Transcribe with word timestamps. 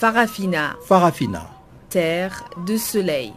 Farafina. 0.00 0.76
Farafina. 0.82 1.42
Terre 1.90 2.44
de 2.66 2.78
soleil. 2.78 3.34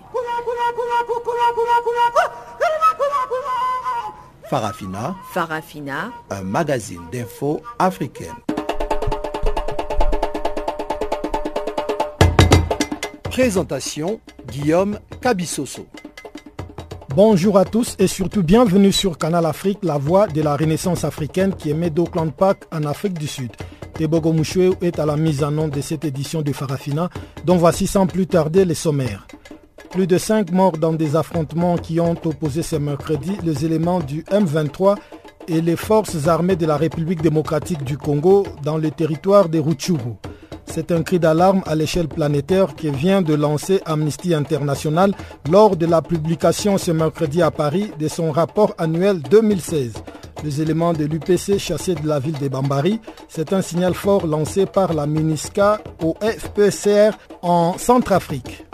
Farafina. 4.50 5.14
Farafina. 5.34 6.14
Un 6.30 6.44
magazine 6.44 7.02
d'infos 7.12 7.62
africaine. 7.78 8.38
Présentation 13.24 14.22
Guillaume 14.48 15.00
Cabissoso. 15.20 15.86
Bonjour 17.14 17.58
à 17.58 17.66
tous 17.66 17.98
et 18.00 18.08
surtout 18.08 18.42
bienvenue 18.42 18.94
sur 18.94 19.18
Canal 19.18 19.46
Afrique, 19.46 19.80
la 19.84 19.98
voix 19.98 20.28
de 20.28 20.42
la 20.42 20.56
renaissance 20.56 21.04
africaine 21.04 21.54
qui 21.56 21.72
émet 21.72 21.90
d'Auckland 21.90 22.32
Park 22.34 22.64
en 22.72 22.86
Afrique 22.86 23.20
du 23.20 23.28
Sud. 23.28 23.52
Tebogo 23.94 24.34
est 24.82 25.00
à 25.00 25.06
la 25.06 25.16
mise 25.16 25.44
en 25.44 25.58
onde 25.58 25.72
de 25.72 25.82
cette 25.82 26.06
édition 26.06 26.42
de 26.42 26.52
Farafina, 26.52 27.10
dont 27.46 27.58
voici 27.58 27.88
sans 27.88 28.08
plus 28.08 28.28
tarder 28.28 28.66
les 28.66 28.74
sommaires. 28.74 29.28
Plus 29.92 30.08
de 30.08 30.18
5 30.18 30.52
morts 30.52 30.78
dans 30.78 30.94
des 30.94 31.16
affrontements 31.16 31.78
qui 31.78 32.00
ont 32.00 32.16
opposé 32.26 32.64
ce 32.64 32.76
mercredi 32.76 33.34
les 33.44 33.66
éléments 33.66 34.00
du 34.00 34.24
M23 34.24 34.96
et 35.48 35.62
les 35.62 35.76
forces 35.76 36.28
armées 36.28 36.56
de 36.56 36.66
la 36.66 36.78
République 36.78 37.22
démocratique 37.22 37.84
du 37.84 37.98
Congo 37.98 38.46
dans 38.64 38.78
le 38.78 38.90
territoire 38.90 39.50
des 39.50 39.60
Rutshuru. 39.60 40.16
C'est 40.76 40.92
un 40.92 41.04
cri 41.04 41.20
d'alarme 41.20 41.62
à 41.68 41.76
l'échelle 41.76 42.08
planétaire 42.08 42.76
que 42.76 42.88
vient 42.88 43.22
de 43.22 43.36
lancer 43.36 43.80
Amnesty 43.86 44.34
International 44.34 45.14
lors 45.52 45.76
de 45.76 45.86
la 45.86 46.02
publication 46.02 46.80
ce 46.80 46.90
mercredi 46.90 47.44
à 47.44 47.52
Paris 47.52 47.92
de 48.00 48.08
son 48.08 48.32
rapport 48.32 48.74
annuel 48.80 49.22
2016. 49.22 49.94
Les 50.44 50.62
éléments 50.62 50.94
de 50.94 51.06
l'UPC 51.06 51.60
chassés 51.60 51.94
de 51.94 52.08
la 52.08 52.18
ville 52.18 52.40
de 52.40 52.48
Bambari, 52.48 53.00
c'est 53.30 53.54
un 53.54 53.62
signal 53.62 53.94
fort 53.94 54.26
lancé 54.26 54.66
par 54.66 54.96
la 54.96 55.06
MINISCA 55.06 55.80
au 56.04 56.16
FPCR 56.20 57.12
en 57.44 57.78
Centrafrique. 57.78 58.66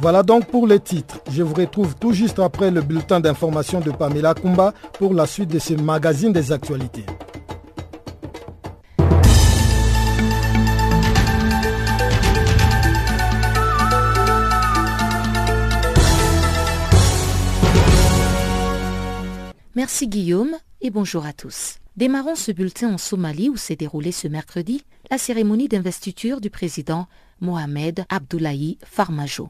Voilà 0.00 0.22
donc 0.22 0.46
pour 0.46 0.68
les 0.68 0.78
titres. 0.78 1.18
Je 1.28 1.42
vous 1.42 1.54
retrouve 1.54 1.96
tout 1.96 2.12
juste 2.12 2.38
après 2.38 2.70
le 2.70 2.82
bulletin 2.82 3.18
d'information 3.18 3.80
de 3.80 3.90
Pamela 3.90 4.34
Kumba 4.34 4.74
pour 4.92 5.12
la 5.12 5.26
suite 5.26 5.50
de 5.50 5.58
ce 5.58 5.74
magazine 5.74 6.32
des 6.32 6.52
actualités. 6.52 7.04
Merci 19.74 20.06
Guillaume 20.06 20.54
et 20.82 20.90
bonjour 20.90 21.24
à 21.24 21.32
tous. 21.32 21.78
Démarrons 21.96 22.34
ce 22.34 22.52
bulletin 22.52 22.92
en 22.92 22.98
Somalie 22.98 23.48
où 23.48 23.56
s'est 23.56 23.74
déroulée 23.74 24.12
ce 24.12 24.28
mercredi 24.28 24.84
la 25.10 25.16
cérémonie 25.16 25.66
d'investiture 25.66 26.42
du 26.42 26.50
président 26.50 27.06
Mohamed 27.40 28.04
Abdullahi 28.10 28.76
Farmajo. 28.84 29.48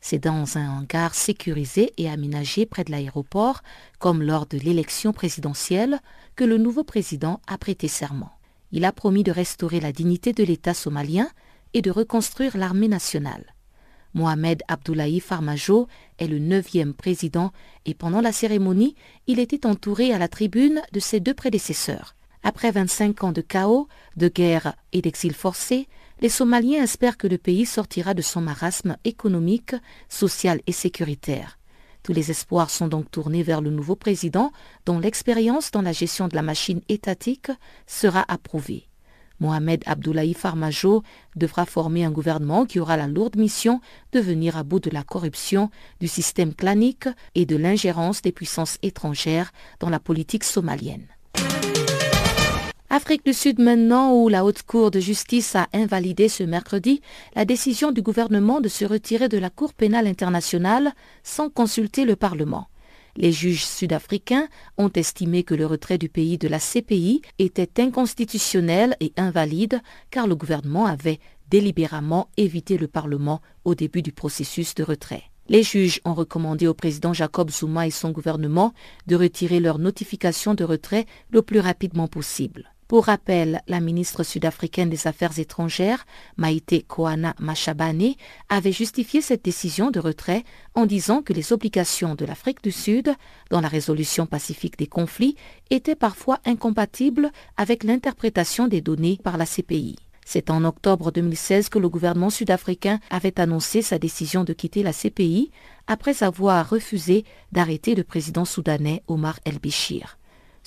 C'est 0.00 0.20
dans 0.24 0.56
un 0.56 0.70
hangar 0.70 1.14
sécurisé 1.14 1.92
et 1.98 2.08
aménagé 2.08 2.64
près 2.64 2.82
de 2.84 2.90
l'aéroport, 2.90 3.60
comme 3.98 4.22
lors 4.22 4.46
de 4.46 4.56
l'élection 4.56 5.12
présidentielle, 5.12 6.00
que 6.34 6.44
le 6.44 6.56
nouveau 6.56 6.82
président 6.82 7.42
a 7.46 7.58
prêté 7.58 7.88
serment. 7.88 8.32
Il 8.72 8.86
a 8.86 8.92
promis 8.92 9.22
de 9.22 9.32
restaurer 9.32 9.80
la 9.80 9.92
dignité 9.92 10.32
de 10.32 10.44
l'État 10.44 10.72
somalien 10.72 11.28
et 11.74 11.82
de 11.82 11.90
reconstruire 11.90 12.56
l'armée 12.56 12.88
nationale. 12.88 13.44
Mohamed 14.14 14.62
Abdullahi 14.68 15.20
Farmajo 15.20 15.86
est 16.18 16.26
le 16.26 16.38
neuvième 16.38 16.94
président 16.94 17.52
et 17.86 17.94
pendant 17.94 18.20
la 18.20 18.32
cérémonie, 18.32 18.94
il 19.26 19.38
était 19.38 19.66
entouré 19.66 20.12
à 20.12 20.18
la 20.18 20.28
tribune 20.28 20.82
de 20.92 21.00
ses 21.00 21.20
deux 21.20 21.34
prédécesseurs. 21.34 22.14
Après 22.42 22.70
25 22.70 23.24
ans 23.24 23.32
de 23.32 23.40
chaos, 23.40 23.88
de 24.16 24.28
guerre 24.28 24.74
et 24.92 25.02
d'exil 25.02 25.34
forcé, 25.34 25.88
les 26.20 26.28
Somaliens 26.28 26.82
espèrent 26.82 27.16
que 27.16 27.26
le 27.26 27.38
pays 27.38 27.66
sortira 27.66 28.14
de 28.14 28.22
son 28.22 28.40
marasme 28.40 28.96
économique, 29.04 29.74
social 30.08 30.60
et 30.66 30.72
sécuritaire. 30.72 31.58
Tous 32.02 32.12
les 32.12 32.30
espoirs 32.30 32.70
sont 32.70 32.88
donc 32.88 33.10
tournés 33.10 33.42
vers 33.42 33.60
le 33.60 33.70
nouveau 33.70 33.96
président 33.96 34.52
dont 34.86 34.98
l'expérience 34.98 35.70
dans 35.70 35.82
la 35.82 35.92
gestion 35.92 36.28
de 36.28 36.34
la 36.34 36.42
machine 36.42 36.80
étatique 36.88 37.50
sera 37.86 38.24
approuvée. 38.28 38.87
Mohamed 39.40 39.82
Abdullahi 39.86 40.34
Farmajo 40.34 41.02
devra 41.36 41.66
former 41.66 42.04
un 42.04 42.10
gouvernement 42.10 42.66
qui 42.66 42.80
aura 42.80 42.96
la 42.96 43.06
lourde 43.06 43.36
mission 43.36 43.80
de 44.12 44.20
venir 44.20 44.56
à 44.56 44.62
bout 44.62 44.80
de 44.80 44.90
la 44.90 45.02
corruption, 45.02 45.70
du 46.00 46.08
système 46.08 46.54
clanique 46.54 47.08
et 47.34 47.46
de 47.46 47.56
l'ingérence 47.56 48.22
des 48.22 48.32
puissances 48.32 48.78
étrangères 48.82 49.52
dans 49.80 49.90
la 49.90 50.00
politique 50.00 50.44
somalienne. 50.44 51.06
Afrique 52.90 53.24
du 53.24 53.34
Sud 53.34 53.60
maintenant 53.60 54.14
où 54.14 54.30
la 54.30 54.46
Haute 54.46 54.62
Cour 54.62 54.90
de 54.90 54.98
justice 54.98 55.54
a 55.54 55.68
invalidé 55.74 56.28
ce 56.28 56.42
mercredi 56.42 57.02
la 57.36 57.44
décision 57.44 57.92
du 57.92 58.00
gouvernement 58.00 58.62
de 58.62 58.68
se 58.68 58.86
retirer 58.86 59.28
de 59.28 59.36
la 59.36 59.50
Cour 59.50 59.74
pénale 59.74 60.06
internationale 60.06 60.94
sans 61.22 61.50
consulter 61.50 62.06
le 62.06 62.16
Parlement. 62.16 62.66
Les 63.20 63.32
juges 63.32 63.66
sud-africains 63.66 64.46
ont 64.76 64.92
estimé 64.94 65.42
que 65.42 65.56
le 65.56 65.66
retrait 65.66 65.98
du 65.98 66.08
pays 66.08 66.38
de 66.38 66.46
la 66.46 66.60
CPI 66.60 67.20
était 67.40 67.82
inconstitutionnel 67.82 68.96
et 69.00 69.12
invalide 69.16 69.80
car 70.12 70.28
le 70.28 70.36
gouvernement 70.36 70.86
avait 70.86 71.18
délibérément 71.50 72.28
évité 72.36 72.78
le 72.78 72.86
Parlement 72.86 73.42
au 73.64 73.74
début 73.74 74.02
du 74.02 74.12
processus 74.12 74.76
de 74.76 74.84
retrait. 74.84 75.24
Les 75.48 75.64
juges 75.64 76.00
ont 76.04 76.14
recommandé 76.14 76.68
au 76.68 76.74
président 76.74 77.12
Jacob 77.12 77.50
Zuma 77.50 77.88
et 77.88 77.90
son 77.90 78.12
gouvernement 78.12 78.72
de 79.08 79.16
retirer 79.16 79.58
leur 79.58 79.80
notification 79.80 80.54
de 80.54 80.62
retrait 80.62 81.06
le 81.30 81.42
plus 81.42 81.58
rapidement 81.58 82.06
possible. 82.06 82.72
Pour 82.88 83.04
rappel, 83.04 83.60
la 83.68 83.80
ministre 83.80 84.22
sud-africaine 84.22 84.88
des 84.88 85.06
Affaires 85.06 85.38
étrangères, 85.38 86.06
Maïté 86.38 86.80
Koana 86.80 87.34
Machabane, 87.38 88.14
avait 88.48 88.72
justifié 88.72 89.20
cette 89.20 89.44
décision 89.44 89.90
de 89.90 90.00
retrait 90.00 90.42
en 90.74 90.86
disant 90.86 91.20
que 91.20 91.34
les 91.34 91.52
obligations 91.52 92.14
de 92.14 92.24
l'Afrique 92.24 92.62
du 92.62 92.72
Sud 92.72 93.14
dans 93.50 93.60
la 93.60 93.68
résolution 93.68 94.24
pacifique 94.24 94.78
des 94.78 94.86
conflits 94.86 95.36
étaient 95.68 95.96
parfois 95.96 96.38
incompatibles 96.46 97.30
avec 97.58 97.84
l'interprétation 97.84 98.68
des 98.68 98.80
données 98.80 99.20
par 99.22 99.36
la 99.36 99.44
CPI. 99.44 99.96
C'est 100.24 100.48
en 100.48 100.64
octobre 100.64 101.12
2016 101.12 101.68
que 101.68 101.78
le 101.78 101.90
gouvernement 101.90 102.30
sud-africain 102.30 103.00
avait 103.10 103.38
annoncé 103.38 103.82
sa 103.82 103.98
décision 103.98 104.44
de 104.44 104.54
quitter 104.54 104.82
la 104.82 104.94
CPI 104.94 105.50
après 105.88 106.22
avoir 106.22 106.70
refusé 106.70 107.26
d'arrêter 107.52 107.94
le 107.94 108.04
président 108.04 108.46
soudanais 108.46 109.02
Omar 109.08 109.40
el-Béchir. 109.44 110.17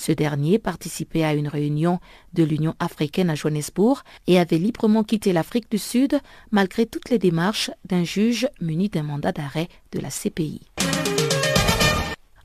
Ce 0.02 0.12
dernier 0.12 0.58
participait 0.58 1.24
à 1.24 1.36
une 1.36 1.48
réunion 1.48 2.00
de 2.34 2.42
l'Union 2.42 2.74
africaine 2.80 3.30
à 3.30 3.36
Johannesburg 3.36 4.02
et 4.26 4.40
avait 4.40 4.58
librement 4.58 5.04
quitté 5.04 5.32
l'Afrique 5.32 5.70
du 5.70 5.78
Sud 5.78 6.20
malgré 6.50 6.88
toutes 6.88 7.12
les 7.12 7.20
démarches 7.20 7.70
d'un 7.88 8.04
juge 8.04 8.48
muni 8.62 8.90
d'un 8.90 9.04
mandat 9.04 9.32
d'arrêt 9.32 9.68
de 9.92 10.00
la 10.00 10.10
CPI. 10.10 10.62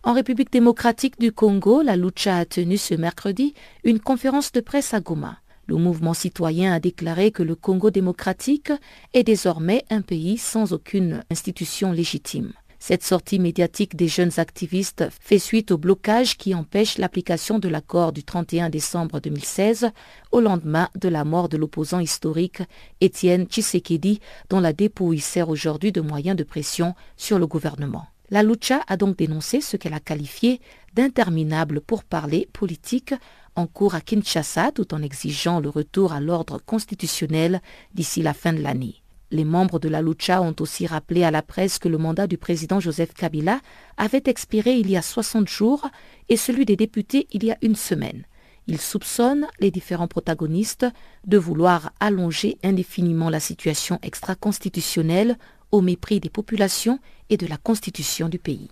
En 0.02 0.12
République 0.12 0.52
démocratique 0.52 1.18
du 1.18 1.32
Congo, 1.32 1.80
la 1.80 1.96
Lucha 1.96 2.36
a 2.36 2.44
tenu 2.44 2.76
ce 2.76 2.92
mercredi 2.92 3.54
une 3.84 4.00
conférence 4.00 4.52
de 4.52 4.60
presse 4.60 4.92
à 4.92 5.00
Goma. 5.00 5.38
Le 5.66 5.76
mouvement 5.76 6.12
citoyen 6.12 6.74
a 6.74 6.78
déclaré 6.78 7.30
que 7.30 7.42
le 7.42 7.54
Congo 7.54 7.90
démocratique 7.90 8.70
est 9.14 9.24
désormais 9.24 9.82
un 9.88 10.02
pays 10.02 10.36
sans 10.36 10.74
aucune 10.74 11.24
institution 11.30 11.90
légitime. 11.90 12.52
Cette 12.78 13.02
sortie 13.02 13.38
médiatique 13.38 13.96
des 13.96 14.08
jeunes 14.08 14.38
activistes 14.38 15.04
fait 15.20 15.38
suite 15.38 15.70
au 15.70 15.78
blocage 15.78 16.36
qui 16.36 16.54
empêche 16.54 16.98
l'application 16.98 17.58
de 17.58 17.68
l'accord 17.68 18.12
du 18.12 18.22
31 18.22 18.68
décembre 18.68 19.20
2016 19.20 19.90
au 20.30 20.40
lendemain 20.40 20.88
de 20.94 21.08
la 21.08 21.24
mort 21.24 21.48
de 21.48 21.56
l'opposant 21.56 22.00
historique 22.00 22.62
Étienne 23.00 23.46
Tshisekedi 23.46 24.20
dont 24.50 24.60
la 24.60 24.72
dépouille 24.72 25.20
sert 25.20 25.48
aujourd'hui 25.48 25.90
de 25.90 26.00
moyen 26.00 26.34
de 26.34 26.44
pression 26.44 26.94
sur 27.16 27.38
le 27.38 27.46
gouvernement. 27.46 28.06
La 28.30 28.42
Lucha 28.42 28.82
a 28.88 28.96
donc 28.96 29.16
dénoncé 29.16 29.60
ce 29.60 29.76
qu'elle 29.76 29.94
a 29.94 30.00
qualifié 30.00 30.60
d'interminable 30.94 31.80
pourparlers 31.80 32.48
politique 32.52 33.14
en 33.54 33.66
cours 33.66 33.94
à 33.94 34.00
Kinshasa 34.00 34.72
tout 34.72 34.92
en 34.94 35.02
exigeant 35.02 35.60
le 35.60 35.68
retour 35.68 36.12
à 36.12 36.20
l'ordre 36.20 36.60
constitutionnel 36.64 37.62
d'ici 37.94 38.22
la 38.22 38.34
fin 38.34 38.52
de 38.52 38.60
l'année. 38.60 39.02
Les 39.30 39.44
membres 39.44 39.80
de 39.80 39.88
la 39.88 40.02
Lucha 40.02 40.40
ont 40.40 40.54
aussi 40.60 40.86
rappelé 40.86 41.24
à 41.24 41.30
la 41.30 41.42
presse 41.42 41.78
que 41.78 41.88
le 41.88 41.98
mandat 41.98 42.26
du 42.26 42.38
président 42.38 42.78
Joseph 42.78 43.12
Kabila 43.12 43.60
avait 43.96 44.22
expiré 44.26 44.74
il 44.74 44.88
y 44.88 44.96
a 44.96 45.02
60 45.02 45.48
jours 45.48 45.88
et 46.28 46.36
celui 46.36 46.64
des 46.64 46.76
députés 46.76 47.26
il 47.32 47.44
y 47.44 47.50
a 47.50 47.58
une 47.62 47.74
semaine. 47.74 48.24
Ils 48.68 48.80
soupçonnent 48.80 49.46
les 49.60 49.70
différents 49.70 50.08
protagonistes 50.08 50.86
de 51.26 51.38
vouloir 51.38 51.92
allonger 52.00 52.58
indéfiniment 52.62 53.30
la 53.30 53.40
situation 53.40 53.98
extra-constitutionnelle 54.02 55.38
au 55.72 55.80
mépris 55.80 56.20
des 56.20 56.30
populations 56.30 57.00
et 57.30 57.36
de 57.36 57.46
la 57.46 57.56
constitution 57.56 58.28
du 58.28 58.38
pays. 58.38 58.70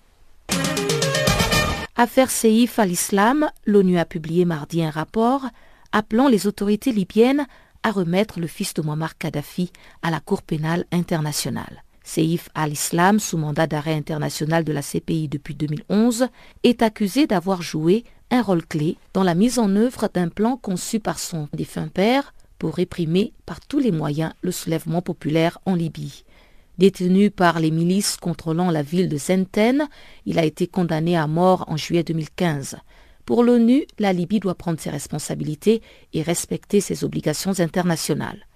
Affaire 1.97 2.31
Seif 2.31 2.79
al-Islam, 2.79 3.49
l'ONU 3.67 3.99
a 3.99 4.05
publié 4.05 4.45
mardi 4.45 4.83
un 4.83 4.91
rapport 4.91 5.47
appelant 5.93 6.27
les 6.27 6.49
autorités 6.49 6.93
libyennes 6.93 7.47
à 7.85 7.93
remettre 7.93 8.41
le 8.41 8.49
fils 8.49 8.75
de 8.75 8.83
Muammar 8.83 9.17
Kadhafi 9.17 9.71
à 10.03 10.11
la 10.11 10.19
Cour 10.19 10.43
pénale 10.43 10.87
internationale. 10.91 11.85
Seif 12.03 12.49
al-Islam, 12.55 13.21
sous 13.21 13.39
mandat 13.39 13.67
d'arrêt 13.67 13.95
international 13.95 14.65
de 14.65 14.73
la 14.73 14.83
CPI 14.83 15.29
depuis 15.29 15.55
2011, 15.55 16.27
est 16.65 16.83
accusé 16.83 17.27
d'avoir 17.27 17.63
joué 17.63 18.05
un 18.31 18.43
rôle 18.43 18.67
clé 18.67 18.97
dans 19.13 19.23
la 19.23 19.35
mise 19.35 19.59
en 19.59 19.75
œuvre 19.77 20.11
d'un 20.13 20.29
plan 20.29 20.57
conçu 20.57 20.99
par 20.99 21.19
son 21.19 21.49
défunt 21.53 21.89
père 21.89 22.35
pour 22.59 22.75
réprimer 22.75 23.33
par 23.47 23.61
tous 23.61 23.79
les 23.79 23.93
moyens 23.93 24.33
le 24.43 24.51
soulèvement 24.51 25.03
populaire 25.03 25.59
en 25.67 25.75
Libye. 25.75 26.25
Détenu 26.77 27.31
par 27.31 27.61
les 27.61 27.71
milices 27.71 28.17
contrôlant 28.17 28.71
la 28.71 28.83
ville 28.83 29.09
de 29.09 29.17
Zenten, 29.17 29.87
il 30.27 30.39
a 30.39 30.45
été 30.45 30.67
condamné 30.67 31.17
à 31.17 31.27
mort 31.27 31.65
en 31.69 31.77
juillet 31.77 32.03
2015. 32.03 32.77
Pour 33.25 33.43
l'ONU, 33.43 33.87
la 33.99 34.13
Libye 34.13 34.39
doit 34.41 34.55
prendre 34.55 34.79
ses 34.79 34.91
responsabilités 34.91 35.81
et 36.13 36.23
respecter 36.23 36.83
ses 36.83 37.05
obligations 37.05 37.59
internationales. 37.59 38.47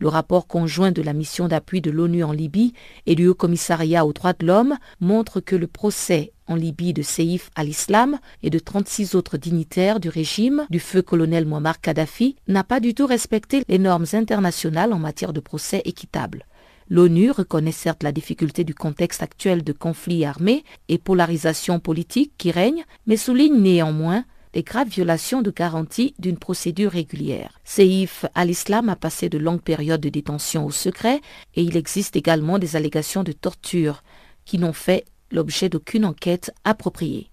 Le 0.00 0.08
rapport 0.08 0.46
conjoint 0.46 0.92
de 0.92 1.02
la 1.02 1.14
mission 1.14 1.48
d'appui 1.48 1.80
de 1.80 1.90
l'ONU 1.90 2.22
en 2.22 2.32
Libye 2.32 2.74
et 3.06 3.14
du 3.14 3.26
Haut 3.26 3.34
Commissariat 3.34 4.04
aux 4.04 4.12
droits 4.12 4.34
de 4.34 4.46
l'homme 4.46 4.76
montre 5.00 5.40
que 5.40 5.56
le 5.56 5.66
procès 5.66 6.32
en 6.46 6.56
Libye 6.56 6.92
de 6.92 7.02
Seif 7.02 7.50
al-Islam 7.56 8.18
et 8.42 8.50
de 8.50 8.58
36 8.58 9.14
autres 9.14 9.38
dignitaires 9.38 9.98
du 9.98 10.10
régime 10.10 10.66
du 10.70 10.78
feu 10.78 11.02
colonel 11.02 11.46
Muammar 11.46 11.80
Kadhafi 11.80 12.36
n'a 12.48 12.64
pas 12.64 12.80
du 12.80 12.94
tout 12.94 13.06
respecté 13.06 13.62
les 13.66 13.78
normes 13.78 14.06
internationales 14.12 14.92
en 14.92 14.98
matière 14.98 15.32
de 15.32 15.40
procès 15.40 15.82
équitable. 15.84 16.44
L'ONU 16.90 17.30
reconnaît 17.30 17.72
certes 17.72 18.02
la 18.02 18.12
difficulté 18.12 18.64
du 18.64 18.74
contexte 18.74 19.22
actuel 19.22 19.62
de 19.62 19.72
conflit 19.72 20.24
armé 20.24 20.64
et 20.88 20.96
polarisation 20.96 21.80
politique 21.80 22.32
qui 22.38 22.50
règne, 22.50 22.84
mais 23.06 23.18
souligne 23.18 23.60
néanmoins 23.60 24.24
les 24.54 24.62
graves 24.62 24.88
violations 24.88 25.42
de 25.42 25.50
garanties 25.50 26.14
d'une 26.18 26.38
procédure 26.38 26.92
régulière. 26.92 27.60
Seif 27.64 28.24
al-Islam 28.34 28.88
a 28.88 28.96
passé 28.96 29.28
de 29.28 29.36
longues 29.36 29.60
périodes 29.60 30.00
de 30.00 30.08
détention 30.08 30.64
au 30.64 30.70
secret 30.70 31.20
et 31.54 31.62
il 31.62 31.76
existe 31.76 32.16
également 32.16 32.58
des 32.58 32.74
allégations 32.74 33.22
de 33.22 33.32
torture 33.32 34.02
qui 34.46 34.58
n'ont 34.58 34.72
fait 34.72 35.04
l'objet 35.30 35.68
d'aucune 35.68 36.06
enquête 36.06 36.52
appropriée. 36.64 37.30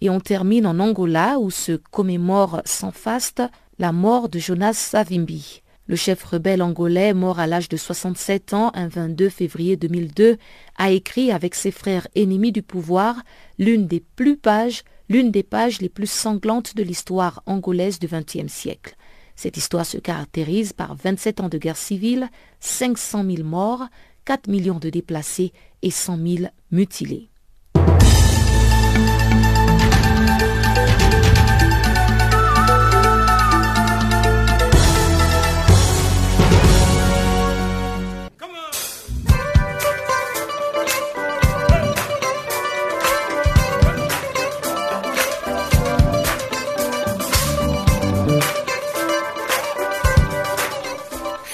Et 0.00 0.10
on 0.10 0.20
termine 0.20 0.66
en 0.66 0.78
Angola 0.78 1.38
où 1.38 1.50
se 1.50 1.72
commémore 1.72 2.60
sans 2.66 2.92
faste 2.92 3.42
la 3.78 3.92
mort 3.92 4.28
de 4.28 4.38
Jonas 4.38 4.74
Savimbi. 4.74 5.62
Le 5.92 5.96
chef 5.96 6.24
rebelle 6.24 6.62
angolais, 6.62 7.12
mort 7.12 7.38
à 7.38 7.46
l'âge 7.46 7.68
de 7.68 7.76
67 7.76 8.54
ans 8.54 8.70
un 8.72 8.88
22 8.88 9.28
février 9.28 9.76
2002, 9.76 10.38
a 10.78 10.90
écrit 10.90 11.30
avec 11.30 11.54
ses 11.54 11.70
frères 11.70 12.08
ennemis 12.14 12.50
du 12.50 12.62
pouvoir 12.62 13.16
l'une 13.58 13.86
des 13.86 14.00
plus 14.00 14.38
pages, 14.38 14.84
l'une 15.10 15.30
des 15.30 15.42
pages 15.42 15.82
les 15.82 15.90
plus 15.90 16.10
sanglantes 16.10 16.74
de 16.76 16.82
l'histoire 16.82 17.42
angolaise 17.44 17.98
du 17.98 18.06
XXe 18.06 18.50
siècle. 18.50 18.96
Cette 19.36 19.58
histoire 19.58 19.84
se 19.84 19.98
caractérise 19.98 20.72
par 20.72 20.94
27 20.94 21.40
ans 21.40 21.50
de 21.50 21.58
guerre 21.58 21.76
civile, 21.76 22.30
500 22.60 23.26
000 23.30 23.46
morts, 23.46 23.84
4 24.24 24.48
millions 24.48 24.78
de 24.78 24.88
déplacés 24.88 25.52
et 25.82 25.90
100 25.90 26.16
000 26.16 26.50
mutilés. 26.70 27.31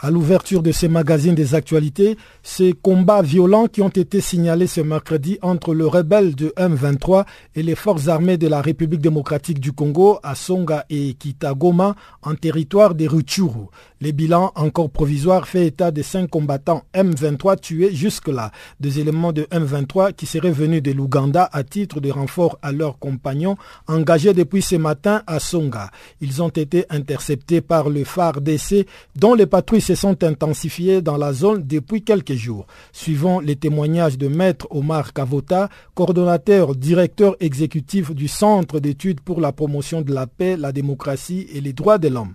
À 0.00 0.10
l'ouverture 0.12 0.62
de 0.62 0.70
ces 0.70 0.86
magazines 0.86 1.34
des 1.34 1.56
actualités, 1.56 2.16
ces 2.44 2.72
combats 2.72 3.20
violents 3.20 3.66
qui 3.66 3.82
ont 3.82 3.88
été 3.88 4.20
signalés 4.20 4.68
ce 4.68 4.80
mercredi 4.80 5.38
entre 5.42 5.74
le 5.74 5.88
rebelle 5.88 6.36
de 6.36 6.52
M23 6.56 7.24
et 7.56 7.64
les 7.64 7.74
forces 7.74 8.06
armées 8.06 8.36
de 8.36 8.46
la 8.46 8.62
République 8.62 9.00
démocratique 9.00 9.58
du 9.58 9.72
Congo 9.72 10.20
à 10.22 10.36
Songa 10.36 10.84
et 10.88 11.14
Kitagoma 11.14 11.96
en 12.22 12.34
territoire 12.36 12.94
des 12.94 13.08
Rutshuru. 13.08 13.66
Les 14.00 14.12
bilans 14.12 14.52
encore 14.54 14.90
provisoires 14.90 15.48
fait 15.48 15.66
état 15.66 15.90
de 15.90 16.02
cinq 16.02 16.30
combattants 16.30 16.84
M23 16.94 17.58
tués 17.58 17.92
jusque-là, 17.92 18.52
des 18.78 19.00
éléments 19.00 19.32
de 19.32 19.42
M23 19.50 20.12
qui 20.12 20.26
seraient 20.26 20.52
venus 20.52 20.80
de 20.82 20.92
l'Ouganda 20.92 21.48
à 21.52 21.64
titre 21.64 22.00
de 22.00 22.10
renfort 22.10 22.58
à 22.62 22.70
leurs 22.70 23.00
compagnons 23.00 23.56
engagés 23.88 24.32
depuis 24.32 24.62
ce 24.62 24.76
matin 24.76 25.22
à 25.26 25.40
Songa. 25.40 25.90
Ils 26.20 26.40
ont 26.40 26.48
été 26.50 26.84
interceptés 26.90 27.60
par 27.60 27.88
le 27.90 28.04
phare 28.04 28.40
d'essai 28.40 28.86
dont 29.16 29.34
les 29.34 29.46
patrouilles 29.46 29.80
se 29.88 29.94
sont 29.94 30.22
intensifiées 30.22 31.00
dans 31.00 31.16
la 31.16 31.32
zone 31.32 31.62
depuis 31.66 32.04
quelques 32.04 32.34
jours. 32.34 32.66
Suivant 32.92 33.40
les 33.40 33.56
témoignages 33.56 34.18
de 34.18 34.28
Maître 34.28 34.66
Omar 34.70 35.14
Kavota, 35.14 35.70
coordonnateur 35.94 36.74
directeur 36.74 37.36
exécutif 37.40 38.10
du 38.14 38.28
Centre 38.28 38.80
d'études 38.80 39.22
pour 39.22 39.40
la 39.40 39.50
promotion 39.50 40.02
de 40.02 40.12
la 40.12 40.26
paix, 40.26 40.58
la 40.58 40.72
démocratie 40.72 41.48
et 41.54 41.62
les 41.62 41.72
droits 41.72 41.96
de 41.96 42.08
l'homme. 42.08 42.34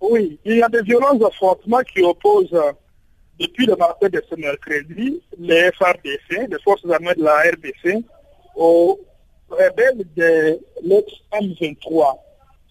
Oui, 0.00 0.38
il 0.44 0.58
y 0.58 0.62
a 0.62 0.68
des 0.68 0.82
violences 0.82 1.18
d'affrontement 1.18 1.80
qui 1.80 2.00
opposent 2.00 2.52
euh, 2.52 2.70
depuis 3.40 3.66
le 3.66 3.74
matin 3.74 4.08
de 4.08 4.22
ce 4.30 4.36
mercredi 4.36 5.20
les 5.36 5.72
FRDC, 5.72 6.48
les 6.48 6.60
forces 6.62 6.88
armées 6.88 7.14
de 7.16 7.24
la 7.24 7.38
RDC, 7.54 8.04
aux 8.54 9.00
rebelles 9.50 10.04
de 10.16 10.60
l'ex-M23. 10.84 12.18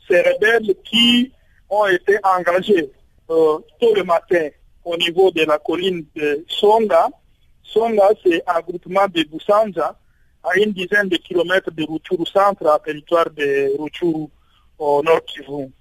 Ces 0.08 0.22
rebelles 0.22 0.76
qui 0.86 1.30
ont 1.70 1.88
été 1.88 2.18
engagés 2.24 2.90
tôt 3.80 3.94
le 3.96 4.04
matin 4.04 4.50
au 4.84 4.98
niveau 4.98 5.32
de 5.32 5.44
la 5.44 5.58
colline 5.58 6.06
de 6.16 6.44
Songa. 6.48 7.10
Songa, 7.64 8.10
c'est 8.24 8.44
un 8.48 8.60
groupement 8.62 9.08
de 9.08 9.24
Boussanja, 9.24 9.98
à 10.44 10.58
une 10.58 10.74
dizaine 10.74 11.10
de 11.10 11.18
kilomètres 11.18 11.72
de 11.72 11.84
Rutshuru 11.84 12.26
centre, 12.26 12.68
à 12.68 12.80
territoire 12.80 13.30
de 13.30 13.72
Rutshuru 13.80 14.28
au 14.78 15.02
nord 15.04 15.24
Kivu. 15.26 15.72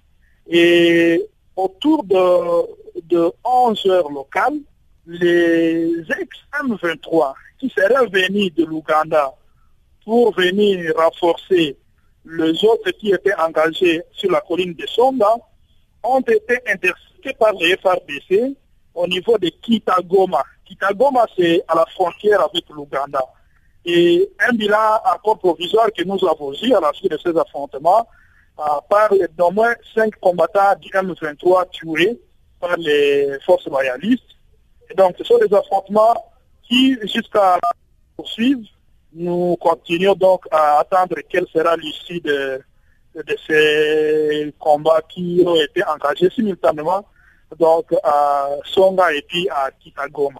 Et 0.47 1.21
autour 1.55 2.03
de, 2.03 3.01
de 3.01 3.31
11 3.43 3.85
heures 3.87 4.09
locales, 4.09 4.59
les 5.05 5.99
ex-M23 5.99 7.33
qui 7.59 7.69
seraient 7.69 8.07
venus 8.07 8.53
de 8.55 8.65
l'Ouganda 8.65 9.33
pour 10.05 10.33
venir 10.33 10.93
renforcer 10.95 11.77
les 12.25 12.63
autres 12.63 12.91
qui 12.91 13.11
étaient 13.11 13.35
engagés 13.35 14.01
sur 14.13 14.31
la 14.31 14.39
colline 14.41 14.73
de 14.73 14.85
Sonda 14.87 15.35
ont 16.03 16.21
été 16.21 16.59
interceptés 16.67 17.12
par 17.39 17.53
les 17.53 17.75
FRDC 17.77 18.55
au 18.93 19.07
niveau 19.07 19.37
de 19.37 19.49
Kitagoma. 19.61 20.43
Kitagoma, 20.65 21.25
c'est 21.37 21.63
à 21.67 21.75
la 21.75 21.85
frontière 21.87 22.41
avec 22.41 22.65
l'Ouganda. 22.69 23.23
Et 23.85 24.29
un 24.47 24.53
bilan 24.53 25.01
encore 25.13 25.39
provisoire 25.39 25.91
que 25.91 26.03
nous 26.03 26.19
avons 26.27 26.53
eu 26.53 26.73
à 26.73 26.79
la 26.79 26.91
suite 26.93 27.11
de 27.11 27.17
ces 27.17 27.37
affrontements 27.37 28.07
parle 28.89 29.27
d'au 29.37 29.51
moins 29.51 29.73
cinq 29.95 30.13
combattants 30.19 30.75
du 30.79 30.89
M23 30.89 31.69
tués 31.71 32.19
par 32.59 32.77
les 32.77 33.37
forces 33.45 33.67
royalistes. 33.67 34.23
Et 34.89 34.93
donc, 34.93 35.15
ce 35.17 35.23
sont 35.23 35.37
des 35.39 35.53
affrontements 35.53 36.15
qui, 36.63 36.97
jusqu'à 37.01 37.59
poursuivre, 38.15 38.61
nous 39.13 39.55
continuons 39.57 40.15
donc 40.15 40.45
à 40.51 40.79
attendre 40.79 41.15
quelle 41.29 41.47
sera 41.53 41.75
l'issue 41.77 42.19
de, 42.21 42.61
ces 43.47 44.53
combats 44.59 45.01
qui 45.07 45.43
ont 45.45 45.55
été 45.55 45.83
engagés 45.85 46.29
simultanément 46.31 47.05
donc 47.59 47.85
à 48.03 48.49
Songa 48.65 49.13
et 49.13 49.23
puis 49.27 49.47
à 49.49 49.69
Kitagoma. 49.79 50.39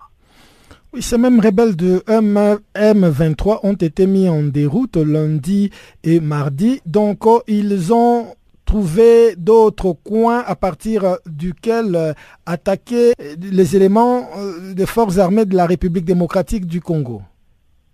Oui, 0.93 1.01
ces 1.01 1.17
mêmes 1.17 1.39
rebelles 1.39 1.75
de 1.75 2.03
M23 2.05 3.61
ont 3.63 3.73
été 3.73 4.05
mis 4.05 4.29
en 4.29 4.43
déroute 4.43 4.95
lundi 4.95 5.71
et 6.03 6.19
mardi. 6.19 6.81
Donc, 6.85 7.25
oh, 7.25 7.41
ils 7.47 7.91
ont 7.91 8.27
trouvé 8.65 9.35
d'autres 9.35 9.93
coins 9.93 10.43
à 10.45 10.55
partir 10.55 11.17
duquel 11.25 11.95
euh, 11.95 12.13
attaquer 12.45 13.13
les 13.39 13.75
éléments 13.75 14.29
euh, 14.37 14.73
des 14.73 14.85
forces 14.85 15.17
armées 15.17 15.45
de 15.45 15.55
la 15.55 15.65
République 15.65 16.05
démocratique 16.05 16.65
du 16.65 16.79
Congo. 16.79 17.23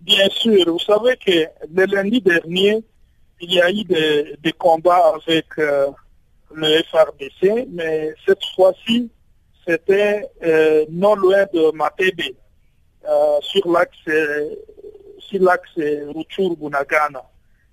Bien 0.02 0.28
sûr, 0.30 0.64
vous 0.66 0.78
savez 0.78 1.16
que 1.16 1.46
le 1.74 1.84
lundi 1.86 2.20
dernier, 2.20 2.82
il 3.40 3.52
y 3.52 3.60
a 3.60 3.70
eu 3.70 3.84
des, 3.84 4.52
combats 4.58 5.14
avec 5.14 5.46
euh, 5.58 5.86
le 6.52 6.82
FRDC, 6.84 7.66
mais 7.70 8.14
cette 8.26 8.44
fois-ci, 8.54 9.10
c'était 9.66 10.28
non 10.90 11.14
loin 11.14 11.46
de 11.52 11.70
Matébé. 11.76 12.36
Euh, 13.08 13.38
sur 13.40 13.66
l'axe 13.72 13.96
sur 15.18 15.42
l'axe 15.42 15.70
Rutshuru-Bunagana. 15.76 17.22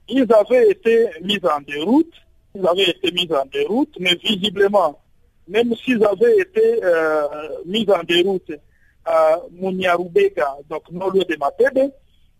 Ils 0.08 0.26
avaient 0.32 0.70
été 0.70 1.10
mis 1.22 1.40
en 1.44 1.60
déroute, 1.60 2.14
ils 2.56 2.66
avaient 2.66 2.90
été 2.92 3.12
mis 3.12 3.30
en 3.34 3.46
déroute, 3.46 3.94
mais 4.00 4.16
visiblement, 4.16 5.02
même 5.50 5.76
s'ils 5.76 6.02
avaient 6.06 6.38
été 6.38 6.82
euh, 6.82 7.28
mis 7.66 7.86
en 7.92 8.04
déroute 8.04 8.54
à 9.04 9.42
Munyarubega, 9.52 10.58
donc 10.70 10.84
non 10.92 11.10
loin 11.10 11.24
de 11.28 11.36
Matebe, 11.36 11.92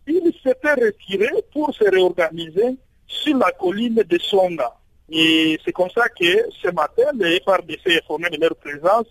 ils 0.06 0.32
s'étaient 0.42 0.86
retirés 0.86 1.44
pour 1.52 1.74
se 1.74 1.84
réorganiser 1.84 2.78
sur 3.06 3.36
la 3.36 3.52
colline 3.52 4.02
de 4.02 4.18
Songa. 4.18 4.74
Et 5.10 5.58
c'est 5.64 5.72
comme 5.72 5.90
ça 5.90 6.08
que 6.08 6.50
ce 6.62 6.68
matin, 6.68 7.10
les 7.14 7.40
FRDC 7.40 8.02
informés 8.02 8.30
de 8.30 8.40
leur 8.40 8.54
présence 8.56 9.06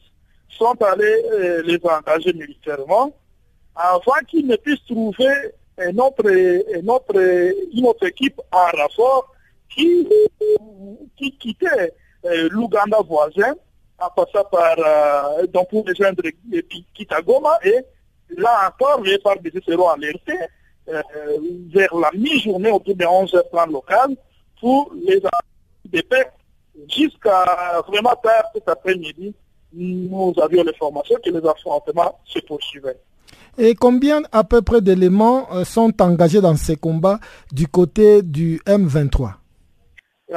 sont 0.50 0.76
allés 0.82 1.24
euh, 1.32 1.62
les 1.64 1.80
engager 1.84 2.34
militairement 2.34 3.16
avant 3.76 4.20
qu'ils 4.28 4.48
ne 4.48 4.56
puissent 4.56 4.86
trouver 4.86 5.54
une 5.80 6.00
autre, 6.00 8.06
équipe 8.06 8.42
en 8.52 8.78
rapport 8.78 9.32
qui, 9.70 10.08
qui 11.18 11.38
quittait 11.38 11.94
euh, 12.26 12.50
l'Ouganda 12.52 12.98
voisin 13.08 13.56
en 14.00 14.10
passant 14.10 14.44
par, 14.52 14.76
euh, 14.80 15.48
donc 15.48 15.70
pour 15.70 15.86
rejoindre 15.86 16.24
Kitagoma 16.94 17.60
et 17.64 17.78
là 18.36 18.68
encore 18.68 19.02
les 19.02 19.20
FRDC 19.20 19.64
seront 19.64 19.90
alertés 19.90 20.38
vers 20.88 21.96
la 21.96 22.12
mi-journée 22.14 22.72
autour 22.72 22.96
de 22.96 23.06
11 23.06 23.36
heures 23.36 23.50
plan 23.50 23.66
local 23.66 24.16
pour 24.60 24.92
les 25.06 25.22
de 25.92 26.02
paix 26.02 26.28
jusqu'à 26.90 27.82
vraiment 27.88 28.16
tard 28.22 28.44
cet 28.54 28.68
après-midi. 28.68 29.34
Nous 29.74 30.34
avions 30.42 30.64
l'information 30.64 31.18
que 31.24 31.30
les 31.30 31.46
affrontements 31.48 32.20
se 32.26 32.40
poursuivaient. 32.40 33.00
Et 33.58 33.76
combien 33.76 34.22
à 34.32 34.44
peu 34.44 34.62
près 34.62 34.82
d'éléments 34.82 35.52
euh, 35.52 35.64
sont 35.64 36.02
engagés 36.02 36.42
dans 36.42 36.56
ces 36.56 36.76
combats 36.76 37.20
du 37.52 37.68
côté 37.68 38.22
du 38.22 38.62
M23 38.66 39.32
euh, 40.30 40.36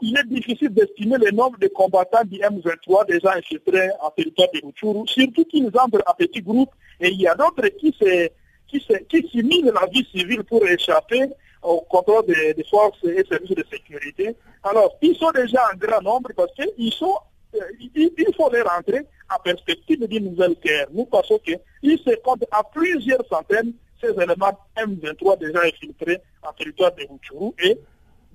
il 0.00 0.16
est 0.18 0.34
difficile 0.34 0.70
d'estimer 0.70 1.18
le 1.18 1.30
nombre 1.30 1.58
de 1.58 1.68
combattants 1.68 2.24
du 2.24 2.38
M23 2.38 3.06
déjà 3.06 3.34
infiltrés 3.36 3.90
en 4.00 4.08
territoire 4.10 4.48
de 4.54 4.60
Rutshuru, 4.64 5.06
surtout 5.06 5.44
qu'ils 5.44 5.66
entrent 5.66 6.02
en 6.06 6.14
petits 6.14 6.40
groupes 6.40 6.70
et 7.00 7.10
il 7.10 7.20
y 7.20 7.28
a 7.28 7.34
d'autres 7.34 7.68
qui 7.78 7.94
se, 8.00 8.28
qui, 8.66 8.82
qui 9.10 9.28
s'immiscent 9.28 9.74
la 9.74 9.86
vie 9.92 10.06
civile 10.10 10.42
pour 10.44 10.66
échapper 10.66 11.28
au 11.62 11.80
contrôle 11.82 12.26
des, 12.26 12.64
forces 12.70 12.98
et 13.04 13.24
services 13.28 13.56
de 13.56 13.64
sécurité. 13.70 14.36
Alors, 14.64 14.96
ils 15.02 15.16
sont 15.16 15.30
déjà 15.30 15.60
en 15.72 15.76
grand 15.76 16.02
nombre 16.02 16.30
parce 16.36 16.52
qu'ils 16.54 16.92
sont, 16.92 17.16
euh, 17.54 17.60
il, 17.94 18.34
faut 18.36 18.50
les 18.50 18.62
rentrer 18.62 19.06
en 19.34 19.38
perspective 19.42 20.06
d'une 20.06 20.30
nouvelle 20.30 20.56
guerre. 20.64 20.86
Nous 20.92 21.04
pensons 21.04 21.38
qu'ils 21.38 21.98
se 21.98 22.14
comptent 22.22 22.44
à 22.50 22.62
plusieurs 22.64 23.24
centaines 23.28 23.72
ces 24.00 24.10
éléments 24.10 24.58
M23 24.76 25.38
déjà 25.38 25.60
infiltrés 25.62 26.20
en 26.42 26.52
territoire 26.52 26.92
de 26.94 27.06
Rutshuru 27.10 27.52
et 27.62 27.78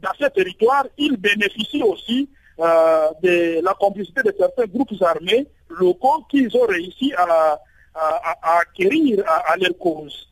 dans 0.01 0.11
ce 0.19 0.25
territoire, 0.25 0.85
ils 0.97 1.17
bénéficient 1.17 1.81
aussi 1.81 2.29
euh, 2.59 3.07
de 3.23 3.61
la 3.63 3.73
complicité 3.73 4.21
de 4.21 4.33
certains 4.37 4.65
groupes 4.65 4.93
armés 5.01 5.47
locaux 5.69 6.23
qu'ils 6.29 6.55
ont 6.55 6.67
réussi 6.67 7.13
à, 7.17 7.59
acquérir 8.59 9.23
à 9.25 9.55
leur 9.57 9.77
cause. 9.79 10.27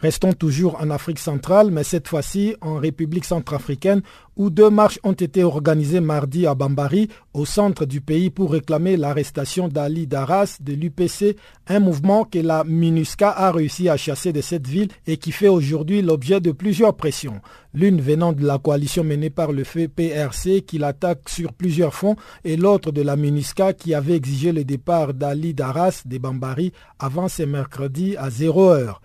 Restons 0.00 0.32
toujours 0.32 0.80
en 0.80 0.90
Afrique 0.90 1.18
centrale, 1.18 1.72
mais 1.72 1.82
cette 1.82 2.06
fois-ci 2.06 2.54
en 2.60 2.76
République 2.76 3.24
centrafricaine, 3.24 4.02
où 4.36 4.48
deux 4.48 4.70
marches 4.70 5.00
ont 5.02 5.12
été 5.12 5.42
organisées 5.42 5.98
mardi 5.98 6.46
à 6.46 6.54
Bambari, 6.54 7.08
au 7.34 7.44
centre 7.44 7.84
du 7.84 8.00
pays, 8.00 8.30
pour 8.30 8.52
réclamer 8.52 8.96
l'arrestation 8.96 9.66
d'Ali 9.66 10.06
Daras 10.06 10.58
de 10.60 10.72
l'UPC, 10.72 11.36
un 11.66 11.80
mouvement 11.80 12.24
que 12.24 12.38
la 12.38 12.62
MINUSCA 12.62 13.28
a 13.28 13.50
réussi 13.50 13.88
à 13.88 13.96
chasser 13.96 14.32
de 14.32 14.40
cette 14.40 14.68
ville 14.68 14.88
et 15.08 15.16
qui 15.16 15.32
fait 15.32 15.48
aujourd'hui 15.48 16.00
l'objet 16.00 16.40
de 16.40 16.52
plusieurs 16.52 16.94
pressions. 16.94 17.40
L'une 17.74 18.00
venant 18.00 18.32
de 18.32 18.46
la 18.46 18.58
coalition 18.58 19.02
menée 19.02 19.30
par 19.30 19.50
le 19.50 19.64
feu 19.64 19.88
PRC 19.88 20.62
qui 20.64 20.78
l'attaque 20.78 21.28
sur 21.28 21.52
plusieurs 21.52 21.94
fronts 21.94 22.16
et 22.44 22.56
l'autre 22.56 22.92
de 22.92 23.02
la 23.02 23.16
MINUSCA 23.16 23.72
qui 23.72 23.94
avait 23.94 24.14
exigé 24.14 24.52
le 24.52 24.62
départ 24.62 25.12
d'Ali 25.12 25.54
Daras 25.54 26.02
de 26.04 26.18
Bambari 26.18 26.72
avant 27.00 27.26
ce 27.26 27.42
mercredi 27.42 28.16
à 28.16 28.30
0 28.30 28.70
heure. 28.70 29.00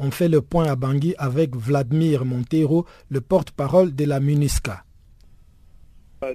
On 0.00 0.12
fait 0.12 0.28
le 0.28 0.40
point 0.42 0.66
à 0.66 0.76
Bangui 0.76 1.16
avec 1.18 1.56
Vladimir 1.56 2.24
Montero, 2.24 2.86
le 3.10 3.20
porte-parole 3.20 3.96
de 3.96 4.04
la 4.04 4.20
MUNISCA. 4.20 4.84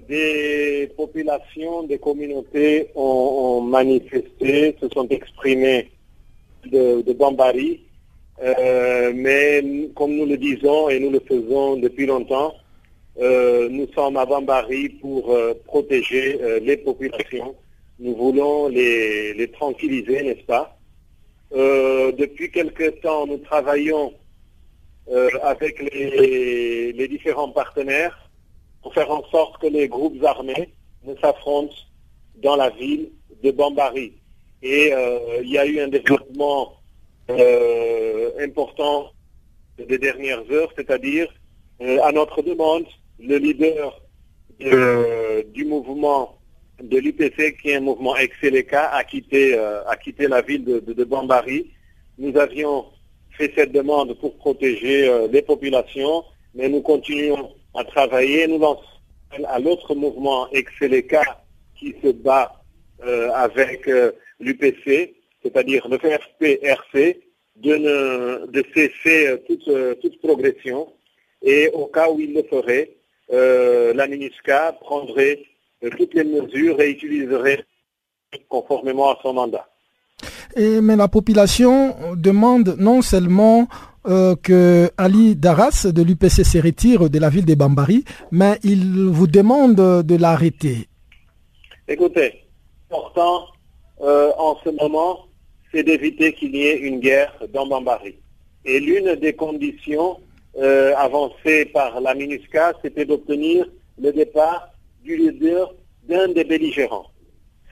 Des 0.09 0.91
populations, 0.97 1.83
des 1.83 1.97
communautés 1.97 2.89
ont, 2.93 3.61
manifesté, 3.61 4.75
se 4.81 4.89
sont 4.89 5.07
exprimées 5.07 5.91
de, 6.69 7.13
Bambari, 7.13 7.79
euh, 8.43 9.13
mais 9.15 9.63
comme 9.95 10.13
nous 10.13 10.25
le 10.25 10.35
disons 10.35 10.89
et 10.89 10.99
nous 10.99 11.11
le 11.11 11.21
faisons 11.21 11.77
depuis 11.77 12.05
longtemps, 12.05 12.53
euh, 13.21 13.69
nous 13.69 13.87
sommes 13.95 14.17
à 14.17 14.25
Bambari 14.25 14.89
pour 14.89 15.31
euh, 15.31 15.53
protéger 15.65 16.37
les 16.61 16.75
populations. 16.75 17.55
Nous 17.97 18.15
voulons 18.15 18.67
les 18.67 19.49
tranquilliser, 19.53 20.21
n'est-ce 20.23 20.45
pas? 20.45 20.77
Euh, 21.53 22.11
depuis 22.13 22.49
quelque 22.49 22.89
temps, 23.01 23.27
nous 23.27 23.37
travaillons 23.37 24.13
euh, 25.09 25.29
avec 25.43 25.79
les, 25.81 27.07
différents 27.07 27.49
partenaires 27.49 28.29
pour 28.81 28.93
faire 28.93 29.11
en 29.11 29.23
sorte 29.29 29.61
que 29.61 29.67
les 29.67 29.87
groupes 29.87 30.23
armés 30.23 30.73
ne 31.03 31.15
s'affrontent 31.17 31.75
dans 32.37 32.55
la 32.55 32.69
ville 32.71 33.11
de 33.43 33.51
Bambari. 33.51 34.13
Et 34.63 34.91
euh, 34.93 35.41
il 35.43 35.49
y 35.49 35.57
a 35.57 35.65
eu 35.65 35.79
un 35.79 35.89
développement 35.89 36.73
important 38.39 39.11
des 39.77 39.97
dernières 39.97 40.43
heures, 40.51 40.71
c'est-à-dire, 40.75 41.27
à 41.79 42.11
notre 42.11 42.41
demande, 42.41 42.85
le 43.19 43.37
leader 43.37 44.01
du 44.59 45.65
mouvement 45.65 46.37
de 46.83 46.97
l'UPC, 46.97 47.57
qui 47.61 47.69
est 47.69 47.75
un 47.75 47.81
mouvement 47.81 48.15
ex-Seleka, 48.17 48.89
a 48.89 49.03
quitté, 49.03 49.55
euh, 49.57 49.83
a 49.87 49.95
quitté 49.95 50.27
la 50.27 50.41
ville 50.41 50.65
de, 50.65 51.03
Bambari. 51.03 51.71
Nous 52.17 52.37
avions 52.37 52.85
fait 53.31 53.51
cette 53.55 53.71
demande 53.71 54.13
pour 54.19 54.35
protéger 54.37 55.07
euh, 55.07 55.27
les 55.31 55.41
populations, 55.41 56.23
mais 56.53 56.67
nous 56.67 56.81
continuons 56.81 57.51
à 57.73 57.83
travailler. 57.85 58.47
Nous 58.47 58.59
lançons 58.59 58.83
à 59.47 59.59
l'autre 59.59 59.95
mouvement 59.95 60.49
ex-Seleka 60.51 61.23
qui 61.79 61.95
se 62.03 62.11
bat 62.11 62.61
euh, 63.05 63.29
avec 63.31 63.89
l'UPC, 64.39 65.15
c'est-à-dire 65.41 65.87
le 65.87 65.97
FPRC, 65.97 67.21
de, 67.55 68.47
de 68.47 68.63
cesser 68.73 69.37
toute, 69.47 69.69
toute 70.01 70.19
progression. 70.21 70.89
Et 71.41 71.69
au 71.73 71.85
cas 71.85 72.09
où 72.09 72.19
il 72.19 72.33
le 72.33 72.43
ferait, 72.43 72.91
la 73.29 74.07
MINUSCA 74.07 74.73
prendrait 74.81 75.39
toutes 75.89 76.13
les 76.13 76.23
mesures 76.23 76.79
et 76.81 76.91
utiliserait 76.91 77.65
conformément 78.49 79.11
à 79.11 79.19
son 79.21 79.33
mandat. 79.33 79.67
mais 80.57 80.95
la 80.95 81.07
population 81.07 81.95
demande 82.15 82.75
non 82.79 83.01
seulement 83.01 83.67
euh, 84.05 84.35
que 84.35 84.89
Ali 84.97 85.35
Daras 85.35 85.87
de 85.89 86.01
l'UPC 86.01 86.43
se 86.43 86.57
retire 86.57 87.09
de 87.09 87.19
la 87.19 87.29
ville 87.29 87.45
de 87.45 87.55
Bambari, 87.55 88.03
mais 88.31 88.59
il 88.63 89.07
vous 89.07 89.27
demande 89.27 89.75
de 89.75 90.15
l'arrêter. 90.17 90.89
Écoutez, 91.87 92.43
important 92.89 93.45
euh, 94.01 94.31
en 94.37 94.57
ce 94.63 94.69
moment, 94.71 95.19
c'est 95.71 95.83
d'éviter 95.83 96.33
qu'il 96.33 96.53
y 96.53 96.67
ait 96.67 96.79
une 96.79 96.99
guerre 96.99 97.33
dans 97.53 97.65
Bambari. 97.65 98.15
Et 98.65 98.79
l'une 98.81 99.15
des 99.15 99.33
conditions 99.33 100.17
euh, 100.57 100.93
avancées 100.97 101.65
par 101.65 102.01
la 102.01 102.13
MINUSCA, 102.13 102.73
c'était 102.81 103.05
d'obtenir 103.05 103.65
le 104.01 104.11
départ 104.11 104.69
du 105.03 105.17
leader 105.17 105.73
d'un 106.03 106.27
des 106.29 106.43
belligérants, 106.43 107.07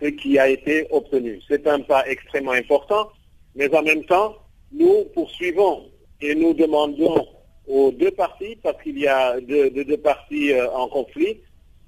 ce 0.01 0.07
qui 0.07 0.37
a 0.39 0.47
été 0.49 0.87
obtenu. 0.91 1.41
C'est 1.47 1.67
un 1.67 1.79
pas 1.81 2.07
extrêmement 2.07 2.51
important, 2.51 3.09
mais 3.55 3.73
en 3.75 3.83
même 3.83 4.03
temps, 4.05 4.35
nous 4.71 5.05
poursuivons 5.13 5.85
et 6.21 6.35
nous 6.35 6.53
demandons 6.53 7.27
aux 7.67 7.91
deux 7.91 8.11
parties, 8.11 8.57
parce 8.61 8.81
qu'il 8.81 8.99
y 8.99 9.07
a 9.07 9.39
deux, 9.41 9.97
parties 9.97 10.53
euh, 10.53 10.69
en 10.71 10.87
conflit, 10.87 11.39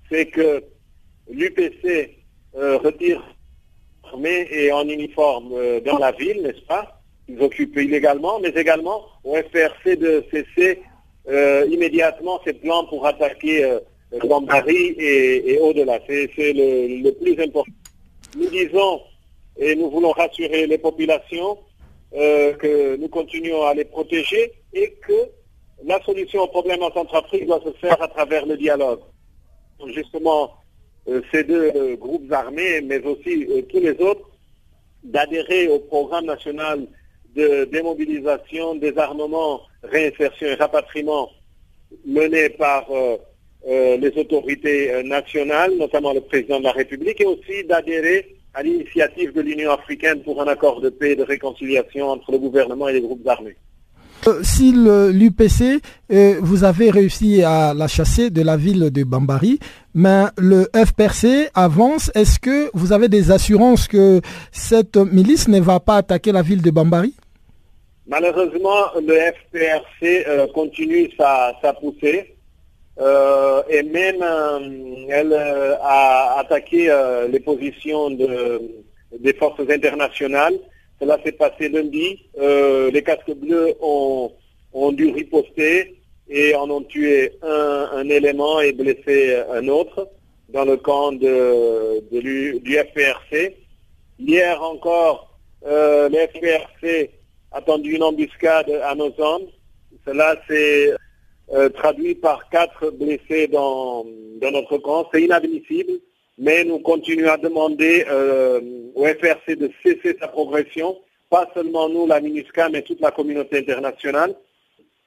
c'est 0.10 0.28
que 0.28 0.64
l'UPC 1.30 2.18
euh, 2.56 2.78
retire 2.78 3.22
armée 4.04 4.48
et 4.52 4.72
en 4.72 4.88
uniforme 4.88 5.52
euh, 5.54 5.80
dans 5.82 5.98
la 5.98 6.12
ville, 6.12 6.42
n'est-ce 6.42 6.66
pas? 6.66 7.02
Ils 7.28 7.42
occupent 7.42 7.78
illégalement, 7.78 8.40
mais 8.40 8.50
également 8.50 9.06
au 9.24 9.36
FRC 9.36 9.96
de 9.96 10.24
cesser 10.32 10.82
immédiatement 11.70 12.42
ses 12.46 12.52
plans 12.52 12.84
pour 12.84 13.08
attaquer 13.08 13.80
Paris 14.48 14.96
et, 14.98 15.58
au-delà. 15.60 16.00
C'est 16.08 16.30
le, 16.38 17.12
plus 17.12 17.34
important. 17.42 17.72
Nous 18.38 18.50
disons 18.50 19.02
et 19.58 19.76
nous 19.76 19.90
voulons 19.90 20.12
rassurer 20.12 20.66
les 20.68 20.78
populations 20.78 21.58
euh, 22.16 22.54
que 22.54 22.96
nous 22.98 23.08
continuons 23.08 23.64
à 23.64 23.74
les 23.74 23.86
protéger 23.86 24.54
et 24.74 24.94
que 25.06 25.30
la 25.86 26.02
solution 26.04 26.42
au 26.42 26.48
problème 26.48 26.82
en 26.82 26.92
Centrafrique 26.92 27.46
doit 27.46 27.62
se 27.64 27.72
faire 27.74 28.02
à 28.02 28.08
travers 28.08 28.46
le 28.46 28.58
dialogue. 28.58 29.02
Justement, 29.94 30.52
euh, 31.08 31.22
ces 31.32 31.44
deux 31.44 31.72
euh, 31.76 31.96
groupes 31.96 32.32
armés, 32.32 32.82
mais 32.82 33.04
aussi 33.04 33.48
tous 33.70 33.80
les 33.80 34.00
autres, 34.00 34.30
d'adhérer 35.04 35.68
au 35.68 35.80
programme 35.80 36.26
national 36.26 36.88
de 37.36 37.66
démobilisation, 37.66 38.76
désarmement, 38.76 39.62
réinsertion 39.84 40.48
et 40.48 40.56
rapatriement 40.56 41.30
mené 42.06 42.50
par 42.50 42.88
euh, 43.68 43.98
les 43.98 44.12
autorités 44.18 44.92
euh, 44.92 45.04
nationales, 45.04 45.72
notamment 45.78 46.14
le 46.14 46.22
président 46.22 46.60
de 46.60 46.66
la 46.66 46.72
République, 46.72 47.20
et 47.22 47.26
aussi 47.26 47.64
d'adhérer 47.68 48.36
à 48.54 48.62
l'initiative 48.64 49.34
de 49.34 49.42
l'Union 49.42 49.72
africaine 49.72 50.22
pour 50.22 50.42
un 50.42 50.48
accord 50.48 50.82
de 50.82 50.90
paix 50.90 51.12
et 51.12 51.16
de 51.16 51.24
réconciliation 51.24 52.10
entre 52.10 52.32
le 52.32 52.38
gouvernement 52.40 52.88
et 52.88 52.94
les 52.94 53.02
groupes 53.02 53.28
armés. 53.28 53.56
Euh, 54.28 54.40
si 54.42 54.72
l'UPC, 54.72 55.82
euh, 56.12 56.36
vous 56.42 56.64
avez 56.64 56.90
réussi 56.90 57.44
à 57.44 57.74
la 57.74 57.88
chasser 57.88 58.30
de 58.30 58.42
la 58.42 58.56
ville 58.56 58.90
de 58.90 59.04
Bambari, 59.04 59.60
mais 59.94 60.24
le 60.38 60.68
FPRC 60.74 61.50
avance, 61.54 62.10
est-ce 62.16 62.40
que 62.40 62.70
vous 62.74 62.94
avez 62.94 63.10
des 63.10 63.32
assurances 63.32 63.88
que 63.88 64.22
cette 64.52 64.96
milice 64.96 65.50
ne 65.50 65.60
va 65.60 65.80
pas 65.82 65.98
attaquer 65.98 66.32
la 66.32 66.42
ville 66.42 66.62
de 66.62 66.72
Bambari? 66.72 67.14
Malheureusement, 68.08 68.94
le 69.06 69.14
FPRC 69.14 70.26
euh, 70.28 70.48
continue 70.54 71.10
sa, 71.18 71.54
poussée 71.82 72.33
et 73.00 73.84
même 73.84 74.24
elle 75.10 75.34
a 75.34 76.38
attaqué 76.40 76.94
les 77.30 77.40
positions 77.40 78.10
des 78.12 79.34
forces 79.34 79.62
internationales 79.70 80.60
cela 81.04 81.20
s'est 81.24 81.34
passé 81.34 81.68
lundi. 81.68 82.20
Euh, 82.40 82.90
les 82.92 83.04
casques 83.04 83.34
bleus 83.34 83.74
ont, 83.82 84.32
dû 84.94 85.12
riposter 85.12 86.02
et 86.30 86.56
en 86.56 86.70
ont 86.70 86.82
tué 86.82 87.34
un, 87.42 88.08
élément 88.10 88.62
et 88.62 88.72
blessé 88.72 89.36
un 89.52 89.68
autre 89.68 90.08
dans 90.50 90.64
le 90.64 90.78
camp 90.78 91.12
de, 91.12 92.00
du 92.12 92.74
FPRC. 92.78 93.58
Hier 94.18 94.62
encore, 94.64 95.38
euh, 95.66 96.08
le 96.08 96.18
FPRC 96.28 97.12
a 97.52 97.62
tendu 97.62 97.96
une 97.96 98.04
embuscade 98.04 98.70
à 98.84 98.96
nos 98.96 99.14
hommes. 99.18 99.48
Cela 100.06 100.36
s'est 100.48 100.94
euh, 101.52 101.70
traduit 101.70 102.16
par 102.16 102.50
quatre 102.50 102.92
blessés 102.92 103.48
dans, 103.48 104.06
notre 104.42 104.78
camp. 104.78 105.08
C'est 105.12 105.24
inadmissible 105.24 105.94
mais 106.38 106.64
nous 106.64 106.80
continuons 106.80 107.30
à 107.30 107.38
demander 107.38 108.06
euh, 108.10 108.60
au 108.96 109.06
FRC 109.06 109.56
de 109.56 109.70
cesser 109.84 110.18
sa 110.20 110.28
progression, 110.28 110.98
pas 111.30 111.50
seulement 111.54 111.90
nous, 111.90 112.08
la 112.08 112.20
MINUSCA, 112.20 112.70
mais 112.70 112.82
toute 112.82 113.02
la 113.02 113.12
communauté 113.12 113.60
internationale. 113.60 114.36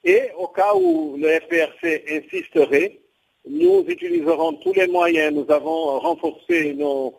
Et 0.04 0.22
au 0.38 0.46
cas 0.46 0.74
où 0.74 1.16
le 1.18 1.28
FRC 1.28 2.04
insisterait, 2.10 3.00
nous 3.48 3.84
utiliserons 3.88 4.54
tous 4.54 4.72
les 4.74 4.86
moyens. 4.86 5.34
Nous 5.34 5.52
avons 5.52 5.98
renforcé 5.98 6.74
nos, 6.74 7.14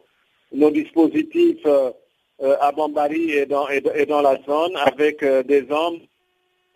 dispositifs 0.71 1.65
euh, 1.65 1.91
à 2.62 2.71
Bambari 2.71 3.31
et 3.31 3.45
dans, 3.45 3.67
dans, 4.07 4.21
la 4.21 4.38
zone 4.47 4.75
avec 4.77 5.24
des 5.24 5.65
hommes, 5.69 6.00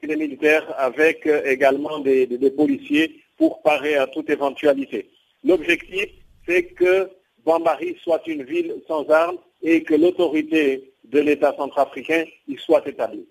des 0.07 0.15
militaires, 0.15 0.73
avec 0.77 1.27
également 1.45 1.99
des 1.99 2.53
policiers 2.55 3.23
pour 3.37 3.61
parer 3.61 3.95
à 3.95 4.07
toute 4.07 4.29
éventualité. 4.29 5.09
L'objectif, 5.43 6.07
c'est 6.47 6.63
que 6.65 7.09
Bambari 7.45 7.97
soit 8.03 8.25
une 8.27 8.43
ville 8.43 8.75
sans 8.87 9.09
armes 9.09 9.37
et 9.61 9.83
que 9.83 9.95
l'autorité 9.95 10.93
de 11.05 11.19
l'État 11.19 11.53
centrafricain 11.57 12.25
y 12.47 12.55
soit 12.57 12.87
établie. 12.87 13.27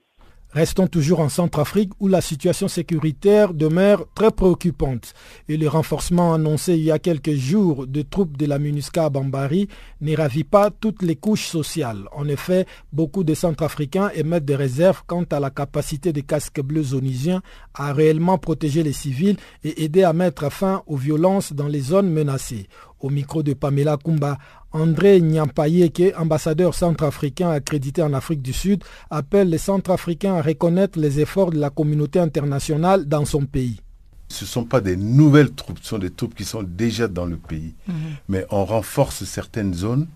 Restons 0.53 0.89
toujours 0.89 1.21
en 1.21 1.29
Centrafrique 1.29 1.93
où 2.01 2.09
la 2.09 2.21
situation 2.21 2.67
sécuritaire 2.67 3.55
demeure 3.55 4.07
très 4.17 4.33
préoccupante 4.33 5.15
et 5.49 5.57
le 5.57 5.69
renforcement 5.69 6.35
annoncé 6.35 6.75
il 6.75 6.83
y 6.83 6.91
a 6.91 6.99
quelques 6.99 7.35
jours 7.35 7.87
de 7.87 8.03
troupes 8.03 8.37
de 8.37 8.47
la 8.47 8.59
MINUSCA 8.59 9.05
à 9.05 9.11
Bambari 9.11 9.69
ne 10.01 10.17
ravit 10.17 10.43
pas 10.43 10.71
toutes 10.71 11.03
les 11.03 11.15
couches 11.15 11.47
sociales. 11.47 12.09
En 12.11 12.27
effet, 12.27 12.67
beaucoup 12.93 13.23
de 13.23 13.35
Centrafricains 13.35 14.11
émettent 14.17 14.45
des 14.45 14.57
réserves 14.57 15.05
quant 15.07 15.23
à 15.31 15.39
la 15.39 15.51
capacité 15.51 16.13
des 16.13 16.23
casques 16.23 16.61
bleus 16.61 16.83
zonisiens 16.83 17.43
à 17.75 17.93
réellement 17.93 18.37
protéger 18.37 18.83
les 18.83 18.93
civils 18.93 19.37
et 19.63 19.85
aider 19.85 20.03
à 20.03 20.13
mettre 20.13 20.51
fin 20.51 20.83
aux 20.89 20.97
violences 20.97 21.53
dans 21.53 21.69
les 21.69 21.81
zones 21.81 22.11
menacées. 22.11 22.67
Au 23.01 23.09
micro 23.09 23.43
de 23.43 23.55
Pamela 23.55 23.97
Kumba, 23.97 24.39
André 24.73 25.21
Nyampayeke, 25.21 26.15
ambassadeur 26.19 26.75
centrafricain 26.75 27.51
accrédité 27.51 28.03
en 28.03 28.13
Afrique 28.13 28.43
du 28.43 28.53
Sud, 28.53 28.85
appelle 29.11 29.49
les 29.49 29.59
Centrafricains 29.59 30.35
à 30.35 30.43
reconnaître 30.43 30.99
les 30.99 31.19
efforts 31.19 31.51
de 31.51 31.59
la 31.59 31.71
communauté 31.71 32.19
internationale 32.19 33.07
dans 33.07 33.25
son 33.25 33.47
pays. 33.47 33.81
Ce 34.29 34.45
ne 34.45 34.49
sont 34.49 34.65
pas 34.65 34.81
des 34.81 34.97
nouvelles 34.97 35.53
troupes, 35.53 35.79
ce 35.83 35.89
sont 35.89 35.99
des 35.99 36.11
troupes 36.11 36.35
qui 36.35 36.45
sont 36.45 36.63
déjà 36.63 37.09
dans 37.09 37.27
le 37.27 37.37
pays. 37.37 37.75
Mhm. 37.89 37.95
Mais 38.29 38.47
on 38.51 38.65
renforce 38.65 39.25
certaines 39.25 39.75
zones 39.75 40.07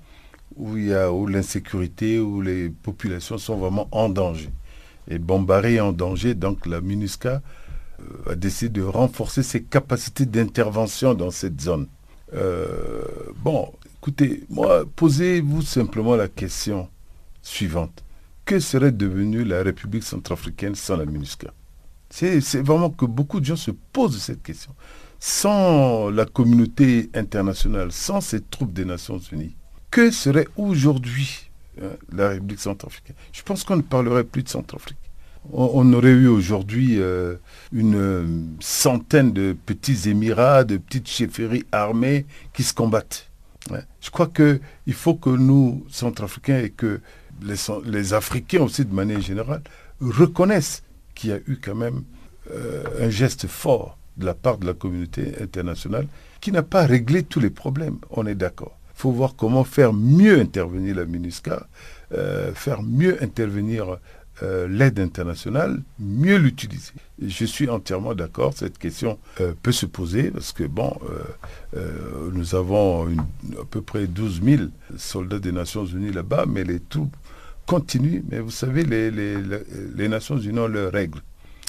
où 0.56 0.76
il 0.76 0.86
y 0.86 0.94
a 0.94 1.12
où 1.12 1.26
l'insécurité, 1.26 2.20
où 2.20 2.40
les 2.40 2.68
populations 2.68 3.38
sont 3.38 3.56
vraiment 3.56 3.88
en 3.90 4.08
danger. 4.08 4.50
Et 5.08 5.18
Bombari 5.18 5.76
est 5.76 5.80
en 5.80 5.92
danger, 5.92 6.34
donc 6.34 6.64
la 6.66 6.80
MINUSCA 6.80 7.42
euh, 8.00 8.32
a 8.32 8.34
décidé 8.34 8.80
de 8.80 8.82
renforcer 8.82 9.42
ses 9.42 9.62
capacités 9.62 10.26
d'intervention 10.26 11.14
dans 11.14 11.30
cette 11.30 11.60
zone. 11.60 11.88
Euh, 12.34 13.04
bon, 13.36 13.72
écoutez, 13.98 14.44
moi, 14.50 14.84
posez-vous 14.96 15.62
simplement 15.62 16.16
la 16.16 16.28
question 16.28 16.88
suivante. 17.42 18.04
Que 18.44 18.60
serait 18.60 18.92
devenue 18.92 19.44
la 19.44 19.62
République 19.62 20.02
centrafricaine 20.02 20.74
sans 20.74 20.96
la 20.96 21.06
MINUSCA? 21.06 21.52
C'est 22.10 22.62
vraiment 22.62 22.90
que 22.90 23.06
beaucoup 23.06 23.40
de 23.40 23.44
gens 23.46 23.56
se 23.56 23.70
posent 23.70 24.20
cette 24.20 24.42
question. 24.42 24.74
Sans 25.18 26.10
la 26.10 26.26
communauté 26.26 27.10
internationale, 27.14 27.90
sans 27.92 28.20
ces 28.20 28.42
troupes 28.42 28.72
des 28.72 28.84
Nations 28.84 29.18
Unies, 29.32 29.56
que 29.90 30.10
serait 30.10 30.48
aujourd'hui 30.56 31.50
hein, 31.80 31.92
la 32.12 32.30
République 32.30 32.60
centrafricaine? 32.60 33.16
Je 33.32 33.42
pense 33.42 33.64
qu'on 33.64 33.76
ne 33.76 33.82
parlerait 33.82 34.24
plus 34.24 34.42
de 34.42 34.48
Centrafrique 34.48 34.98
on, 35.52 35.92
aurait 35.92 36.10
eu 36.10 36.26
aujourd'hui 36.26 37.00
euh, 37.00 37.36
une 37.72 37.96
euh, 37.96 38.26
centaine 38.60 39.32
de 39.32 39.54
petits 39.66 40.08
émirats, 40.08 40.64
de 40.64 40.76
petites 40.76 41.08
chefferies 41.08 41.64
armées 41.72 42.26
qui 42.52 42.62
se 42.62 42.72
combattent. 42.74 43.30
Je 44.00 44.10
crois 44.10 44.26
qu'il 44.26 44.60
faut 44.92 45.14
que 45.14 45.30
nous, 45.30 45.86
Centrafricains, 45.88 46.58
et 46.58 46.70
que 46.70 47.00
les, 47.42 48.12
Africains 48.12 48.60
aussi 48.60 48.84
de 48.84 48.92
manière 48.92 49.22
générale, 49.22 49.62
reconnaissent 50.00 50.82
qu'il 51.14 51.30
y 51.30 51.32
a 51.32 51.38
eu 51.46 51.56
quand 51.56 51.74
même 51.74 52.02
euh, 52.50 52.84
un 53.00 53.08
geste 53.08 53.46
fort 53.46 53.96
de 54.18 54.26
la 54.26 54.34
part 54.34 54.58
de 54.58 54.66
la 54.66 54.74
communauté 54.74 55.32
internationale 55.40 56.06
qui 56.42 56.52
n'a 56.52 56.62
pas 56.62 56.84
réglé 56.84 57.22
tous 57.22 57.40
les 57.40 57.48
problèmes. 57.48 57.96
On 58.10 58.26
est 58.26 58.34
d'accord. 58.34 58.78
Il 58.96 59.00
faut 59.00 59.12
voir 59.12 59.34
comment 59.34 59.64
faire 59.64 59.94
mieux 59.94 60.38
intervenir 60.38 60.96
la 60.96 61.06
MINUSCA, 61.06 61.66
faire 62.54 62.82
mieux 62.82 63.20
intervenir 63.22 63.98
euh, 64.42 64.66
l'aide 64.66 64.98
internationale, 64.98 65.80
mieux 66.00 66.36
l'utiliser. 66.38 66.92
Je 67.24 67.44
suis 67.44 67.68
entièrement 67.68 68.14
d'accord, 68.14 68.52
cette 68.52 68.78
question 68.78 69.16
euh, 69.40 69.52
peut 69.62 69.70
se 69.70 69.86
poser 69.86 70.32
parce 70.32 70.52
que, 70.52 70.64
bon, 70.64 70.92
euh, 71.76 72.30
nous 72.32 72.56
avons 72.56 73.06
à 73.06 73.64
peu 73.70 73.80
près 73.80 74.08
12 74.08 74.42
000 74.42 74.62
soldats 74.96 75.38
des 75.38 75.52
Nations 75.52 75.86
Unies 75.86 76.10
là-bas, 76.10 76.46
mais 76.48 76.64
les 76.64 76.80
troupes 76.80 77.16
continuent. 77.66 78.22
Mais 78.28 78.40
vous 78.40 78.50
savez, 78.50 78.82
les, 78.82 80.08
Nations 80.08 80.36
Unies 80.38 80.58
ont 80.58 80.66
leurs 80.66 80.90
règles. 80.92 81.20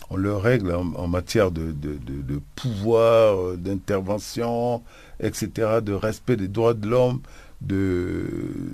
On 0.10 0.18
leurs 0.18 0.42
règles 0.42 0.74
en, 0.74 1.08
matière 1.08 1.52
de, 1.52 1.72
de 1.72 2.40
pouvoir, 2.56 3.58
d'intervention, 3.58 4.82
etc., 5.20 5.82
de 5.84 5.94
respect 5.94 6.36
des 6.36 6.48
droits 6.48 6.74
de 6.74 6.88
l'homme 6.88 7.22
de 7.62 8.26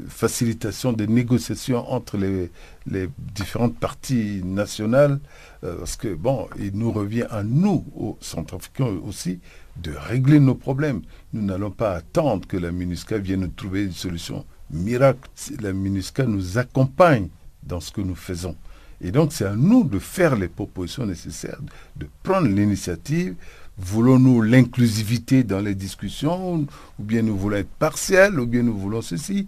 facilitation 0.10 0.94
des 0.94 1.08
négociations 1.08 1.89
entre 1.91 2.17
les, 2.17 2.50
différentes 3.36 3.78
parties 3.78 4.41
nationales, 4.44 5.20
euh, 5.63 5.78
parce 5.78 5.96
que, 5.96 6.13
bon, 6.13 6.48
il 6.60 6.72
nous 6.74 6.91
revient 6.91 7.26
à 7.30 7.44
nous, 7.44 7.86
aux 7.96 8.17
Centrafricains 8.22 9.00
aussi, 9.06 9.39
de 9.78 9.91
régler 9.96 10.39
nos 10.39 10.56
problèmes. 10.56 11.02
Nous 11.34 11.41
n'allons 11.41 11.72
pas 11.72 11.96
attendre 11.96 12.48
que 12.48 12.58
la 12.58 12.72
MINUSCA 12.72 13.17
vienne 13.20 13.41
nous 13.41 13.48
trouver 13.48 13.86
une 13.86 13.94
solution 13.94 14.46
miracle. 14.72 15.30
La 15.62 15.74
MINUSCA 15.74 16.26
nous 16.26 16.58
accompagne 16.58 17.30
dans 17.63 17.80
ce 17.80 17.91
que 17.91 18.02
nous 18.02 18.15
faisons. 18.15 18.56
Et 19.04 19.12
donc, 19.12 19.34
c'est 19.34 19.46
à 19.46 19.56
nous 19.56 19.84
de 19.84 19.98
faire 19.98 20.36
les 20.36 20.48
propositions 20.48 21.06
nécessaires, 21.06 21.60
de 21.96 22.08
prendre 22.24 22.48
l'initiative 22.48 23.36
Voulons-nous 23.84 24.41
l'inclusivité 24.41 25.44
dans 25.44 25.60
les 25.60 25.74
discussions 25.74 26.60
Ou 27.00 27.04
bien 27.04 27.24
nous 27.24 27.36
voulons 27.36 27.58
être 27.58 27.70
partiels 27.80 28.39
Ou 28.39 28.46
bien 28.46 28.62
nous 28.62 28.78
voulons 28.78 29.02
ceci? 29.02 29.48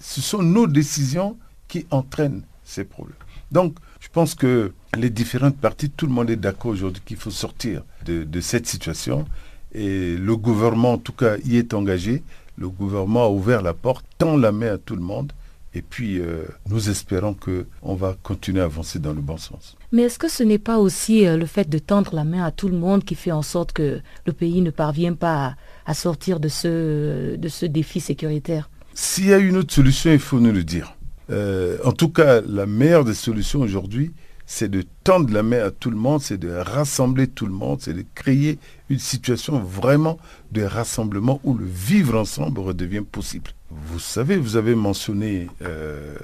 Ce 0.00 0.20
sont 0.20 0.42
nos 0.42 0.66
décisions 0.66 1.36
qui 1.68 1.86
entraînent 1.90 2.42
ces 2.64 2.84
problèmes. 2.84 3.16
Donc, 3.52 3.76
je 4.00 4.08
pense 4.08 4.34
que 4.34 4.72
les 4.96 5.10
différentes 5.10 5.56
parties, 5.56 5.90
tout 5.90 6.06
le 6.06 6.12
monde 6.12 6.30
est 6.30 6.36
d'accord 6.36 6.72
aujourd'hui 6.72 7.02
qu'il 7.04 7.16
faut 7.16 7.30
sortir 7.30 7.82
de, 8.04 8.40
cette 8.40 8.66
situation. 8.66 9.26
Et 9.72 10.16
le 10.16 10.36
gouvernement, 10.36 10.94
en 10.94 10.98
tout 10.98 11.12
cas, 11.12 11.36
y 11.44 11.56
est 11.56 11.74
engagé. 11.74 12.22
Le 12.56 12.68
gouvernement 12.68 13.24
a 13.24 13.28
ouvert 13.28 13.62
la 13.62 13.74
porte, 13.74 14.04
tend 14.16 14.36
la 14.36 14.50
main 14.50 14.74
à 14.74 14.78
tout 14.78 14.96
le 14.96 15.02
monde. 15.02 15.32
Et 15.74 15.82
puis, 15.82 16.18
euh, 16.18 16.44
nous 16.68 16.88
espérons 16.88 17.34
qu'on 17.34 17.94
va 17.94 18.16
continuer 18.22 18.60
à 18.60 18.64
avancer 18.64 18.98
dans 18.98 19.12
le 19.12 19.20
bon 19.20 19.36
sens. 19.36 19.76
Mais 19.92 20.02
est-ce 20.02 20.18
que 20.18 20.28
ce 20.28 20.42
n'est 20.42 20.58
pas 20.58 20.78
aussi 20.78 21.26
euh, 21.26 21.36
le 21.36 21.46
fait 21.46 21.68
de 21.68 21.78
tendre 21.78 22.14
la 22.14 22.24
main 22.24 22.44
à 22.44 22.50
tout 22.50 22.68
le 22.68 22.76
monde 22.78 23.04
qui 23.04 23.14
fait 23.14 23.32
en 23.32 23.42
sorte 23.42 23.72
que 23.72 24.00
le 24.26 24.32
pays 24.32 24.62
ne 24.62 24.70
parvient 24.70 25.14
pas 25.14 25.56
à, 25.84 25.94
sortir 25.94 26.40
de 26.40 26.48
ce, 26.48 27.36
de 27.36 27.48
ce 27.48 27.66
défi 27.66 28.00
sécuritaire? 28.00 28.70
S'il 28.94 29.26
y 29.26 29.32
a 29.32 29.38
une 29.38 29.56
autre 29.56 29.72
solution, 29.72 30.10
il 30.10 30.18
faut 30.18 30.40
nous 30.40 30.52
le 30.52 30.64
dire. 30.64 30.94
Euh, 31.30 31.76
en 31.84 31.92
tout 31.92 32.08
cas, 32.08 32.40
la 32.40 32.66
meilleure 32.66 33.04
des 33.04 33.14
solutions 33.14 33.60
aujourd'hui, 33.60 34.12
c'est 34.50 34.70
de 34.70 34.82
tendre 35.04 35.30
la 35.30 35.42
main 35.42 35.62
à 35.66 35.70
tout 35.70 35.90
le 35.90 35.98
monde, 35.98 36.22
c'est 36.22 36.38
de 36.38 36.50
rassembler 36.50 37.26
tout 37.26 37.44
le 37.44 37.52
monde, 37.52 37.82
c'est 37.82 37.92
de 37.92 38.04
créer 38.14 38.58
une 38.88 38.98
situation 38.98 39.58
vraiment 39.60 40.18
de 40.52 40.62
rassemblement 40.62 41.38
où 41.44 41.52
le 41.52 41.66
vivre 41.66 42.18
ensemble 42.18 42.60
redevient 42.60 43.02
possible. 43.02 43.50
Vous 43.70 43.98
savez, 43.98 44.38
vous 44.38 44.56
avez 44.56 44.74
mentionné 44.74 45.48
euh, 45.60 46.14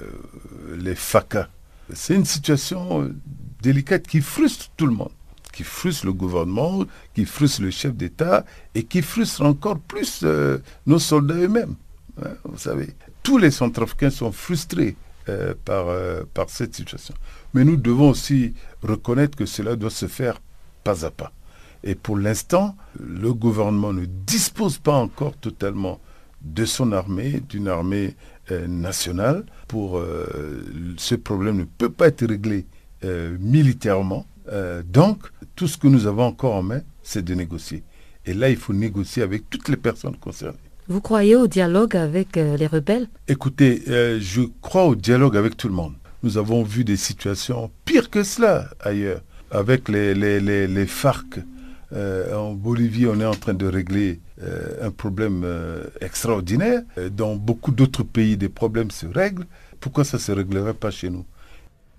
les 0.75 0.95
FACA. 0.95 1.49
C'est 1.93 2.15
une 2.15 2.25
situation 2.25 3.13
délicate 3.61 4.07
qui 4.07 4.21
frustre 4.21 4.71
tout 4.75 4.87
le 4.87 4.93
monde, 4.93 5.11
qui 5.53 5.63
frustre 5.63 6.07
le 6.07 6.13
gouvernement, 6.13 6.83
qui 7.13 7.25
frustre 7.25 7.61
le 7.61 7.69
chef 7.69 7.93
d'État 7.93 8.43
et 8.73 8.85
qui 8.85 9.03
frustre 9.03 9.43
encore 9.43 9.77
plus 9.77 10.21
euh, 10.23 10.57
nos 10.87 10.97
soldats 10.97 11.35
eux-mêmes. 11.35 11.75
Hein, 12.23 12.31
vous 12.43 12.57
savez, 12.57 12.89
tous 13.21 13.37
les 13.37 13.51
Centrafricains 13.51 14.09
sont 14.09 14.31
frustrés 14.31 14.95
euh, 15.27 15.53
euh, 15.69 16.23
par 16.35 16.49
cette 16.51 16.75
situation. 16.75 17.15
Mais 17.55 17.63
nous 17.63 17.77
devons 17.77 18.11
aussi 18.11 18.53
reconnaître 18.83 19.35
que 19.37 19.45
cela 19.47 19.75
doit 19.75 19.89
se 19.89 20.07
faire 20.07 20.39
pas 20.83 21.05
à 21.05 21.09
pas. 21.09 21.31
Et 21.83 21.95
pour 21.95 22.17
l'instant, 22.17 22.75
le 22.99 23.33
gouvernement 23.33 23.93
ne 23.93 24.05
dispose 24.05 24.77
pas 24.77 24.93
encore 24.93 25.35
totalement 25.37 25.99
de 26.41 26.65
son 26.65 26.91
armée, 26.91 27.41
d'une 27.49 27.67
armée 27.67 28.15
nationale. 28.67 29.45
Pour 29.67 30.01
ce 30.97 31.15
problème 31.15 31.57
ne 31.57 31.63
peut 31.63 31.89
pas 31.89 32.07
être 32.07 32.25
réglé 32.27 32.65
militairement. 33.39 34.25
donc, 34.91 35.23
tout 35.55 35.67
ce 35.67 35.77
que 35.77 35.87
nous 35.87 36.05
avons 36.07 36.25
encore 36.25 36.53
en 36.55 36.63
main, 36.63 36.81
c'est 37.03 37.23
de 37.23 37.33
négocier. 37.33 37.83
Et 38.25 38.33
là, 38.33 38.49
il 38.49 38.57
faut 38.57 38.73
négocier 38.73 39.23
avec 39.23 39.49
toutes 39.49 39.69
les 39.69 39.77
personnes 39.77 40.17
concernées. 40.17 40.57
Vous 40.87 41.01
croyez 41.01 41.35
au 41.35 41.47
dialogue 41.47 41.95
avec 41.95 42.37
euh, 42.37 42.57
les 42.57 42.67
rebelles? 42.67 43.07
Écoutez, 43.27 43.83
euh, 43.87 44.19
je 44.21 44.41
crois 44.61 44.85
au 44.85 44.95
dialogue 44.95 45.35
avec 45.35 45.57
tout 45.57 45.67
le 45.67 45.73
monde. 45.73 45.93
Nous 46.25 46.39
avons 46.39 46.63
vu 46.63 46.83
des 46.83 46.97
situations 46.97 47.69
pires 47.85 48.09
que 48.09 48.23
cela 48.23 48.69
ailleurs. 48.79 49.21
Avec 49.51 49.87
les, 49.87 50.15
les, 50.15 50.39
les, 50.67 50.85
FARC 50.87 51.39
euh, 51.93 52.35
en 52.35 52.53
Bolivie, 52.53 53.05
on 53.05 53.19
est 53.21 53.25
en 53.25 53.35
train 53.35 53.53
de 53.53 53.67
régler 53.67 54.19
un 54.81 54.89
problème 54.89 55.45
extraordinaire. 56.01 56.81
Dans 57.11 57.35
beaucoup 57.35 57.71
d'autres 57.71 58.01
pays, 58.03 58.37
des 58.37 58.49
problèmes 58.49 58.89
se 58.89 59.05
règlent. 59.05 59.45
Pourquoi 59.79 60.03
ça 60.03 60.17
ne 60.17 60.21
se 60.21 60.31
réglerait 60.31 60.73
pas 60.73 60.89
chez 60.89 61.11
nous? 61.11 61.25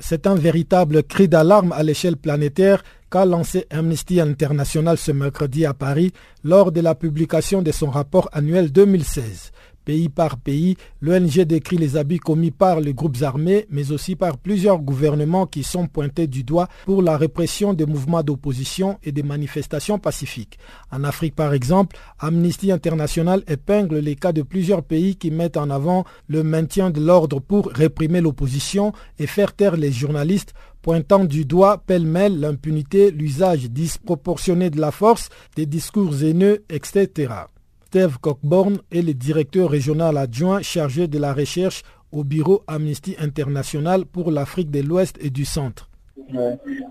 C'est 0.01 0.27
un 0.27 0.35
véritable 0.35 1.05
cri 1.05 1.29
d'alarme 1.29 1.71
à 1.73 1.85
l'échelle 1.85 2.17
planétaire 2.17 2.83
qu'a 3.11 3.25
lancé 3.25 3.67
Amnesty 3.71 4.21
International 4.21 4.99
ce 4.99 5.13
mercredi 5.13 5.65
à 5.65 5.73
Paris 5.73 6.13
lors 6.43 6.73
de 6.73 6.81
la 6.81 6.97
publication 6.97 7.63
de 7.63 7.71
son 7.71 7.91
rapport 7.91 8.29
annuel 8.33 8.73
2016. 8.73 9.53
Pays 9.87 10.09
par 10.09 10.37
pays, 10.37 10.77
l'ONG 11.01 11.43
décrit 11.43 11.77
les 11.77 11.97
abus 11.97 12.19
commis 12.19 12.51
par 12.51 12.81
les 12.81 12.93
groupes 12.93 13.23
armés, 13.23 13.69
mais 13.71 13.93
aussi 13.93 14.17
par 14.17 14.37
plusieurs 14.37 14.81
gouvernements 14.81 15.47
qui 15.47 15.63
sont 15.63 15.87
pointés 15.87 16.27
du 16.27 16.43
doigt 16.43 16.67
pour 16.87 17.03
la 17.03 17.17
répression 17.17 17.73
des 17.73 17.87
mouvements 17.87 18.25
d'opposition 18.25 18.99
et 19.05 19.13
des 19.13 19.23
manifestations 19.23 20.01
pacifiques. 20.01 20.59
En 20.91 21.05
Afrique, 21.05 21.37
par 21.37 21.55
exemple, 21.55 21.97
Amnesty 22.19 22.73
International 22.73 23.45
épingle 23.47 23.99
les 23.99 24.17
cas 24.17 24.33
de 24.33 24.43
plusieurs 24.43 24.83
pays 24.83 25.15
qui 25.15 25.31
mettent 25.31 25.57
en 25.57 25.71
avant 25.71 26.05
le 26.27 26.43
maintien 26.43 26.91
de 26.91 27.01
l'ordre 27.01 27.39
pour 27.39 27.69
réprimer 27.69 28.21
l'opposition 28.21 28.93
et 29.21 29.29
faire 29.29 29.53
taire 29.53 29.77
les 29.77 29.93
journalistes 29.93 30.53
pointant 30.83 31.25
du 31.25 31.45
doigt 31.45 31.79
pêle-mêle 31.87 32.41
l'impunité, 32.41 33.13
l'usage 33.13 33.71
disproportionné 33.71 34.69
de 34.69 34.81
la 34.81 34.91
force, 34.91 35.29
des 35.55 35.67
discours 35.67 36.25
haineux, 36.25 36.65
etc. 36.71 37.47
Steve 37.87 38.19
Cockborn 38.21 38.79
est 38.91 39.01
le 39.01 39.15
directeur 39.15 39.71
régional 39.71 40.17
adjoint 40.17 40.61
chargé 40.61 41.07
de 41.07 41.21
la 41.21 41.33
recherche 41.33 41.85
au 42.11 42.25
bureau 42.25 42.65
Amnesty 42.67 43.15
International 43.21 44.05
pour 44.07 44.33
l'Afrique 44.33 44.73
de 44.73 44.81
l'Ouest 44.81 45.17
et 45.21 45.31
du 45.31 45.45
Centre. 45.45 45.89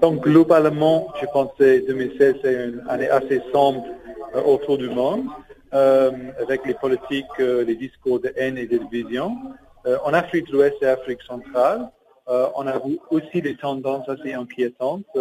Donc 0.01 0.23
globalement, 0.23 1.09
je 1.19 1.25
pense 1.33 1.51
que 1.59 1.85
2016 1.85 2.35
c'est 2.41 2.53
une 2.53 2.81
année 2.87 3.09
assez 3.09 3.41
sombre 3.51 3.83
euh, 4.35 4.41
autour 4.43 4.77
du 4.77 4.89
monde, 4.89 5.25
euh, 5.73 6.11
avec 6.41 6.65
les 6.65 6.75
politiques, 6.75 7.25
euh, 7.41 7.65
les 7.65 7.75
discours 7.75 8.21
de 8.21 8.31
haine 8.37 8.57
et 8.57 8.65
de 8.65 8.77
division. 8.77 9.35
en 10.05 10.13
Afrique 10.13 10.47
de 10.47 10.53
l'Ouest 10.53 10.77
et 10.81 10.87
Afrique 10.87 11.21
centrale, 11.23 11.89
on 12.59 12.65
a 12.65 12.79
vu 12.79 12.97
aussi 13.11 13.41
des 13.41 13.55
tendances 13.55 14.07
assez 14.09 14.33
inquiétantes 14.33 15.13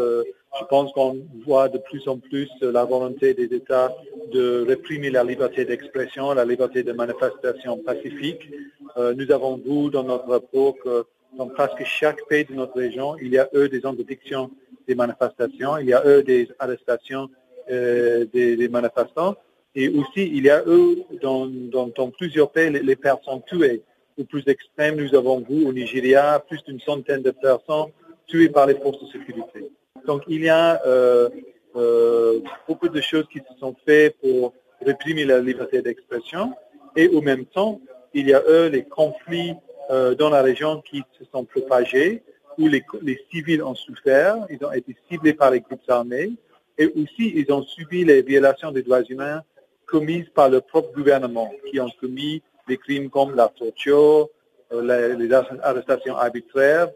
je 0.60 0.64
pense 0.66 0.92
qu'on 0.92 1.18
voit 1.46 1.68
de 1.68 1.78
plus 1.78 2.06
en 2.08 2.18
plus 2.18 2.48
la 2.60 2.84
volonté 2.84 3.34
des 3.34 3.54
États 3.54 3.94
de 4.32 4.64
réprimer 4.66 5.10
la 5.10 5.24
liberté 5.24 5.64
d'expression, 5.64 6.32
la 6.32 6.44
liberté 6.44 6.82
de 6.82 6.92
manifestation 6.92 7.78
pacifique. 7.78 8.50
Euh, 8.96 9.14
nous 9.14 9.30
avons 9.32 9.56
vu 9.56 9.90
dans 9.90 10.04
notre 10.04 10.28
rapport 10.28 10.74
que 10.78 11.06
dans 11.36 11.48
presque 11.48 11.84
chaque 11.84 12.24
pays 12.28 12.44
de 12.44 12.54
notre 12.54 12.76
région, 12.76 13.16
il 13.20 13.28
y 13.32 13.38
a 13.38 13.48
eu 13.52 13.68
des 13.68 13.84
interdictions 13.84 14.50
des 14.86 14.94
manifestations, 14.94 15.78
il 15.78 15.86
y 15.86 15.94
a 15.94 16.02
eu 16.06 16.22
des 16.22 16.48
arrestations 16.58 17.28
euh, 17.70 18.26
des, 18.32 18.68
manifestants, 18.68 19.34
et 19.74 19.88
aussi 19.88 20.22
il 20.36 20.44
y 20.44 20.50
a 20.50 20.62
eu 20.68 21.02
dans, 21.22 21.46
dans, 21.46 22.10
plusieurs 22.10 22.50
pays 22.50 22.70
les, 22.70 22.96
personnes 22.96 23.42
tuées. 23.46 23.82
Au 24.18 24.24
plus 24.24 24.46
extrême, 24.46 24.96
nous 24.96 25.14
avons 25.14 25.40
vu 25.40 25.66
au 25.66 25.72
Nigeria 25.72 26.38
plus 26.46 26.62
d'une 26.64 26.78
centaine 26.80 27.22
de 27.22 27.30
personnes 27.30 27.86
tuées 28.26 28.50
par 28.50 28.66
les 28.66 28.74
forces 28.74 29.02
de 29.02 29.06
sécurité. 29.06 29.70
Donc 30.06 30.22
il 30.28 30.42
y 30.42 30.48
a 30.48 30.80
euh, 30.86 31.28
euh, 31.76 32.40
beaucoup 32.68 32.88
de 32.88 33.00
choses 33.00 33.26
qui 33.32 33.38
se 33.38 33.58
sont 33.58 33.74
faites 33.86 34.16
pour 34.20 34.54
réprimer 34.84 35.24
la 35.24 35.40
liberté 35.40 35.82
d'expression. 35.82 36.52
Et 36.96 37.08
au 37.08 37.20
même 37.20 37.46
temps, 37.46 37.80
il 38.12 38.28
y 38.28 38.34
a 38.34 38.42
eu 38.48 38.70
les 38.70 38.84
conflits 38.84 39.54
euh, 39.90 40.14
dans 40.14 40.30
la 40.30 40.42
région 40.42 40.82
qui 40.82 41.02
se 41.18 41.24
sont 41.32 41.44
propagés 41.44 42.22
où 42.58 42.68
les, 42.68 42.84
civils 43.32 43.62
ont 43.62 43.74
souffert, 43.74 44.46
ils 44.48 44.64
ont 44.64 44.70
été 44.70 44.94
ciblés 45.10 45.34
par 45.34 45.50
les 45.50 45.60
groupes 45.60 45.80
armés 45.88 46.30
et 46.78 46.86
aussi 46.86 47.32
ils 47.34 47.52
ont 47.52 47.62
subi 47.62 48.04
les 48.04 48.22
violations 48.22 48.70
des 48.70 48.82
droits 48.82 49.02
humains 49.02 49.42
commises 49.86 50.28
par 50.32 50.48
le 50.48 50.60
propre 50.60 50.92
gouvernement 50.94 51.50
qui 51.68 51.80
ont 51.80 51.90
commis 52.00 52.42
des 52.68 52.76
crimes 52.76 53.10
comme 53.10 53.34
la 53.34 53.48
torture, 53.48 54.28
les 54.70 55.32
arrestations 55.32 56.16
arbitraires 56.16 56.90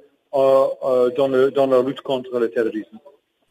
dans, 1.16 1.28
le, 1.28 1.50
dans 1.50 1.66
la 1.66 1.82
lutte 1.82 2.00
contre 2.00 2.38
le 2.38 2.50
terrorisme. 2.50 2.98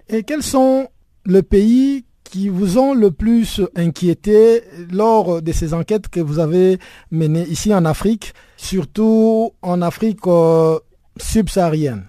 Et 0.10 0.24
quels 0.24 0.44
sont 0.44 0.88
les 1.26 1.44
pays 1.44 2.06
qui 2.24 2.50
vous 2.50 2.78
ont 2.78 2.94
le 2.94 3.12
plus 3.12 3.62
inquiété 3.76 4.62
lors 4.92 5.42
de 5.42 5.52
ces 5.52 5.74
enquêtes 5.74 6.10
que 6.10 6.20
vous 6.20 6.40
avez 6.40 6.78
menées 7.12 7.44
ici 7.44 7.74
en 7.74 7.86
Afrique, 7.86 8.34
surtout 8.58 9.54
en 9.62 9.82
Afrique 9.82 10.26
euh, 10.28 10.80
subsaharienne? 11.18 12.08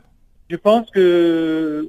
Je 0.51 0.57
pense 0.57 0.91
que 0.91 1.89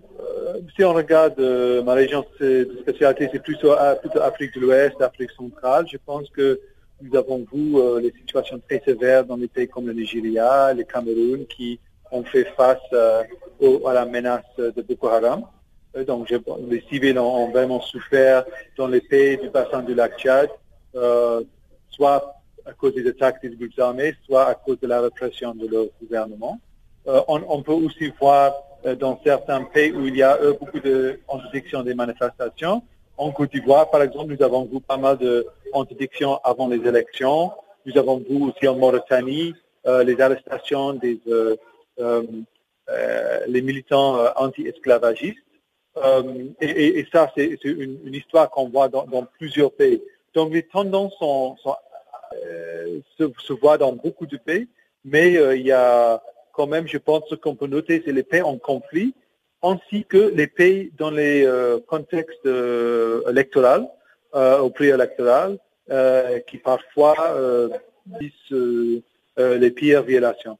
si 0.75 0.83
on 0.83 0.93
regarde 0.93 1.39
ma 1.85 1.93
région 1.93 2.25
de 2.39 2.69
spécialité, 2.81 3.29
c'est 3.31 3.41
plutôt, 3.41 3.73
plutôt, 4.01 4.19
Afrique 4.19 4.53
de 4.55 4.61
l'Ouest, 4.61 5.01
Afrique 5.01 5.31
centrale. 5.31 5.85
Je 5.91 5.97
pense 6.05 6.29
que 6.29 6.59
nous 7.01 7.17
avons 7.17 7.45
vu 7.51 7.75
les 8.01 8.13
situations 8.19 8.59
très 8.67 8.81
sévères 8.83 9.25
dans 9.25 9.37
des 9.37 9.47
pays 9.47 9.67
comme 9.67 9.87
le 9.87 9.93
Nigeria, 9.93 10.73
le 10.73 10.83
Cameroun, 10.83 11.45
qui 11.47 11.79
on 12.11 12.23
fait 12.23 12.45
face 12.55 12.77
euh, 12.93 13.23
à 13.85 13.93
la 13.93 14.05
menace 14.05 14.43
de 14.57 14.81
Boko 14.81 15.07
Haram. 15.07 15.43
Euh, 15.95 16.03
donc 16.03 16.33
les 16.69 16.81
civils 16.89 17.17
ont, 17.19 17.49
vraiment 17.49 17.81
souffert 17.81 18.45
dans 18.77 18.87
les 18.87 19.01
pays 19.01 19.37
du 19.37 19.49
bassin 19.49 19.81
du 19.81 19.93
lac 19.93 20.17
Tchad, 20.17 20.49
euh, 20.95 21.43
soit 21.89 22.35
à 22.65 22.73
cause 22.73 22.93
des 22.93 23.07
attaques 23.07 23.41
des 23.41 23.49
groupes 23.49 23.79
armés, 23.79 24.15
soit 24.25 24.45
à 24.45 24.55
cause 24.55 24.79
de 24.79 24.87
la 24.87 25.01
répression 25.01 25.53
de 25.55 25.67
leur 25.67 25.85
gouvernement. 26.01 26.59
on, 27.27 27.63
peut 27.63 27.73
aussi 27.73 28.11
voir 28.19 28.53
dans 28.99 29.19
certains 29.23 29.63
pays 29.63 29.91
où 29.91 30.05
il 30.05 30.17
y 30.17 30.21
a 30.21 30.37
beaucoup 30.59 30.79
d'interdictions 30.79 31.81
des 31.81 31.95
manifestations. 31.95 32.83
En 33.17 33.31
Côte 33.31 33.51
d'Ivoire, 33.51 33.89
par 33.89 34.03
exemple, 34.03 34.35
nous 34.35 34.43
avons 34.45 34.65
vu 34.65 34.79
pas 34.79 34.97
mal 34.97 35.17
d'interdictions 35.17 36.39
avant 36.43 36.67
les 36.67 36.81
élections. 36.87 37.51
Nous 37.85 37.97
avons 37.97 38.17
vu 38.17 38.37
aussi 38.43 38.67
en 38.67 38.75
Mauritanie 38.75 39.55
les 39.85 40.21
arrestations 40.21 40.93
des 40.93 41.19
les 43.47 43.61
militants 43.61 44.17
euh, 44.17 44.29
anti-esclavagistes. 44.35 45.37
Et, 46.61 47.05
ça, 47.11 47.31
c'est 47.35 47.63
une, 47.65 48.13
histoire 48.13 48.49
qu'on 48.49 48.69
voit 48.69 48.87
dans, 48.87 49.25
plusieurs 49.37 49.71
pays. 49.71 50.01
Donc 50.33 50.53
les 50.53 50.63
tendances 50.63 51.13
sont, 51.19 51.57
se, 53.17 53.53
voient 53.53 53.77
dans 53.77 53.91
beaucoup 53.91 54.25
de 54.25 54.37
pays, 54.37 54.69
mais 55.03 55.33
il 55.57 55.65
y 55.65 55.73
a 55.73 56.21
quand 56.53 56.67
même, 56.67 56.87
je 56.87 56.97
pense, 56.97 57.23
ce 57.29 57.35
qu'on 57.35 57.55
peut 57.55 57.67
noter, 57.67 58.01
c'est 58.05 58.13
les 58.13 58.23
pays 58.23 58.41
en 58.41 58.57
conflit, 58.57 59.13
ainsi 59.61 60.05
que 60.05 60.31
les 60.33 60.47
pays 60.47 60.93
dans 60.97 61.11
les 61.11 61.45
contextes 61.87 62.45
électoraux, 62.45 63.91
au 64.33 64.69
prix 64.69 64.87
électoral, 64.87 65.57
qui 66.47 66.59
parfois 66.59 67.15
disent 68.05 69.01
les 69.37 69.71
pires 69.71 70.03
violations. 70.03 70.57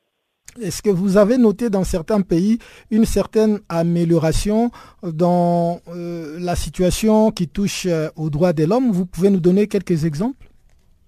Est-ce 0.62 0.82
que 0.82 0.90
vous 0.90 1.18
avez 1.18 1.38
noté 1.38 1.70
dans 1.70 1.84
certains 1.84 2.22
pays 2.22 2.60
une 2.92 3.06
certaine 3.06 3.60
amélioration 3.70 4.72
dans 5.04 5.80
euh, 5.88 6.38
la 6.40 6.56
situation 6.56 7.32
qui 7.32 7.48
touche 7.48 7.86
euh, 7.86 8.10
aux 8.16 8.30
droits 8.30 8.54
de 8.54 8.66
l'homme? 8.66 8.92
Vous 8.92 9.06
pouvez 9.06 9.30
nous 9.30 9.40
donner 9.40 9.68
quelques 9.68 10.06
exemples? 10.06 10.48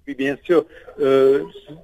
Oui, 0.07 0.15
bien 0.15 0.37
sûr. 0.43 0.65
Euh, 0.99 1.43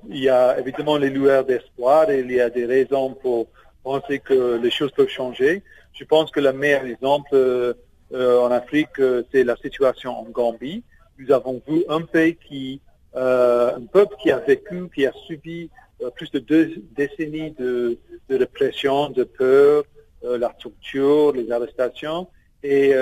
il 0.09 0.19
y 0.19 0.29
a 0.29 0.59
évidemment 0.59 0.97
les 0.97 1.09
lueurs 1.09 1.45
d'espoir 1.45 2.09
et 2.09 2.19
il 2.19 2.31
y 2.31 2.39
a 2.39 2.49
des 2.49 2.65
raisons 2.65 3.15
pour 3.21 3.47
penser 3.83 4.19
que 4.19 4.59
les 4.61 4.71
choses 4.71 4.91
peuvent 4.91 5.09
changer. 5.09 5.63
Je 5.93 6.03
pense 6.05 6.29
que 6.31 6.39
le 6.39 6.53
meilleur 6.53 6.85
exemple 6.85 7.75
en 8.13 8.51
Afrique, 8.51 9.01
c'est 9.31 9.43
la 9.43 9.55
situation 9.57 10.11
en 10.17 10.25
Gambie. 10.25 10.83
Nous 11.17 11.31
avons 11.31 11.61
vu 11.67 11.83
un 11.89 12.01
pays 12.01 12.37
qui, 12.47 12.79
un 13.15 13.81
peuple 13.91 14.15
qui 14.21 14.29
a 14.31 14.37
vécu, 14.37 14.89
qui 14.93 15.05
a 15.05 15.13
subi 15.25 15.69
plus 16.15 16.31
de 16.31 16.39
deux 16.39 16.75
décennies 16.95 17.51
de, 17.51 17.97
répression, 18.29 19.09
de 19.09 19.23
peur, 19.23 19.83
la 20.23 20.53
structure, 20.57 21.33
les 21.33 21.51
arrestations. 21.51 22.27
Et 22.63 22.93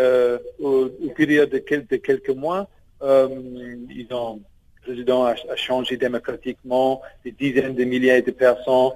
au, 0.60 0.90
période 1.16 1.50
de, 1.50 1.58
de, 1.58 1.96
quelques 1.98 2.30
mois, 2.30 2.68
ils 3.02 4.08
ont, 4.12 4.42
le 4.76 4.82
président 4.82 5.26
a, 5.26 5.36
changé 5.56 5.98
démocratiquement. 5.98 7.02
Des 7.24 7.32
dizaines 7.32 7.76
de 7.76 7.84
milliers 7.84 8.22
de 8.22 8.32
personnes 8.32 8.92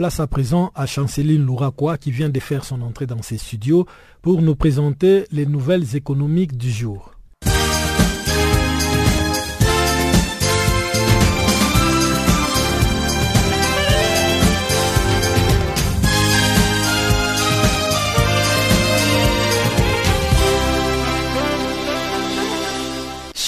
Place 0.00 0.18
à 0.18 0.26
présent 0.26 0.72
à 0.74 0.86
Chanceline 0.86 1.44
Louraquois 1.44 1.98
qui 1.98 2.10
vient 2.10 2.30
de 2.30 2.40
faire 2.40 2.64
son 2.64 2.80
entrée 2.80 3.04
dans 3.04 3.20
ses 3.20 3.36
studios 3.36 3.84
pour 4.22 4.40
nous 4.40 4.56
présenter 4.56 5.26
les 5.30 5.44
nouvelles 5.44 5.94
économiques 5.94 6.56
du 6.56 6.70
jour. 6.70 7.12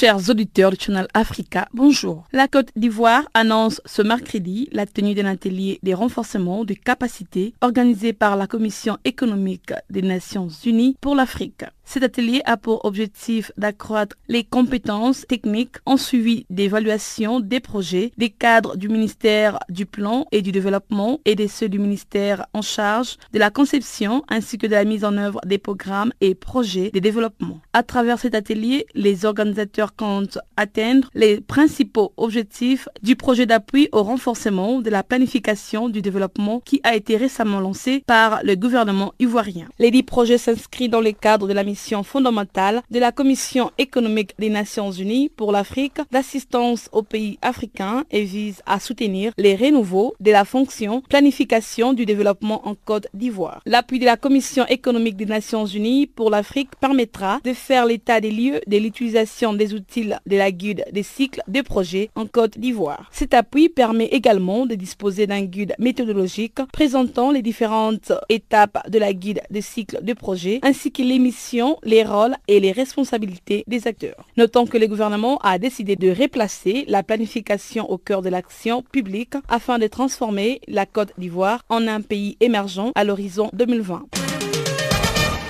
Chers 0.02 0.30
auditeurs 0.30 0.72
du 0.72 0.78
Channel 0.80 1.06
Africa, 1.14 1.68
bonjour. 1.72 2.24
La 2.32 2.48
Côte 2.48 2.70
d'Ivoire 2.74 3.22
annonce 3.34 3.80
ce 3.86 4.02
mercredi 4.02 4.68
la 4.72 4.84
tenue 4.84 5.14
d'un 5.14 5.26
atelier 5.26 5.78
de 5.84 5.94
renforcement 5.94 6.64
de 6.64 6.74
capacités 6.74 7.54
organisé 7.60 8.12
par 8.12 8.34
la 8.34 8.48
Commission 8.48 8.98
économique 9.04 9.72
des 9.90 10.02
Nations 10.02 10.48
Unies 10.66 10.96
pour 11.00 11.14
l'Afrique. 11.14 11.62
Cet 11.92 12.05
atelier 12.05 12.40
a 12.46 12.57
pour 12.57 12.87
objectif 12.87 13.52
d'accroître 13.59 14.16
les 14.26 14.44
compétences 14.44 15.26
techniques 15.28 15.76
en 15.85 15.98
suivi 15.98 16.46
d'évaluation 16.48 17.38
des 17.38 17.61
projets 17.61 18.12
des 18.16 18.31
cadres 18.31 18.78
du 18.78 18.88
ministère 18.88 19.59
du 19.68 19.85
Plan 19.85 20.24
et 20.33 20.40
du 20.40 20.52
Développement 20.52 21.20
et 21.26 21.35
de 21.35 21.46
ceux 21.46 21.68
du 21.68 21.78
ministère 21.78 22.46
en 22.55 22.62
charge 22.62 23.18
de 23.35 23.38
la 23.38 23.50
conception 23.50 24.24
ainsi 24.31 24.57
que 24.57 24.66
de 24.66 24.72
la 24.72 24.85
mise 24.85 25.05
en 25.05 25.18
œuvre 25.18 25.42
des 25.44 25.59
programmes 25.59 26.14
et 26.22 26.35
projets 26.35 26.90
de 26.94 26.98
développement. 26.98 27.61
À 27.74 27.83
travers 27.83 28.18
cet 28.18 28.35
atelier, 28.35 28.87
les 28.94 29.26
organisateurs 29.26 29.94
comptent 29.94 30.38
atteindre 30.57 31.11
les 31.12 31.42
principaux 31.42 32.14
objectifs 32.16 32.88
du 33.02 33.16
projet 33.16 33.44
d'appui 33.44 33.90
au 33.92 34.02
renforcement 34.02 34.81
de 34.81 34.88
la 34.88 35.02
planification 35.02 35.90
du 35.90 36.00
développement 36.00 36.61
qui 36.61 36.81
a 36.85 36.96
été 36.96 37.18
récemment 37.18 37.61
lancé 37.61 38.02
par 38.07 38.40
le 38.44 38.55
gouvernement 38.55 39.12
ivoirien. 39.18 39.68
Les 39.78 39.90
dix 39.90 40.05
projets 40.05 40.38
s'inscrivent 40.38 40.88
dans 40.88 41.02
le 41.02 41.12
cadre 41.12 41.46
de 41.46 41.52
la 41.52 41.64
mission 41.64 41.81
fondamentale 42.02 42.82
de 42.90 42.98
la 43.00 43.10
Commission 43.12 43.70
économique 43.76 44.34
des 44.38 44.50
Nations 44.50 44.92
Unies 44.92 45.28
pour 45.28 45.50
l'Afrique 45.50 45.98
d'assistance 46.12 46.88
aux 46.92 47.02
pays 47.02 47.38
africains 47.42 48.04
et 48.10 48.22
vise 48.22 48.62
à 48.66 48.78
soutenir 48.78 49.32
les 49.36 49.56
renouveaux 49.56 50.14
de 50.20 50.30
la 50.30 50.44
fonction 50.44 51.02
planification 51.02 51.92
du 51.92 52.06
développement 52.06 52.66
en 52.68 52.74
Côte 52.74 53.08
d'Ivoire. 53.14 53.60
L'appui 53.66 53.98
de 53.98 54.04
la 54.04 54.16
Commission 54.16 54.64
économique 54.68 55.16
des 55.16 55.26
Nations 55.26 55.66
Unies 55.66 56.06
pour 56.06 56.30
l'Afrique 56.30 56.70
permettra 56.80 57.40
de 57.44 57.52
faire 57.52 57.84
l'état 57.84 58.20
des 58.20 58.30
lieux 58.30 58.60
de 58.66 58.76
l'utilisation 58.76 59.52
des 59.52 59.74
outils 59.74 60.12
de 60.26 60.36
la 60.36 60.52
guide 60.52 60.84
des 60.92 61.02
cycles 61.02 61.42
de 61.48 61.62
projets 61.62 62.10
en 62.14 62.26
Côte 62.26 62.58
d'Ivoire. 62.58 63.08
Cet 63.10 63.34
appui 63.34 63.68
permet 63.68 64.06
également 64.06 64.66
de 64.66 64.76
disposer 64.76 65.26
d'un 65.26 65.42
guide 65.42 65.74
méthodologique 65.78 66.58
présentant 66.72 67.32
les 67.32 67.42
différentes 67.42 68.12
étapes 68.28 68.88
de 68.88 68.98
la 68.98 69.12
guide 69.12 69.42
des 69.50 69.62
cycles 69.62 69.98
de 70.02 70.12
projets 70.12 70.60
ainsi 70.62 70.92
que 70.92 71.02
l'émission 71.02 71.62
les 71.83 72.05
rôles 72.05 72.37
et 72.48 72.61
les 72.61 72.72
responsabilités 72.72 73.64
des 73.66 73.87
acteurs. 73.87 74.27
Notons 74.37 74.66
que 74.66 74.79
le 74.79 74.87
gouvernement 74.87 75.38
a 75.38 75.59
décidé 75.59 75.96
de 75.96 76.11
replacer 76.11 76.85
la 76.88 77.03
planification 77.03 77.90
au 77.90 77.98
cœur 77.98 78.22
de 78.22 78.29
l'action 78.29 78.83
publique 78.83 79.35
afin 79.48 79.79
de 79.79 79.87
transformer 79.87 80.61
la 80.68 80.87
Côte 80.87 81.12
d'Ivoire 81.18 81.64
en 81.68 81.87
un 81.88 82.01
pays 82.01 82.37
émergent 82.40 82.92
à 82.94 83.05
l'horizon 83.05 83.51
2020. 83.53 84.21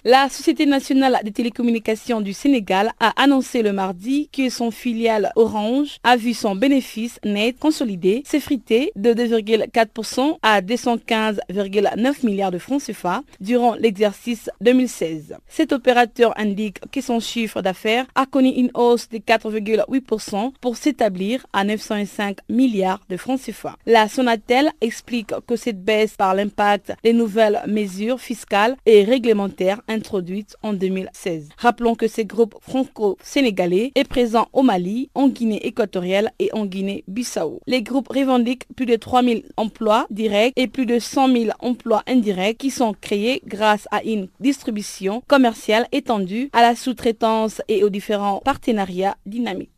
La 0.04 0.28
Société 0.28 0.66
nationale 0.66 1.20
des 1.22 1.30
télécommunications 1.30 2.20
du 2.20 2.32
Sénégal 2.32 2.90
a 2.98 3.12
annoncé 3.22 3.62
le 3.62 3.72
mardi 3.72 4.28
que 4.32 4.50
son 4.50 4.72
filiale 4.72 5.30
Orange 5.36 5.98
a 6.02 6.16
vu 6.16 6.34
son 6.34 6.56
bénéfice 6.56 7.20
net 7.24 7.56
consolidé 7.60 8.24
s'effriter 8.26 8.90
de 8.96 9.14
2,4% 9.14 10.38
à 10.42 10.60
215,9 10.60 12.26
milliards 12.26 12.50
de 12.50 12.58
francs 12.58 12.82
CFA 12.82 13.22
durant 13.40 13.76
l'exercice 13.76 14.50
2016. 14.60 15.36
Cet 15.46 15.72
opérateur 15.72 16.36
indique 16.36 16.80
que 16.90 17.00
son 17.00 17.20
chiffre 17.20 17.62
d'affaires 17.62 18.06
a 18.16 18.26
connu 18.26 18.48
une 18.48 18.72
hausse 18.74 19.08
de 19.08 19.18
4,8% 19.18 20.52
pour 20.60 20.76
s'établir 20.76 21.46
à 21.52 21.62
905 21.62 22.38
milliards 22.48 23.02
de 23.08 23.16
francs 23.16 23.40
CFA. 23.40 23.76
La 23.86 24.08
Sonatel 24.08 24.72
explique 24.80 25.32
que 25.46 25.54
cette 25.54 25.84
baisse 25.84 26.14
par 26.16 26.34
l'impact 26.34 26.92
des 27.04 27.12
nouvelles 27.12 27.62
mesures 27.68 28.18
fiscales 28.18 28.76
et 28.84 29.04
réglementaires 29.04 29.80
introduite 29.92 30.56
en 30.62 30.72
2016. 30.72 31.50
Rappelons 31.56 31.94
que 31.94 32.08
ce 32.08 32.22
groupe 32.22 32.56
franco-sénégalais 32.60 33.92
est 33.94 34.08
présent 34.08 34.48
au 34.52 34.62
Mali, 34.62 35.10
en 35.14 35.28
Guinée 35.28 35.66
équatoriale 35.66 36.32
et 36.38 36.50
en 36.52 36.66
Guinée-Bissau. 36.66 37.60
Les 37.66 37.82
groupes 37.82 38.08
revendiquent 38.08 38.66
plus 38.74 38.86
de 38.86 38.96
3000 38.96 39.44
emplois 39.56 40.06
directs 40.10 40.54
et 40.56 40.66
plus 40.66 40.86
de 40.86 40.98
100 40.98 41.28
000 41.28 41.44
emplois 41.60 42.02
indirects 42.06 42.58
qui 42.58 42.70
sont 42.70 42.94
créés 43.00 43.42
grâce 43.46 43.86
à 43.90 44.02
une 44.02 44.28
distribution 44.40 45.22
commerciale 45.28 45.86
étendue 45.92 46.50
à 46.52 46.62
la 46.62 46.74
sous-traitance 46.74 47.62
et 47.68 47.84
aux 47.84 47.90
différents 47.90 48.40
partenariats 48.44 49.16
dynamiques. 49.26 49.70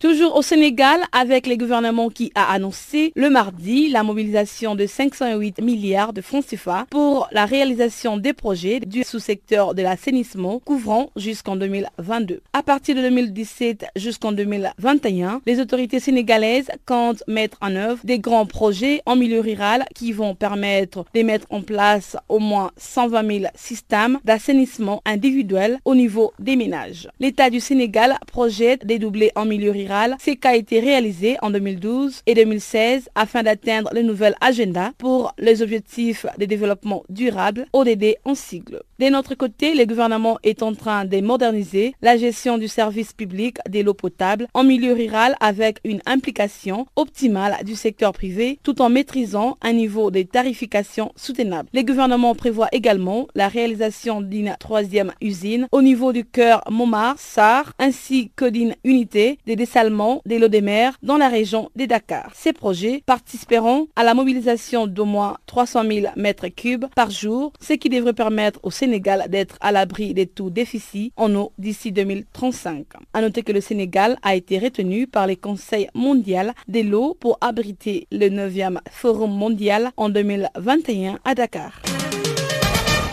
Toujours 0.00 0.34
au 0.34 0.40
Sénégal, 0.40 0.98
avec 1.12 1.46
les 1.46 1.58
gouvernements 1.58 2.08
qui 2.08 2.32
a 2.34 2.50
annoncé 2.54 3.12
le 3.16 3.28
mardi 3.28 3.90
la 3.90 4.02
mobilisation 4.02 4.74
de 4.74 4.86
508 4.86 5.60
milliards 5.60 6.14
de 6.14 6.22
francs 6.22 6.46
CFA 6.46 6.86
pour 6.88 7.28
la 7.32 7.44
réalisation 7.44 8.16
des 8.16 8.32
projets 8.32 8.80
du 8.80 9.04
sous-secteur 9.04 9.74
de 9.74 9.82
l'assainissement 9.82 10.58
couvrant 10.60 11.10
jusqu'en 11.16 11.54
2022. 11.54 12.40
À 12.54 12.62
partir 12.62 12.96
de 12.96 13.02
2017 13.02 13.84
jusqu'en 13.94 14.32
2021, 14.32 15.42
les 15.44 15.60
autorités 15.60 16.00
sénégalaises 16.00 16.70
comptent 16.86 17.22
mettre 17.28 17.58
en 17.60 17.76
œuvre 17.76 18.00
des 18.02 18.18
grands 18.20 18.46
projets 18.46 19.02
en 19.04 19.16
milieu 19.16 19.40
rural 19.40 19.84
qui 19.94 20.12
vont 20.12 20.34
permettre 20.34 21.04
de 21.14 21.20
mettre 21.20 21.46
en 21.50 21.60
place 21.60 22.16
au 22.30 22.38
moins 22.38 22.70
120 22.78 23.26
000 23.40 23.44
systèmes 23.54 24.18
d'assainissement 24.24 25.02
individuel 25.04 25.78
au 25.84 25.94
niveau 25.94 26.32
des 26.38 26.56
ménages. 26.56 27.10
L'État 27.20 27.50
du 27.50 27.60
Sénégal 27.60 28.16
projette 28.26 28.86
de 28.86 28.96
doubler 28.96 29.30
en 29.34 29.44
milieu 29.44 29.70
rural 29.72 29.89
ce 29.90 30.30
qui 30.30 30.46
a 30.46 30.54
été 30.54 30.78
réalisé 30.78 31.36
en 31.42 31.50
2012 31.50 32.22
et 32.26 32.34
2016 32.34 33.08
afin 33.16 33.42
d'atteindre 33.42 33.90
le 33.92 34.02
nouvel 34.02 34.34
agenda 34.40 34.92
pour 34.98 35.34
les 35.38 35.62
objectifs 35.62 36.26
de 36.38 36.44
développement 36.44 37.02
durable, 37.08 37.66
ODD 37.72 38.16
en 38.24 38.36
sigle. 38.36 38.82
De 39.00 39.06
notre 39.08 39.34
côté, 39.34 39.72
le 39.74 39.86
gouvernement 39.86 40.36
est 40.42 40.62
en 40.62 40.74
train 40.74 41.06
de 41.06 41.22
moderniser 41.22 41.94
la 42.02 42.18
gestion 42.18 42.58
du 42.58 42.68
service 42.68 43.14
public 43.14 43.56
de 43.66 43.80
l'eau 43.80 43.94
potable 43.94 44.46
en 44.52 44.62
milieu 44.62 44.92
rural 44.92 45.36
avec 45.40 45.78
une 45.84 46.02
implication 46.04 46.86
optimale 46.96 47.56
du 47.64 47.76
secteur 47.76 48.12
privé 48.12 48.58
tout 48.62 48.82
en 48.82 48.90
maîtrisant 48.90 49.56
un 49.62 49.72
niveau 49.72 50.10
de 50.10 50.20
tarification 50.20 51.12
soutenable. 51.16 51.70
Le 51.72 51.80
gouvernement 51.80 52.34
prévoit 52.34 52.68
également 52.72 53.26
la 53.34 53.48
réalisation 53.48 54.20
d'une 54.20 54.54
troisième 54.60 55.12
usine 55.22 55.66
au 55.72 55.80
niveau 55.80 56.12
du 56.12 56.26
cœur 56.26 56.60
Montmartre-Sar 56.70 57.72
ainsi 57.78 58.30
que 58.36 58.44
d'une 58.50 58.74
unité 58.84 59.38
de 59.46 59.54
dessalement 59.54 60.20
de 60.26 60.36
l'eau 60.36 60.48
des 60.48 60.60
mers 60.60 60.92
dans 61.02 61.16
la 61.16 61.28
région 61.30 61.70
de 61.74 61.86
Dakar. 61.86 62.32
Ces 62.34 62.52
projets 62.52 63.02
participeront 63.06 63.88
à 63.96 64.04
la 64.04 64.12
mobilisation 64.12 64.86
d'au 64.86 65.06
moins 65.06 65.38
300 65.46 65.84
000 65.90 66.06
mètres 66.16 66.48
cubes 66.48 66.84
par 66.94 67.08
jour, 67.10 67.54
ce 67.62 67.72
qui 67.72 67.88
devrait 67.88 68.12
permettre 68.12 68.60
au 68.62 68.70
Sénégal 68.70 68.89
d'être 69.28 69.56
à 69.60 69.72
l'abri 69.72 70.14
des 70.14 70.26
taux 70.26 70.50
déficits 70.50 71.12
en 71.16 71.34
eau 71.34 71.52
d'ici 71.58 71.92
2035. 71.92 72.86
À 73.12 73.20
noter 73.20 73.42
que 73.42 73.52
le 73.52 73.60
Sénégal 73.60 74.16
a 74.22 74.34
été 74.34 74.58
retenu 74.58 75.06
par 75.06 75.26
le 75.26 75.36
Conseil 75.36 75.88
mondial 75.94 76.52
de 76.68 76.80
l'eau 76.80 77.16
pour 77.18 77.38
abriter 77.40 78.06
le 78.10 78.28
9e 78.28 78.78
Forum 78.90 79.30
mondial 79.32 79.90
en 79.96 80.08
2021 80.08 81.18
à 81.24 81.34
Dakar. 81.34 81.80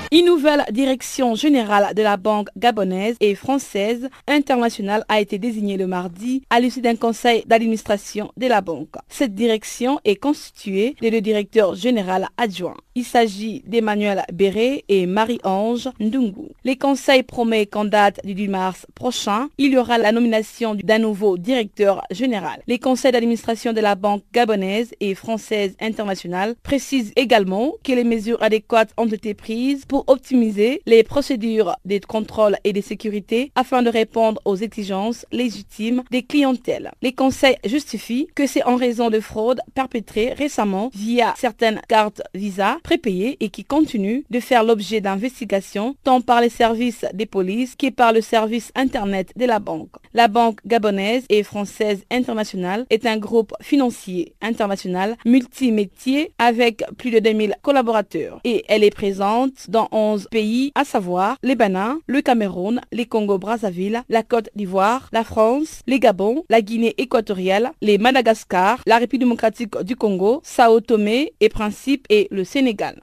Une 0.10 0.26
nouvelle 0.28 0.64
direction 0.72 1.36
générale 1.36 1.94
de 1.94 2.02
la 2.02 2.16
banque 2.16 2.48
gabonaise 2.56 3.18
et 3.20 3.36
française 3.36 4.08
internationale 4.26 5.04
a 5.10 5.20
été 5.20 5.38
désignée 5.38 5.76
le 5.76 5.86
mardi 5.86 6.44
à 6.50 6.62
l'issue 6.62 6.80
d'un 6.80 6.96
conseil 6.96 7.44
d'administration 7.46 8.32
de 8.38 8.48
la 8.48 8.62
banque. 8.62 8.96
Cette 9.10 9.36
direction 9.36 10.00
est 10.06 10.16
constituée 10.16 10.96
de 11.02 11.10
deux 11.10 11.20
directeurs 11.20 11.76
généraux 11.76 12.26
adjoints. 12.38 12.78
Il 12.96 13.04
s'agit 13.04 13.64
d'Emmanuel 13.68 14.24
Béré 14.34 14.86
et 14.88 15.06
Marie-Ange 15.06 15.90
Ndungu. 16.00 16.54
Les 16.64 16.78
conseils 16.78 17.24
promet 17.24 17.66
qu'en 17.66 17.86
date 17.86 18.22
du 18.24 18.34
10 18.34 18.48
mars 18.48 18.88
prochain, 18.96 19.50
il 19.58 19.74
y 19.74 19.78
aura 19.78 19.98
la 19.98 20.14
nomination 20.14 20.74
d'un 20.74 21.00
nouveau 21.00 21.38
directeur 21.38 22.04
général. 22.12 22.62
Les 22.66 22.80
conseils 22.80 23.12
d'administration 23.12 23.74
de 23.74 23.82
la 23.82 23.96
banque 23.96 24.24
gabonaise 24.34 24.94
et 25.02 25.16
française 25.16 25.76
internationale 25.82 26.56
précisent 26.64 27.12
également 27.18 27.74
que 27.84 27.92
les 27.92 28.06
mesures 28.06 28.42
adéquates 28.42 28.94
ont 28.98 29.06
été 29.06 29.34
prises 29.34 29.86
pour 29.86 29.97
optimiser 30.08 30.82
les 30.86 31.04
procédures 31.04 31.76
de 31.86 32.00
contrôle 32.06 32.58
et 32.64 32.74
de 32.74 32.82
sécurité 32.82 33.52
afin 33.56 33.82
de 33.82 33.90
répondre 33.90 34.42
aux 34.46 34.56
exigences 34.56 35.26
légitimes 35.32 36.04
des 36.12 36.24
clientèles. 36.24 36.92
Les 37.02 37.14
conseils 37.14 37.58
justifient 37.66 38.28
que 38.36 38.48
c'est 38.48 38.64
en 38.64 38.76
raison 38.76 39.10
de 39.10 39.20
fraudes 39.20 39.62
perpétrées 39.74 40.34
récemment 40.34 40.90
via 40.94 41.34
certaines 41.38 41.82
cartes 41.88 42.22
Visa 42.34 42.78
prépayées 42.84 43.38
et 43.40 43.50
qui 43.50 43.64
continuent 43.64 44.24
de 44.30 44.40
faire 44.40 44.64
l'objet 44.64 45.02
d'investigations 45.02 45.96
tant 46.04 46.22
par 46.22 46.42
les 46.42 46.50
services 46.50 47.06
des 47.14 47.26
polices 47.26 47.76
que 47.76 47.90
par 47.90 48.14
le 48.14 48.22
service 48.22 48.72
Internet 48.76 49.32
de 49.36 49.46
la 49.46 49.60
banque. 49.60 49.96
La 50.14 50.28
banque 50.28 50.60
gabonaise 50.66 51.26
et 51.30 51.44
française 51.44 52.04
internationale 52.12 52.86
est 52.90 53.06
un 53.06 53.18
groupe 53.18 53.54
financier 53.62 54.34
international 54.42 55.16
multimétier 55.26 56.32
avec 56.38 56.84
plus 56.98 57.12
de 57.12 57.20
2000 57.20 57.56
collaborateurs 57.62 58.40
et 58.44 58.64
elle 58.68 58.84
est 58.84 58.96
présente 58.96 59.70
dans 59.70 59.87
11 59.92 60.28
pays, 60.32 60.72
à 60.76 60.84
savoir 60.84 61.38
le 61.44 61.56
Bénin, 61.56 62.00
le 62.08 62.22
Cameroun, 62.22 62.82
les 62.92 63.06
Congo-Brazzaville, 63.06 64.04
la 64.10 64.24
Côte 64.24 64.50
d'Ivoire, 64.56 65.10
la 65.12 65.24
France, 65.24 65.82
les 65.88 66.00
Gabon, 66.00 66.44
la 66.50 66.62
Guinée 66.62 66.96
équatoriale, 66.98 67.72
les 67.82 67.98
Madagascar, 67.98 68.82
la 68.86 68.98
République 68.98 69.22
démocratique 69.22 69.78
du 69.84 69.96
Congo, 69.96 70.42
Sao 70.44 70.80
Tomé 70.80 71.34
et 71.40 71.50
Principe 71.50 72.06
et 72.10 72.28
le 72.32 72.44
Sénégal. 72.44 73.00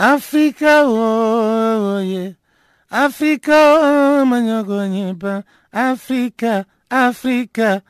Africa 0.00 0.84
oye, 0.86 2.36
Africa 2.88 4.24
manyogonyipa, 4.24 5.42
Africa, 5.72 6.64
Africa, 6.88 7.82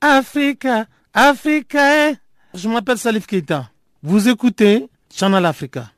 Africa, 0.00 0.86
Africa. 1.12 2.14
Je 2.54 2.68
m'appelle 2.68 2.98
Salif 2.98 3.26
Keita. 3.26 3.68
Vous 4.00 4.28
écoutez 4.28 4.88
Channel 5.12 5.44
Africa, 5.44 5.90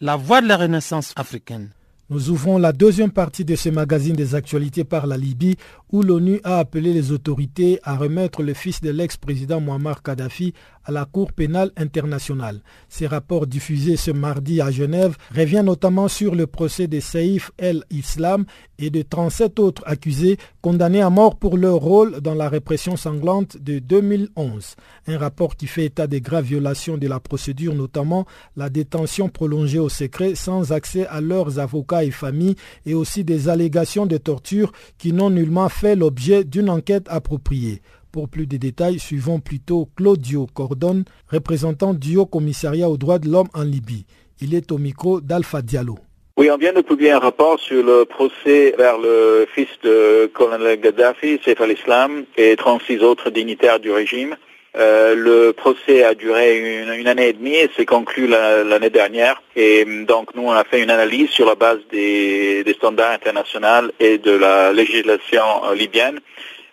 la 0.00 0.16
voix 0.16 0.40
de 0.40 0.48
la 0.48 0.56
renaissance 0.56 1.12
africaine. 1.16 1.68
Nous 2.08 2.30
ouvrons 2.30 2.56
la 2.56 2.72
deuxième 2.72 3.10
partie 3.10 3.44
de 3.44 3.56
ce 3.56 3.68
magazine 3.68 4.16
des 4.16 4.34
actualités 4.34 4.84
par 4.84 5.06
la 5.06 5.18
Libye 5.18 5.56
où 5.94 6.02
l'ONU 6.02 6.40
a 6.42 6.58
appelé 6.58 6.92
les 6.92 7.12
autorités 7.12 7.78
à 7.84 7.96
remettre 7.96 8.42
le 8.42 8.52
fils 8.52 8.80
de 8.80 8.90
l'ex-président 8.90 9.60
Muammar 9.60 10.02
Kadhafi 10.02 10.52
à 10.84 10.90
la 10.90 11.04
Cour 11.04 11.32
pénale 11.32 11.70
internationale. 11.76 12.62
Ces 12.88 13.06
rapports 13.06 13.46
diffusés 13.46 13.96
ce 13.96 14.10
mardi 14.10 14.60
à 14.60 14.72
Genève 14.72 15.16
reviennent 15.32 15.66
notamment 15.66 16.08
sur 16.08 16.34
le 16.34 16.48
procès 16.48 16.88
de 16.88 16.98
Saïf 16.98 17.52
el-Islam 17.58 18.44
et 18.80 18.90
de 18.90 19.02
37 19.02 19.60
autres 19.60 19.82
accusés 19.86 20.36
condamnés 20.62 21.00
à 21.00 21.10
mort 21.10 21.36
pour 21.36 21.56
leur 21.56 21.76
rôle 21.76 22.20
dans 22.20 22.34
la 22.34 22.48
répression 22.48 22.96
sanglante 22.96 23.56
de 23.56 23.78
2011. 23.78 24.74
Un 25.06 25.16
rapport 25.16 25.54
qui 25.54 25.68
fait 25.68 25.84
état 25.84 26.08
des 26.08 26.20
graves 26.20 26.44
violations 26.46 26.98
de 26.98 27.06
la 27.06 27.20
procédure, 27.20 27.72
notamment 27.74 28.26
la 28.56 28.68
détention 28.68 29.28
prolongée 29.28 29.78
au 29.78 29.88
secret 29.88 30.34
sans 30.34 30.72
accès 30.72 31.06
à 31.06 31.20
leurs 31.20 31.60
avocats 31.60 32.02
et 32.02 32.10
familles 32.10 32.56
et 32.84 32.94
aussi 32.94 33.22
des 33.22 33.48
allégations 33.48 34.06
de 34.06 34.16
torture 34.16 34.72
qui 34.98 35.12
n'ont 35.12 35.30
nullement 35.30 35.68
fait 35.68 35.83
l'objet 35.92 36.44
d'une 36.44 36.70
enquête 36.70 37.06
appropriée. 37.08 37.82
Pour 38.10 38.28
plus 38.28 38.46
de 38.46 38.56
détails, 38.56 38.98
suivons 38.98 39.40
plutôt 39.40 39.88
Claudio 39.96 40.46
Cordon, 40.54 41.04
représentant 41.30 41.92
du 41.92 42.16
Haut 42.16 42.26
Commissariat 42.26 42.88
aux 42.88 42.96
droits 42.96 43.18
de 43.18 43.28
l'homme 43.28 43.48
en 43.54 43.62
Libye. 43.62 44.06
Il 44.40 44.54
est 44.54 44.72
au 44.72 44.78
micro 44.78 45.20
d'Alpha 45.20 45.62
Diallo. 45.62 45.98
Oui, 46.36 46.50
on 46.50 46.56
vient 46.56 46.72
de 46.72 46.80
publier 46.80 47.12
un 47.12 47.18
rapport 47.18 47.60
sur 47.60 47.84
le 47.84 48.04
procès 48.04 48.74
vers 48.76 48.98
le 48.98 49.46
fils 49.54 49.68
de 49.84 50.26
colonel 50.34 50.80
Gaddafi, 50.80 51.38
Saif 51.44 51.60
al-Islam, 51.60 52.24
et 52.36 52.56
36 52.56 53.04
autres 53.04 53.30
dignitaires 53.30 53.78
du 53.78 53.92
régime. 53.92 54.34
Euh, 54.76 55.14
le 55.14 55.52
procès 55.52 56.02
a 56.02 56.14
duré 56.14 56.82
une, 56.82 57.06
année 57.06 57.28
et 57.28 57.32
demie 57.32 57.54
et 57.54 57.70
s'est 57.76 57.86
conclu 57.86 58.26
l'année 58.26 58.90
dernière. 58.90 59.40
Et 59.54 59.84
donc 59.84 60.34
nous, 60.34 60.42
on 60.42 60.52
a 60.52 60.64
fait 60.64 60.82
une 60.82 60.90
analyse 60.90 61.30
sur 61.30 61.46
la 61.46 61.54
base 61.54 61.78
des, 61.92 62.64
standards 62.76 63.12
internationaux 63.12 63.90
et 64.00 64.18
de 64.18 64.32
la 64.32 64.72
législation 64.72 65.44
euh, 65.64 65.74
libyenne. 65.74 66.18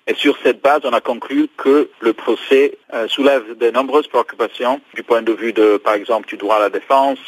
Et 0.07 0.15
sur 0.15 0.35
cette 0.43 0.61
base, 0.61 0.81
on 0.83 0.93
a 0.93 1.01
conclu 1.01 1.47
que 1.57 1.89
le 1.99 2.13
procès 2.13 2.77
euh, 2.93 3.07
soulève 3.07 3.43
de 3.57 3.69
nombreuses 3.69 4.07
préoccupations 4.07 4.81
du 4.95 5.03
point 5.03 5.21
de 5.21 5.31
vue 5.31 5.53
de, 5.53 5.77
par 5.77 5.93
exemple, 5.93 6.27
du 6.27 6.37
droit 6.37 6.55
à 6.55 6.59
la 6.59 6.69
défense. 6.69 7.19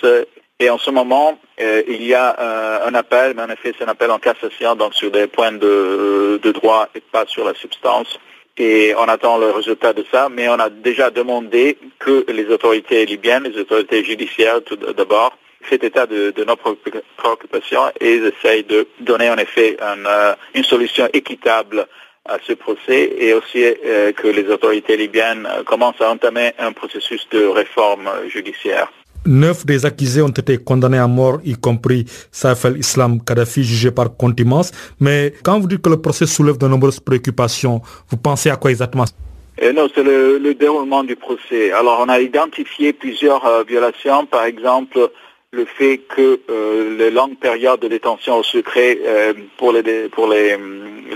Et 0.60 0.70
en 0.72 0.80
ce 0.80 0.90
moment, 0.90 1.40
euh, 1.62 1.84
il 1.88 2.04
y 2.04 2.16
a 2.16 2.36
euh, 2.40 2.88
un 2.88 2.96
appel, 2.96 3.34
mais 3.36 3.44
en 3.44 3.50
effet, 3.50 3.74
c'est 3.78 3.86
un 3.86 3.90
appel 3.90 4.10
en 4.10 4.18
cassation, 4.18 4.76
donc 4.76 4.96
sur 4.96 5.12
des 5.12 5.28
points 5.28 5.52
de 5.52 6.52
droit 6.52 6.90
et 6.96 7.02
pas 7.02 7.26
sur 7.28 7.46
la 7.46 7.54
substance. 7.54 8.20
Et 8.58 8.94
on 8.98 9.04
attend 9.04 9.38
le 9.40 9.50
résultat 9.50 9.94
de 9.94 10.06
ça, 10.12 10.30
mais 10.30 10.48
on 10.48 10.60
a 10.60 10.70
déjà 10.70 11.10
demandé 11.10 11.78
que 11.98 12.26
les 12.32 12.46
autorités 12.48 13.06
libyennes, 13.06 13.44
les 13.44 13.60
autorités 13.60 14.04
judiciaires 14.04 14.62
tout 14.64 14.76
d'abord, 14.76 15.36
fait 15.64 15.84
état 15.84 16.06
de, 16.06 16.34
nos 16.46 16.56
préoccupations 17.18 17.92
et 18.00 18.16
essayent 18.16 18.64
de 18.64 18.88
donner 19.00 19.30
en 19.30 19.38
effet 19.38 19.78
euh, 19.82 20.36
une 20.54 20.64
solution 20.64 21.08
équitable 21.14 21.88
à 22.26 22.38
ce 22.46 22.54
procès 22.54 23.16
et 23.18 23.34
aussi 23.34 23.64
euh, 23.64 24.12
que 24.12 24.28
les 24.28 24.48
autorités 24.50 24.98
libyennes 24.98 25.48
commencent 25.66 26.02
à 26.02 26.12
entamer 26.12 26.52
un 26.60 26.74
processus 26.74 27.28
de 27.32 27.46
réforme 27.46 28.10
judiciaire. 28.28 28.92
Neuf 29.26 29.66
des 29.66 29.86
accusés 29.86 30.22
ont 30.22 30.28
été 30.28 30.58
condamnés 30.58 30.98
à 30.98 31.08
mort, 31.08 31.40
y 31.46 31.54
compris 31.54 32.06
Saif 32.32 32.66
el-Islam 32.66 33.24
Kadhafi, 33.24 33.64
jugé 33.64 33.92
par 33.92 34.16
contumace. 34.18 34.72
Mais 35.00 35.34
quand 35.44 35.60
vous 35.60 35.68
dites 35.68 35.82
que 35.82 35.90
le 35.90 36.02
procès 36.02 36.26
soulève 36.26 36.58
de 36.58 36.68
nombreuses 36.68 37.00
préoccupations, 37.00 37.82
vous 38.10 38.18
pensez 38.18 38.50
à 38.50 38.58
quoi 38.58 38.72
exactement? 38.72 39.06
Euh, 39.62 39.72
non, 39.72 39.88
c'est 39.94 40.04
le, 40.04 40.40
le, 40.40 40.54
déroulement 40.56 41.04
du 41.04 41.16
procès. 41.16 41.72
Alors, 41.72 42.04
on 42.06 42.10
a 42.10 42.20
identifié 42.20 42.92
plusieurs 42.92 43.46
euh, 43.46 43.64
violations. 43.64 44.26
Par 44.26 44.44
exemple, 44.44 45.10
le 45.52 45.66
fait 45.66 46.00
que 46.00 46.42
euh, 46.50 46.98
les 46.98 47.12
longues 47.12 47.38
périodes 47.38 47.80
de 47.80 47.88
détention 47.88 48.40
au 48.40 48.44
secret 48.44 49.00
pour 49.58 49.72
les, 49.72 50.10
pour 50.10 50.28
les, 50.28 50.58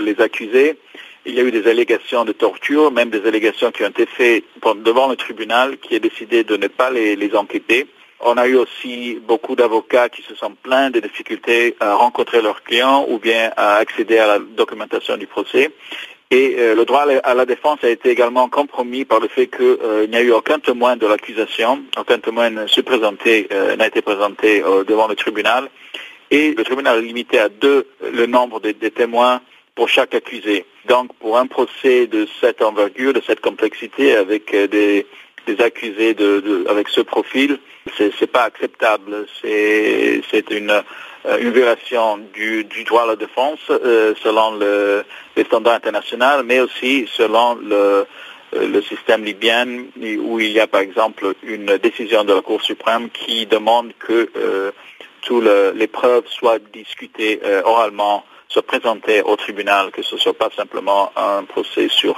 les 0.00 0.20
accusés, 0.20 0.78
il 1.26 1.34
y 1.34 1.40
a 1.40 1.42
eu 1.42 1.50
des 1.50 1.68
allégations 1.68 2.24
de 2.24 2.32
torture, 2.32 2.90
même 2.90 3.10
des 3.10 3.26
allégations 3.26 3.70
qui 3.70 3.82
ont 3.82 3.88
été 3.88 4.06
faites 4.06 4.44
devant 4.82 5.08
le 5.08 5.16
tribunal 5.16 5.76
qui 5.76 5.96
a 5.96 5.98
décidé 5.98 6.42
de 6.44 6.56
ne 6.56 6.68
pas 6.68 6.90
les 6.90 7.30
enquêter. 7.34 7.86
On 8.20 8.36
a 8.36 8.48
eu 8.48 8.56
aussi 8.56 9.20
beaucoup 9.26 9.54
d'avocats 9.54 10.08
qui 10.08 10.22
se 10.22 10.34
sont 10.34 10.52
plaints 10.62 10.90
des 10.90 11.00
difficultés 11.00 11.76
à 11.78 11.94
rencontrer 11.94 12.42
leurs 12.42 12.62
clients 12.62 13.06
ou 13.08 13.18
bien 13.18 13.52
à 13.56 13.76
accéder 13.76 14.18
à 14.18 14.26
la 14.26 14.38
documentation 14.40 15.16
du 15.16 15.26
procès. 15.26 15.70
Et 16.30 16.56
euh, 16.58 16.74
le 16.74 16.84
droit 16.84 17.06
à 17.22 17.34
la 17.34 17.46
défense 17.46 17.78
a 17.82 17.88
été 17.88 18.10
également 18.10 18.48
compromis 18.48 19.06
par 19.06 19.18
le 19.20 19.28
fait 19.28 19.46
qu'il 19.46 19.64
euh, 19.64 20.06
n'y 20.08 20.16
a 20.16 20.20
eu 20.20 20.32
aucun 20.32 20.58
témoin 20.58 20.96
de 20.96 21.06
l'accusation, 21.06 21.80
aucun 21.96 22.18
témoin 22.18 22.50
n'a 22.50 22.62
euh, 22.62 23.76
été 23.78 24.02
présenté 24.02 24.62
devant 24.86 25.08
le 25.08 25.14
tribunal. 25.14 25.70
et 26.30 26.52
le 26.52 26.64
tribunal 26.64 26.98
est 26.98 27.02
limité 27.02 27.38
à 27.38 27.48
deux 27.48 27.86
le 28.12 28.26
nombre 28.26 28.60
des 28.60 28.74
témoins 28.90 29.40
pour 29.74 29.88
chaque 29.88 30.14
accusé. 30.14 30.66
Donc 30.86 31.14
pour 31.14 31.38
un 31.38 31.46
procès 31.46 32.06
de 32.06 32.26
cette 32.40 32.60
envergure, 32.60 33.14
de 33.14 33.22
cette 33.26 33.40
complexité 33.40 34.14
avec 34.14 34.54
des, 34.54 35.06
accusés 35.60 36.14
de, 36.14 36.66
avec 36.68 36.88
ce 36.88 37.00
profil, 37.00 37.58
c'est 37.96 38.30
pas 38.30 38.44
acceptable. 38.44 39.26
C'est 39.42 40.50
une 40.50 40.82
euh, 41.26 41.38
une 41.40 41.50
violation 41.50 42.18
du, 42.32 42.64
droit 42.84 43.02
à 43.02 43.06
la 43.06 43.16
défense 43.16 43.58
euh, 43.70 44.14
selon 44.22 44.52
le, 44.52 45.04
les 45.36 45.44
standards 45.44 45.74
internationaux, 45.74 46.44
mais 46.44 46.60
aussi 46.60 47.08
selon 47.12 47.56
le, 47.56 47.74
euh, 47.74 48.04
le 48.54 48.80
système 48.82 49.24
libyen 49.24 49.66
où 50.20 50.38
il 50.38 50.52
y 50.52 50.60
a 50.60 50.68
par 50.68 50.80
exemple 50.80 51.34
une 51.42 51.76
décision 51.78 52.22
de 52.24 52.34
la 52.34 52.40
Cour 52.40 52.62
suprême 52.62 53.10
qui 53.10 53.46
demande 53.46 53.92
que 53.98 54.30
toutes 55.22 55.44
les 55.74 55.86
preuves 55.88 56.26
soient 56.28 56.60
discutées 56.72 57.40
oralement, 57.64 58.24
soient 58.48 58.62
présentées 58.62 59.20
au 59.22 59.36
tribunal, 59.36 59.90
que 59.90 60.02
ce 60.02 60.14
ne 60.14 60.20
soit 60.20 60.38
pas 60.38 60.50
simplement 60.56 61.12
un 61.16 61.42
procès 61.44 61.88
sur 61.88 62.14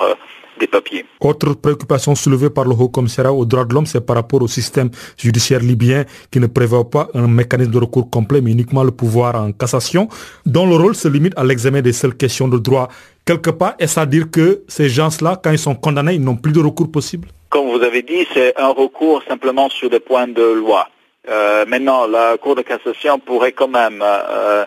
papiers. 0.66 1.04
Autre 1.20 1.54
préoccupation 1.54 2.14
soulevée 2.14 2.50
par 2.50 2.64
le 2.64 2.74
Haut 2.74 2.88
Commissariat 2.88 3.32
aux 3.32 3.44
droits 3.44 3.64
de 3.64 3.74
l'homme, 3.74 3.86
c'est 3.86 4.04
par 4.04 4.16
rapport 4.16 4.42
au 4.42 4.48
système 4.48 4.90
judiciaire 5.16 5.60
libyen 5.60 6.04
qui 6.30 6.40
ne 6.40 6.46
prévoit 6.46 6.88
pas 6.88 7.08
un 7.14 7.26
mécanisme 7.26 7.70
de 7.70 7.78
recours 7.78 8.08
complet, 8.10 8.40
mais 8.40 8.52
uniquement 8.52 8.84
le 8.84 8.90
pouvoir 8.90 9.34
en 9.36 9.52
cassation, 9.52 10.08
dont 10.46 10.66
le 10.66 10.76
rôle 10.76 10.94
se 10.94 11.08
limite 11.08 11.34
à 11.36 11.44
l'examen 11.44 11.82
des 11.82 11.92
seules 11.92 12.16
questions 12.16 12.48
de 12.48 12.58
droit. 12.58 12.88
Quelque 13.24 13.50
part, 13.50 13.74
est-ce 13.78 14.00
à 14.00 14.06
dire 14.06 14.30
que 14.30 14.62
ces 14.68 14.88
gens-là, 14.88 15.40
quand 15.42 15.50
ils 15.50 15.58
sont 15.58 15.74
condamnés, 15.74 16.14
ils 16.14 16.24
n'ont 16.24 16.36
plus 16.36 16.52
de 16.52 16.60
recours 16.60 16.90
possible? 16.90 17.28
Comme 17.48 17.68
vous 17.70 17.82
avez 17.82 18.02
dit, 18.02 18.26
c'est 18.32 18.58
un 18.58 18.68
recours 18.70 19.22
simplement 19.28 19.68
sur 19.68 19.90
des 19.90 20.00
points 20.00 20.28
de 20.28 20.42
loi. 20.42 20.88
Euh, 21.28 21.64
maintenant, 21.66 22.06
la 22.06 22.36
Cour 22.38 22.56
de 22.56 22.62
cassation 22.62 23.18
pourrait 23.18 23.52
quand 23.52 23.68
même 23.68 24.02
euh, 24.02 24.64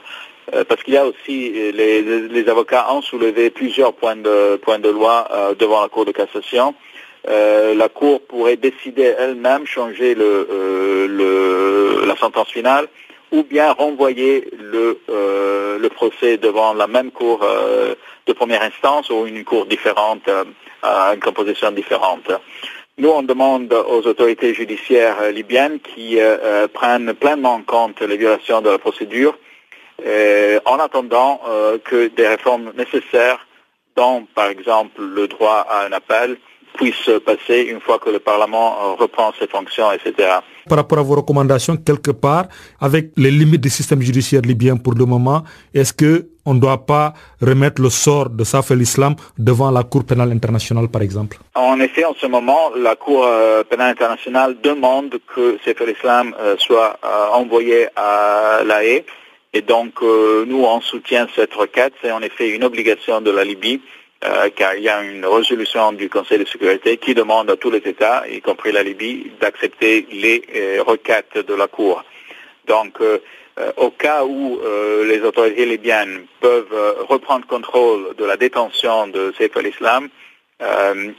parce 0.51 0.83
qu'il 0.83 0.93
y 0.93 0.97
a 0.97 1.05
aussi, 1.05 1.53
euh, 1.55 1.71
les, 2.29 2.49
avocats 2.49 2.91
ont 2.91 3.01
soulevé 3.01 3.49
plusieurs 3.49 3.93
points 3.93 4.15
de, 4.15 4.57
points 4.57 4.79
de 4.79 4.89
loi 4.89 5.27
euh, 5.31 5.55
devant 5.55 5.81
la 5.81 5.87
Cour 5.87 6.05
de 6.05 6.11
cassation. 6.11 6.75
la 7.25 7.89
Cour 7.89 8.21
pourrait 8.21 8.57
décider 8.57 9.13
elle-même 9.17 9.65
changer 9.65 10.15
le, 10.15 12.05
la 12.05 12.15
sentence 12.17 12.49
finale 12.49 12.87
ou 13.31 13.43
bien 13.43 13.71
renvoyer 13.71 14.49
le, 14.59 14.99
le 15.07 15.89
procès 15.89 16.37
devant 16.37 16.73
la 16.73 16.87
même 16.87 17.11
Cour 17.11 17.39
de 18.27 18.33
première 18.33 18.61
instance 18.61 19.09
ou 19.09 19.25
une 19.25 19.43
Cour 19.45 19.65
différente, 19.65 20.29
à 20.81 21.13
une 21.13 21.21
composition 21.21 21.71
différente. 21.71 22.29
Nous, 22.97 23.09
on 23.09 23.23
demande 23.23 23.73
aux 23.73 24.05
autorités 24.05 24.53
judiciaires 24.53 25.31
libyennes 25.31 25.79
qui 25.79 26.19
prennent 26.73 27.13
pleinement 27.13 27.55
en 27.55 27.63
compte 27.63 28.01
les 28.01 28.17
violations 28.17 28.61
de 28.61 28.69
la 28.69 28.77
procédure 28.77 29.33
euh, 29.33 29.52
en 30.65 30.79
attendant 30.79 31.41
euh, 31.47 31.77
que 31.83 32.07
des 32.07 32.27
réformes 32.27 32.71
nécessaires, 32.77 33.39
dont 33.95 34.25
par 34.33 34.47
exemple 34.47 35.01
le 35.01 35.27
droit 35.27 35.65
à 35.69 35.85
un 35.85 35.91
appel, 35.91 36.37
puissent 36.75 37.11
passer 37.23 37.67
une 37.69 37.79
fois 37.79 37.99
que 37.99 38.09
le 38.09 38.17
Parlement 38.17 38.73
euh, 38.73 38.93
reprend 38.99 39.31
ses 39.39 39.47
fonctions, 39.47 39.91
etc. 39.91 40.39
Par 40.67 40.77
rapport 40.79 40.97
à 40.97 41.03
vos 41.03 41.15
recommandations, 41.17 41.77
quelque 41.77 42.09
part, 42.09 42.45
avec 42.81 43.11
les 43.15 43.29
limites 43.29 43.61
du 43.61 43.69
système 43.69 44.01
judiciaire 44.01 44.41
libyen 44.41 44.77
pour 44.77 44.95
le 44.95 45.05
moment, 45.05 45.43
est-ce 45.71 45.93
qu'on 45.93 46.53
ne 46.55 46.59
doit 46.59 46.83
pas 46.83 47.13
remettre 47.39 47.79
le 47.79 47.91
sort 47.91 48.31
de 48.31 48.43
Saf 48.43 48.71
el-Islam 48.71 49.13
devant 49.37 49.69
la 49.69 49.83
Cour 49.83 50.03
pénale 50.03 50.31
internationale, 50.31 50.87
par 50.87 51.03
exemple? 51.03 51.37
En 51.53 51.79
effet, 51.79 52.05
en 52.05 52.15
ce 52.15 52.25
moment, 52.25 52.71
la 52.75 52.95
Cour 52.95 53.27
pénale 53.69 53.91
internationale 53.91 54.55
demande 54.63 55.19
que 55.35 55.59
Saf 55.63 55.79
el-Islam 55.81 56.33
soit 56.57 56.97
envoyé 57.33 57.87
à 57.95 58.61
La 58.65 58.83
Haye 58.83 59.03
et 59.53 59.61
donc, 59.61 60.01
euh, 60.01 60.45
nous, 60.47 60.63
on 60.63 60.81
soutient 60.81 61.27
cette 61.35 61.53
requête. 61.53 61.93
C'est 62.01 62.11
en 62.11 62.21
effet 62.21 62.49
une 62.49 62.63
obligation 62.63 63.21
de 63.21 63.29
la 63.29 63.43
Libye, 63.43 63.81
euh, 64.23 64.49
car 64.55 64.75
il 64.75 64.83
y 64.83 64.89
a 64.89 65.03
une 65.03 65.25
résolution 65.25 65.93
du 65.93 66.09
Conseil 66.09 66.39
de 66.39 66.45
sécurité 66.45 66.97
qui 66.97 67.13
demande 67.13 67.51
à 67.51 67.55
tous 67.55 67.69
les 67.69 67.77
États, 67.77 68.23
y 68.27 68.41
compris 68.41 68.71
la 68.71 68.81
Libye, 68.81 69.31
d'accepter 69.39 70.07
les 70.11 70.41
euh, 70.55 70.81
requêtes 70.81 71.37
de 71.37 71.53
la 71.53 71.67
Cour. 71.67 72.03
Donc, 72.65 72.99
au 73.75 73.89
cas 73.91 74.23
où 74.23 74.61
les 75.05 75.21
autorités 75.21 75.65
libyennes 75.65 76.25
peuvent 76.39 77.05
reprendre 77.09 77.45
contrôle 77.45 78.15
de 78.17 78.23
la 78.23 78.37
détention 78.37 79.07
de 79.07 79.33
Saif 79.37 79.57
al-Islam, 79.57 80.07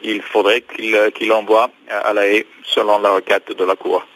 il 0.03 0.23
faudrait 0.23 0.63
qu'il 0.63 1.33
envoie 1.33 1.71
à 1.91 2.15
la 2.15 2.27
haie 2.27 2.47
selon 2.65 2.99
la 3.01 3.11
requête 3.11 3.53
de 3.55 3.65
la 3.65 3.77
Cour. 3.77 4.07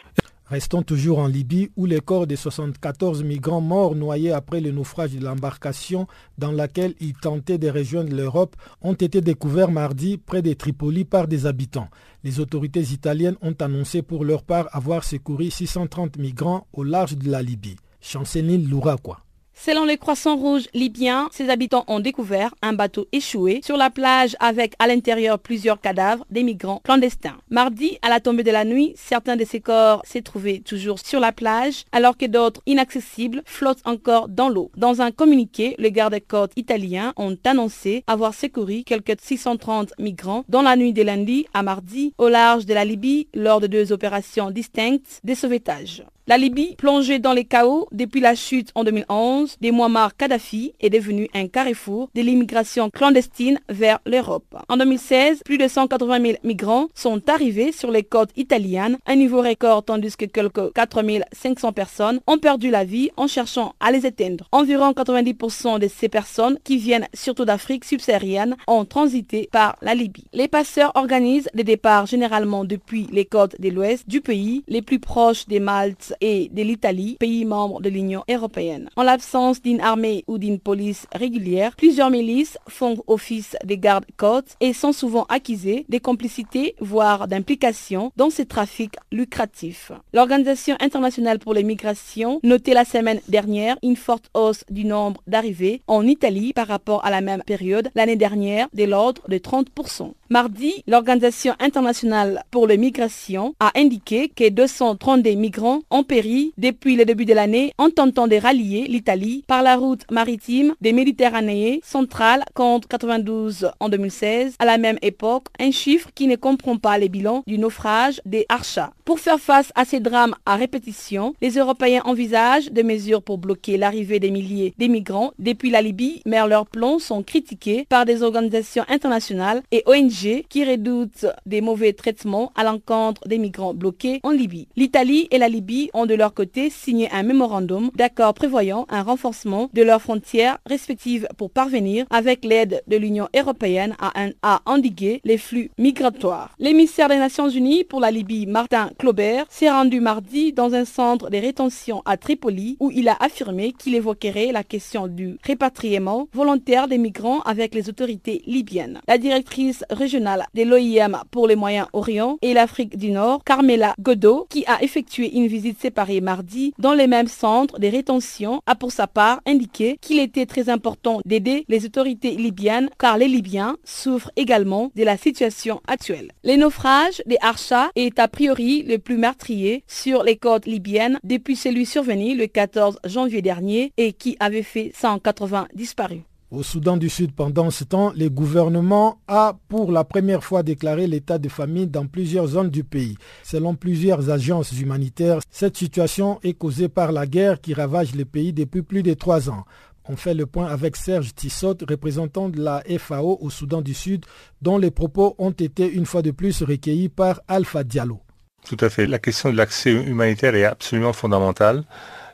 Restons 0.51 0.83
toujours 0.83 1.19
en 1.19 1.27
Libye 1.27 1.71
où 1.77 1.85
les 1.85 2.01
corps 2.01 2.27
des 2.27 2.37
74 2.37 3.23
migrants 3.23 3.61
morts 3.61 3.95
noyés 3.95 4.33
après 4.33 4.63
le 4.63 4.71
naufrage 4.71 5.13
de 5.13 5.23
l'embarcation 5.23 6.07
dans 6.39 6.53
laquelle 6.53 6.95
ils 7.01 7.13
tentaient 7.13 7.59
de 7.59 7.69
rejoindre 7.69 8.17
l'Europe 8.17 8.57
ont 8.81 8.95
été 8.95 9.21
découverts 9.21 9.71
mardi 9.71 10.17
près 10.17 10.41
de 10.41 10.55
Tripoli 10.55 11.05
par 11.05 11.29
des 11.29 11.45
habitants. 11.45 11.89
Les 12.25 12.41
autorités 12.41 12.81
italiennes 12.81 13.37
ont 13.43 13.57
annoncé 13.61 14.01
pour 14.01 14.25
leur 14.25 14.43
part 14.43 14.69
avoir 14.73 15.05
secouru 15.05 15.51
630 15.51 16.17
migrants 16.17 16.67
au 16.73 16.83
large 16.83 17.19
de 17.19 17.31
la 17.31 17.43
Libye. 17.43 17.77
Chanceline 18.01 18.67
quoi 19.03 19.21
Selon 19.61 19.85
les 19.85 19.99
Croissants 19.99 20.37
Rouges 20.37 20.69
libyens, 20.73 21.29
ses 21.33 21.51
habitants 21.51 21.85
ont 21.89 21.99
découvert 21.99 22.55
un 22.63 22.75
bateau 22.75 23.09
échoué 23.11 23.61
sur 23.65 23.77
la 23.77 23.91
plage 23.91 24.37
avec 24.39 24.75
à 24.79 24.87
l'intérieur 24.87 25.41
plusieurs 25.41 25.81
cadavres 25.81 26.25
des 26.31 26.45
migrants 26.45 26.81
clandestins. 26.85 27.37
Mardi, 27.51 27.99
à 28.03 28.09
la 28.09 28.21
tombée 28.21 28.45
de 28.45 28.53
la 28.53 28.65
nuit, 28.65 28.95
certains 28.97 29.35
de 29.35 29.45
ces 29.45 29.61
corps 29.61 30.01
s'est 30.05 30.23
trouvé 30.23 30.61
toujours 30.61 31.01
sur 31.01 31.19
la 31.19 31.33
plage 31.33 31.85
alors 31.91 32.17
que 32.17 32.27
d'autres 32.27 32.63
inaccessibles 32.67 33.43
flottent 33.47 33.85
encore 33.85 34.29
dans 34.29 34.49
l'eau. 34.49 34.71
Dans 34.77 35.03
un 35.03 35.11
communiqué, 35.11 35.75
les 35.79 35.91
gardes-côtes 35.91 36.53
italiens 36.55 37.13
ont 37.17 37.37
annoncé 37.45 38.05
avoir 38.07 38.35
secouru 38.35 38.85
quelques 38.85 39.21
630 39.21 39.93
migrants 39.99 40.45
dans 40.49 40.63
la 40.63 40.77
nuit 40.77 40.93
de 40.93 41.03
lundi 41.03 41.47
à 41.53 41.65
mardi 41.65 42.15
au 42.17 42.29
large 42.29 42.65
de 42.65 42.75
la 42.75 42.85
Libye 42.85 43.27
lors 43.35 43.61
de 43.61 43.67
deux 43.67 43.91
opérations 43.91 44.53
distinctes 44.53 45.21
de 45.25 45.35
sauvetage. 45.35 46.05
La 46.29 46.37
Libye, 46.37 46.74
plongée 46.76 47.18
dans 47.18 47.33
les 47.33 47.47
chaos 47.47 47.89
depuis 47.91 48.20
la 48.20 48.35
chute 48.35 48.68
en 48.74 48.85
2011 48.85 49.57
des 49.62 49.72
Muammar 49.72 50.14
Kadhafi, 50.14 50.74
est 50.79 50.91
devenue 50.91 51.31
un 51.33 51.49
carrefour 51.49 52.11
de 52.14 52.20
l'immigration 52.20 52.91
clandestine 52.91 53.59
vers 53.70 53.99
l'Europe. 54.05 54.45
En 54.68 54.76
2016, 54.76 55.41
plus 55.43 55.57
de 55.57 55.66
180 55.66 56.20
000 56.20 56.33
migrants 56.45 56.89
sont 56.95 57.26
arrivés 57.31 57.72
sur 57.72 57.91
les 57.91 58.03
côtes 58.03 58.29
italiennes, 58.37 58.99
un 59.07 59.16
niveau 59.16 59.41
record 59.41 59.87
tandis 59.87 60.18
que 60.18 60.26
quelques 60.26 60.70
4 60.74 61.03
500 61.33 61.72
personnes 61.72 62.20
ont 62.26 62.37
perdu 62.37 62.68
la 62.68 62.85
vie 62.85 63.09
en 63.16 63.26
cherchant 63.26 63.74
à 63.81 63.91
les 63.91 64.05
éteindre. 64.05 64.49
Environ 64.53 64.91
90% 64.91 65.79
de 65.79 65.89
ces 65.89 66.11
personnes 66.11 66.59
qui 66.62 66.76
viennent 66.76 67.09
surtout 67.14 67.47
d'Afrique 67.47 67.87
subsaharienne 67.87 68.55
ont 68.66 68.85
transité 68.85 69.49
par 69.51 69.76
la 69.81 69.95
Libye. 69.95 70.26
Les 70.35 70.49
passeurs 70.49 70.93
organisent 70.95 71.49
des 71.55 71.64
départs 71.64 72.05
généralement 72.05 72.66
depuis 72.66 73.09
les 73.12 73.24
côtes 73.24 73.59
de 73.59 73.70
l'ouest 73.70 74.07
du 74.07 74.20
pays, 74.20 74.62
les 74.68 74.83
plus 74.83 74.99
proches 74.99 75.47
des 75.47 75.59
Malte 75.59 76.12
et 76.21 76.49
de 76.53 76.62
l'Italie, 76.62 77.16
pays 77.19 77.45
membre 77.45 77.81
de 77.81 77.89
l'Union 77.89 78.25
européenne. 78.29 78.91
En 78.97 79.03
l'absence 79.03 79.62
d'une 79.62 79.81
armée 79.81 80.25
ou 80.27 80.39
d'une 80.39 80.59
police 80.59 81.07
régulière, 81.14 81.77
plusieurs 81.77 82.11
milices 82.11 82.59
font 82.69 82.97
office 83.07 83.57
de 83.64 83.75
gardes-côtes 83.75 84.57
et 84.61 84.73
sont 84.73 84.93
souvent 84.93 85.25
accusées 85.29 85.87
de 85.89 85.99
complicité, 85.99 86.75
voire 86.81 87.29
d'implication 87.29 88.12
dans 88.16 88.31
ces 88.31 88.47
trafics 88.47 88.97
lucratifs. 89.12 89.93
L'Organisation 90.12 90.77
internationale 90.81 91.39
pour 91.39 91.55
les 91.55 91.62
migrations 91.64 92.41
notait 92.43 92.75
la 92.75 92.85
semaine 92.85 93.21
dernière 93.29 93.77
une 93.83 93.97
forte 93.97 94.31
hausse 94.35 94.64
du 94.71 94.85
nombre 94.85 95.23
d'arrivées 95.27 95.83
en 95.87 96.07
Italie 96.07 96.53
par 96.53 96.66
rapport 96.66 97.05
à 97.05 97.11
la 97.11 97.21
même 97.21 97.43
période 97.47 97.91
l'année 97.95 98.16
dernière 98.16 98.69
de 98.75 98.85
l'ordre 98.85 99.23
de 99.29 99.39
30%. 99.39 100.12
Mardi, 100.31 100.85
l'Organisation 100.87 101.55
internationale 101.59 102.45
pour 102.51 102.66
les 102.66 102.76
migrations 102.76 103.55
a 103.61 103.72
indiqué 103.74 104.29
que 104.29 104.51
232 104.51 105.31
migrants 105.31 105.81
ont 105.91 106.03
péri 106.03 106.53
depuis 106.59 106.97
le 106.97 107.07
début 107.07 107.24
de 107.24 107.33
l'année 107.33 107.72
en 107.79 107.89
tentant 107.89 108.26
de 108.26 108.37
rallier 108.37 108.85
l'Italie 108.89 109.43
par 109.47 109.62
la 109.62 109.76
route 109.76 110.03
maritime 110.11 110.74
des 110.83 110.93
Méditerranéens 110.93 111.79
centrales 111.83 112.45
contre 112.53 112.89
92 112.89 113.70
en 113.81 113.89
2016. 113.89 114.57
À 114.59 114.66
la 114.66 114.76
même 114.76 114.99
époque, 115.01 115.47
un 115.59 115.70
chiffre 115.70 116.11
qui 116.14 116.26
ne 116.26 116.37
comprend 116.37 116.76
pas 116.76 116.99
les 116.99 117.09
bilans 117.09 117.43
du 117.47 117.57
naufrage 117.59 118.20
des 118.26 118.45
Archas. 118.51 118.91
Pour 119.07 119.20
faire 119.20 119.41
face 119.41 119.72
à 119.74 119.87
ces 119.87 120.01
drames 120.01 120.35
à 120.45 120.57
répétition, 120.57 121.33
les 121.41 121.53
Européens 121.53 122.03
envisagent 122.05 122.70
des 122.70 122.83
mesures 122.83 123.22
pour 123.22 123.39
bloquer 123.39 123.79
l'arrivée 123.79 124.20
des 124.20 124.31
milliers 124.31 124.74
d'émigrants 124.76 125.33
depuis 125.39 125.70
la 125.70 125.81
Libye, 125.81 126.20
mais 126.26 126.47
leurs 126.47 126.66
plans 126.66 126.99
sont 126.99 127.22
critiqués 127.22 127.87
par 127.89 128.05
des 128.05 128.22
organisations 128.22 128.85
internationales 128.91 129.62
et 129.72 129.83
ONG 129.87 130.18
qui 130.49 130.64
redoutent 130.64 131.27
des 131.47 131.61
mauvais 131.61 131.93
traitements 131.93 132.53
à 132.57 132.64
l'encontre 132.64 133.27
des 133.29 133.39
migrants 133.39 133.75
bloqués 133.75 134.21
en 134.23 134.31
Libye. 134.31 134.69
L'Italie 134.77 135.29
et 135.31 135.39
la 135.39 135.49
Libye 135.49 135.91
ont 135.95 136.07
de 136.07 136.14
leur 136.14 136.35
côté 136.35 136.71
signé 136.71 137.09
un 137.12 137.23
mémorandum 137.23 137.91
d'accord 137.95 138.35
prévoyant 138.35 138.87
un 138.89 139.03
renforcement 139.03 139.71
de 139.73 139.83
leurs 139.83 140.03
frontières 140.03 140.59
respectives 140.66 141.29
pour 141.37 141.51
parvenir, 141.51 142.07
avec 142.11 142.45
l'aide 142.45 142.83
de 142.87 142.97
l'Union 142.97 143.29
européenne, 143.37 143.97
à, 144.01 144.12
à 144.43 144.61
endiguer 144.66 145.21
les 145.25 145.39
flux 145.39 145.71
migratoires. 145.79 146.55
L'émissaire 146.59 147.09
des 147.09 147.16
Nations 147.19 147.49
Unies 147.49 147.85
pour 147.85 148.01
la 148.01 148.11
Libye, 148.11 148.47
Martin 148.47 148.91
Claubert, 148.99 149.47
s'est 149.49 149.71
rendu 149.71 150.01
mardi 150.01 150.53
dans 150.53 150.75
un 150.75 150.85
centre 150.85 151.31
de 151.31 151.39
rétention 151.39 152.03
à 152.05 152.16
Tripoli 152.16 152.77
où 152.81 152.91
il 152.91 153.09
a 153.09 153.16
affirmé 153.21 153.73
qu'il 153.73 153.95
évoquerait 153.95 154.53
la 154.53 154.64
question 154.64 155.07
du 155.07 155.39
répatriement 155.45 156.29
volontaire 156.33 156.89
des 156.89 156.99
migrants 156.99 157.41
avec 157.43 157.75
les 157.75 157.89
autorités 157.89 158.43
libyennes. 158.47 159.01
La 159.07 159.19
directrice 159.19 159.85
régionale 160.09 160.47
de 160.55 160.63
l'OIM 160.63 161.23
pour 161.31 161.47
les 161.47 161.55
Moyen-Orient 161.55 162.39
et 162.41 162.55
l'Afrique 162.55 162.97
du 162.97 163.11
Nord, 163.11 163.45
Carmela 163.45 163.95
Godot, 164.01 164.47
qui 164.49 164.65
a 164.67 164.83
effectué 164.83 165.37
une 165.37 165.49
visite 165.49 165.79
séparée 165.79 166.23
mardi 166.23 166.73
dans 166.79 166.95
les 166.95 167.07
mêmes 167.07 167.29
centres 167.29 167.79
de 167.79 167.89
rétention, 167.89 168.63
a 168.65 168.75
pour 168.75 168.91
sa 168.91 169.07
part 169.07 169.43
indiqué 169.47 169.99
qu'il 170.01 170.19
était 170.19 170.47
très 170.47 170.71
important 170.71 171.21
d'aider 171.27 171.67
les 171.69 171.85
autorités 171.85 172.31
libyennes 172.31 172.89
car 172.99 173.19
les 173.19 173.29
Libyens 173.29 173.77
souffrent 173.85 174.31
également 174.37 174.91
de 174.97 175.05
la 175.05 175.19
situation 175.19 175.83
actuelle. 175.87 176.33
Les 176.43 176.57
naufrages 176.57 177.23
des 177.27 177.37
Archa 177.43 177.91
est 177.95 178.19
a 178.19 178.29
priori 178.29 178.85
le 178.85 178.97
plus 178.97 179.19
meurtrier 179.19 179.85
sur 179.87 180.23
les 180.23 180.37
côtes 180.37 180.65
libyennes 180.65 181.19
depuis 181.23 181.55
celui 181.57 181.85
survenu 181.85 182.35
le 182.35 182.47
14 182.47 183.01
janvier 183.05 183.43
dernier 183.43 183.93
et 183.99 184.15
qui 184.15 184.39
avait 184.41 184.63
fait 184.63 184.91
180 184.95 185.69
disparus. 185.75 186.23
Au 186.51 186.63
Soudan 186.63 186.97
du 186.97 187.11
Sud, 187.11 187.33
pendant 187.33 187.71
ce 187.71 187.85
temps, 187.85 188.11
le 188.17 188.31
gouvernement 188.31 189.21
a 189.29 189.59
pour 189.69 189.93
la 189.93 190.03
première 190.03 190.43
fois 190.43 190.63
déclaré 190.63 191.07
l'état 191.07 191.37
de 191.37 191.51
famine 191.51 191.91
dans 191.91 192.07
plusieurs 192.07 192.47
zones 192.47 192.71
du 192.71 192.85
pays. 192.85 193.19
Selon 193.43 193.75
plusieurs 193.75 194.31
agences 194.31 194.73
humanitaires, 194.73 195.41
cette 195.51 195.77
situation 195.77 196.41
est 196.43 196.55
causée 196.55 196.89
par 196.89 197.13
la 197.13 197.27
guerre 197.27 197.61
qui 197.61 197.75
ravage 197.75 198.15
le 198.15 198.25
pays 198.25 198.55
depuis 198.55 198.81
plus 198.81 199.03
de 199.03 199.13
trois 199.13 199.51
ans. 199.51 199.67
On 200.09 200.17
fait 200.17 200.33
le 200.33 200.47
point 200.47 200.69
avec 200.69 200.97
Serge 200.97 201.35
Tissot, 201.35 201.77
représentant 201.87 202.49
de 202.49 202.63
la 202.63 202.83
FAO 202.99 203.37
au 203.43 203.51
Soudan 203.51 203.83
du 203.83 203.93
Sud, 203.93 204.25
dont 204.63 204.79
les 204.79 204.91
propos 204.91 205.35
ont 205.37 205.51
été 205.51 205.87
une 205.87 206.07
fois 206.07 206.23
de 206.23 206.31
plus 206.31 206.63
recueillis 206.63 207.11
par 207.11 207.43
Alpha 207.47 207.85
Diallo. 207.85 208.23
Tout 208.67 208.79
à 208.81 208.89
fait. 208.89 209.07
La 209.07 209.19
question 209.19 209.53
de 209.53 209.57
l'accès 209.57 209.93
humanitaire 209.93 210.55
est 210.55 210.65
absolument 210.65 211.13
fondamentale. 211.13 211.85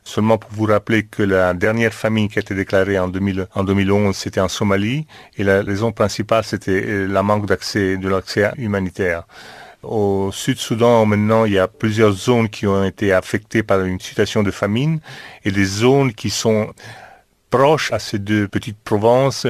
Seulement 0.06 0.36
pour 0.36 0.50
vous 0.52 0.66
rappeler 0.66 1.04
que 1.04 1.22
la 1.22 1.54
dernière 1.54 1.94
famine 1.94 2.28
qui 2.28 2.38
a 2.38 2.42
été 2.42 2.54
déclarée 2.54 2.98
en, 2.98 3.08
2011, 3.08 4.14
c'était 4.14 4.40
en 4.40 4.48
Somalie, 4.48 5.06
et 5.38 5.44
la 5.44 5.62
raison 5.62 5.92
principale, 5.92 6.44
c'était 6.44 6.84
euh, 6.86 7.06
la 7.06 7.22
manque 7.22 7.46
d'accès, 7.46 7.96
de 7.96 8.08
l'accès 8.08 8.50
humanitaire. 8.58 9.24
Au 9.82 10.30
Sud-Soudan, 10.30 11.06
maintenant, 11.06 11.46
il 11.46 11.54
y 11.54 11.58
a 11.58 11.68
plusieurs 11.68 12.12
zones 12.12 12.50
qui 12.50 12.66
ont 12.66 12.84
été 12.84 13.14
affectées 13.14 13.62
par 13.62 13.80
une 13.80 13.98
situation 13.98 14.42
de 14.42 14.50
famine, 14.50 15.00
et 15.42 15.50
les 15.50 15.64
zones 15.64 16.12
qui 16.12 16.28
sont 16.28 16.72
proches 17.48 17.92
à 17.92 17.98
ces 17.98 18.18
deux 18.18 18.46
petites 18.46 18.78
provinces 18.78 19.46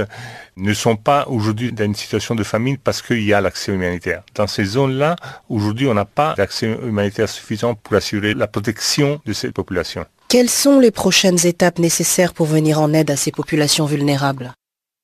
ne 0.57 0.74
sont 0.74 0.94
pas 0.94 1.26
aujourd'hui 1.26 1.72
dans 1.72 1.84
une 1.84 1.94
situation 1.94 2.34
de 2.34 2.44
famine 2.44 2.76
parce 2.76 3.00
qu'il 3.00 3.22
y 3.22 3.32
a 3.32 3.40
l'accès 3.40 3.72
humanitaire. 3.72 4.22
Dans 4.34 4.46
ces 4.46 4.64
zones-là, 4.64 5.16
aujourd'hui, 5.48 5.88
on 5.88 5.94
n'a 5.94 6.05
pas 6.05 6.34
d'accès 6.36 6.78
humanitaire 6.82 7.28
suffisant 7.28 7.74
pour 7.74 7.94
assurer 7.96 8.34
la 8.34 8.46
protection 8.46 9.20
de 9.24 9.32
ces 9.32 9.50
populations. 9.52 10.05
Quelles 10.35 10.51
sont 10.51 10.80
les 10.80 10.91
prochaines 10.91 11.47
étapes 11.47 11.78
nécessaires 11.78 12.35
pour 12.35 12.47
venir 12.47 12.80
en 12.80 12.93
aide 12.93 13.09
à 13.12 13.14
ces 13.14 13.30
populations 13.30 13.87
vulnérables? 13.87 14.53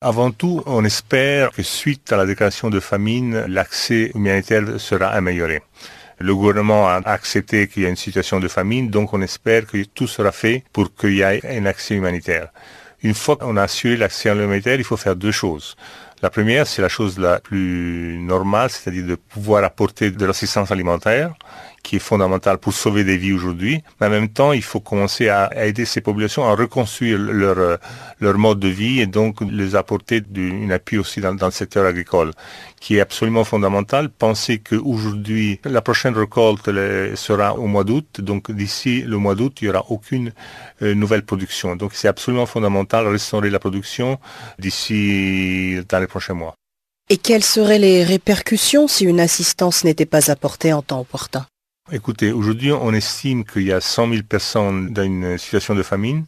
Avant 0.00 0.32
tout, 0.32 0.60
on 0.66 0.84
espère 0.84 1.52
que 1.52 1.62
suite 1.62 2.12
à 2.12 2.16
la 2.16 2.26
déclaration 2.26 2.68
de 2.68 2.80
famine, 2.80 3.44
l'accès 3.46 4.10
humanitaire 4.16 4.80
sera 4.80 5.06
amélioré. 5.06 5.62
Le 6.18 6.34
gouvernement 6.34 6.88
a 6.88 7.00
accepté 7.04 7.68
qu'il 7.68 7.84
y 7.84 7.86
a 7.86 7.90
une 7.90 7.94
situation 7.94 8.40
de 8.40 8.48
famine, 8.48 8.90
donc 8.90 9.14
on 9.14 9.22
espère 9.22 9.66
que 9.66 9.80
tout 9.84 10.08
sera 10.08 10.32
fait 10.32 10.64
pour 10.72 10.92
qu'il 10.96 11.14
y 11.14 11.20
ait 11.20 11.40
un 11.44 11.64
accès 11.64 11.94
humanitaire. 11.94 12.48
Une 13.04 13.14
fois 13.14 13.36
qu'on 13.36 13.56
a 13.56 13.62
assuré 13.62 13.96
l'accès 13.96 14.30
humanitaire, 14.30 14.80
il 14.80 14.84
faut 14.84 14.96
faire 14.96 15.14
deux 15.14 15.30
choses. 15.30 15.76
La 16.22 16.28
première, 16.28 16.66
c'est 16.66 16.82
la 16.82 16.88
chose 16.88 17.20
la 17.20 17.38
plus 17.38 18.18
normale, 18.18 18.68
c'est-à-dire 18.68 19.06
de 19.06 19.14
pouvoir 19.14 19.62
apporter 19.62 20.10
de 20.10 20.26
l'assistance 20.26 20.72
alimentaire 20.72 21.34
qui 21.82 21.96
est 21.96 22.00
fondamental 22.00 22.58
pour 22.58 22.72
sauver 22.72 23.04
des 23.04 23.16
vies 23.16 23.32
aujourd'hui. 23.32 23.82
Mais 24.00 24.06
en 24.06 24.10
même 24.10 24.28
temps, 24.28 24.52
il 24.52 24.62
faut 24.62 24.80
commencer 24.80 25.28
à 25.28 25.50
aider 25.66 25.84
ces 25.84 26.00
populations 26.00 26.44
à 26.46 26.54
reconstruire 26.54 27.18
leur, 27.18 27.58
euh, 27.58 27.76
leur 28.20 28.38
mode 28.38 28.60
de 28.60 28.68
vie 28.68 29.00
et 29.00 29.06
donc 29.06 29.40
les 29.40 29.74
apporter 29.76 30.22
un 30.36 30.70
appui 30.70 30.98
aussi 30.98 31.20
dans, 31.20 31.32
le 31.32 31.50
secteur 31.50 31.86
agricole, 31.86 32.32
qui 32.80 32.96
est 32.96 33.00
absolument 33.00 33.44
fondamental. 33.44 34.10
Pensez 34.10 34.58
qu'aujourd'hui, 34.58 35.60
la 35.64 35.82
prochaine 35.82 36.14
récolte 36.14 36.70
sera 37.16 37.54
au 37.54 37.66
mois 37.66 37.84
d'août, 37.84 38.20
donc 38.20 38.50
d'ici 38.50 39.02
le 39.02 39.16
mois 39.16 39.34
d'août, 39.34 39.58
il 39.60 39.64
n'y 39.64 39.70
aura 39.70 39.84
aucune 39.88 40.32
euh, 40.82 40.94
nouvelle 40.94 41.22
production. 41.22 41.76
Donc 41.76 41.92
c'est 41.94 42.08
absolument 42.08 42.46
fondamental 42.46 43.04
de 43.04 43.10
restaurer 43.10 43.50
la 43.50 43.58
production 43.58 44.18
d'ici 44.58 45.78
dans 45.88 45.98
les 45.98 46.06
prochains 46.06 46.34
mois. 46.34 46.54
Et 47.08 47.16
quelles 47.16 47.44
seraient 47.44 47.80
les 47.80 48.04
répercussions 48.04 48.86
si 48.86 49.04
une 49.04 49.18
assistance 49.18 49.82
n'était 49.82 50.06
pas 50.06 50.30
apportée 50.30 50.72
en 50.72 50.80
temps 50.80 51.00
opportun? 51.00 51.44
Écoutez, 51.92 52.30
aujourd'hui, 52.30 52.70
on 52.70 52.92
estime 52.92 53.44
qu'il 53.44 53.62
y 53.62 53.72
a 53.72 53.80
100 53.80 54.10
000 54.10 54.22
personnes 54.22 54.92
dans 54.92 55.02
une 55.02 55.36
situation 55.38 55.74
de 55.74 55.82
famine. 55.82 56.24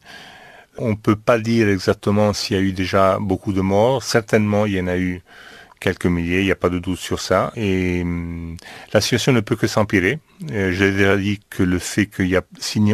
On 0.77 0.91
ne 0.91 0.95
peut 0.97 1.15
pas 1.15 1.39
dire 1.39 1.69
exactement 1.69 2.33
s'il 2.33 2.57
y 2.57 2.59
a 2.61 2.63
eu 2.63 2.73
déjà 2.73 3.19
beaucoup 3.21 3.53
de 3.53 3.61
morts. 3.61 4.03
Certainement, 4.03 4.67
il 4.67 4.73
y 4.73 4.81
en 4.81 4.89
a 4.89 4.99
eu 4.99 5.23
quelques 5.79 6.07
milliers, 6.07 6.41
il 6.41 6.47
n'y 6.47 6.51
a 6.51 6.57
pas 6.57 6.69
de 6.69 6.81
doute 6.81 6.99
sur 6.99 7.21
ça. 7.21 7.53
Et 7.55 8.03
hum, 8.03 8.57
la 8.93 9.01
situation 9.01 9.33
ne 9.33 9.39
peut 9.39 9.55
que 9.55 9.69
s'empirer. 9.69 10.19
Euh, 10.51 10.73
j'ai 10.73 10.91
déjà 10.91 11.17
dit 11.17 11.39
que 11.49 11.63
le 11.63 11.79
fait 11.79 12.07
qu'il 12.07 12.27
y 12.27 12.37
a, 12.37 12.43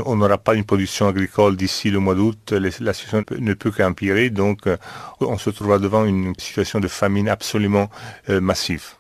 on 0.05 0.17
n'aura 0.17 0.37
pas 0.37 0.55
une 0.55 0.65
production 0.65 1.09
agricole 1.09 1.57
d'ici 1.57 1.91
le 1.91 2.01
mois 2.01 2.15
d'août, 2.15 2.53
la 2.53 2.93
situation 2.93 3.25
ne 3.39 3.55
peut 3.55 3.71
qu'empirer. 3.71 4.29
Donc, 4.29 4.67
euh, 4.67 4.77
on 5.21 5.39
se 5.39 5.49
trouvera 5.49 5.79
devant 5.79 6.05
une 6.05 6.35
situation 6.37 6.81
de 6.81 6.89
famine 6.89 7.31
absolument 7.31 7.89
euh, 8.29 8.43
massive. 8.43 8.98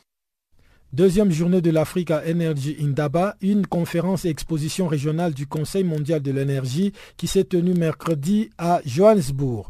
Deuxième 0.94 1.30
journée 1.30 1.60
de 1.60 1.70
l'Afrique 1.70 2.10
à 2.10 2.22
Energy 2.26 2.74
Indaba, 2.80 3.36
une 3.42 3.66
conférence 3.66 4.24
et 4.24 4.30
exposition 4.30 4.86
régionale 4.86 5.34
du 5.34 5.46
Conseil 5.46 5.84
mondial 5.84 6.22
de 6.22 6.32
l'énergie 6.32 6.94
qui 7.18 7.26
s'est 7.26 7.44
tenue 7.44 7.74
mercredi 7.74 8.48
à 8.56 8.80
Johannesburg. 8.86 9.68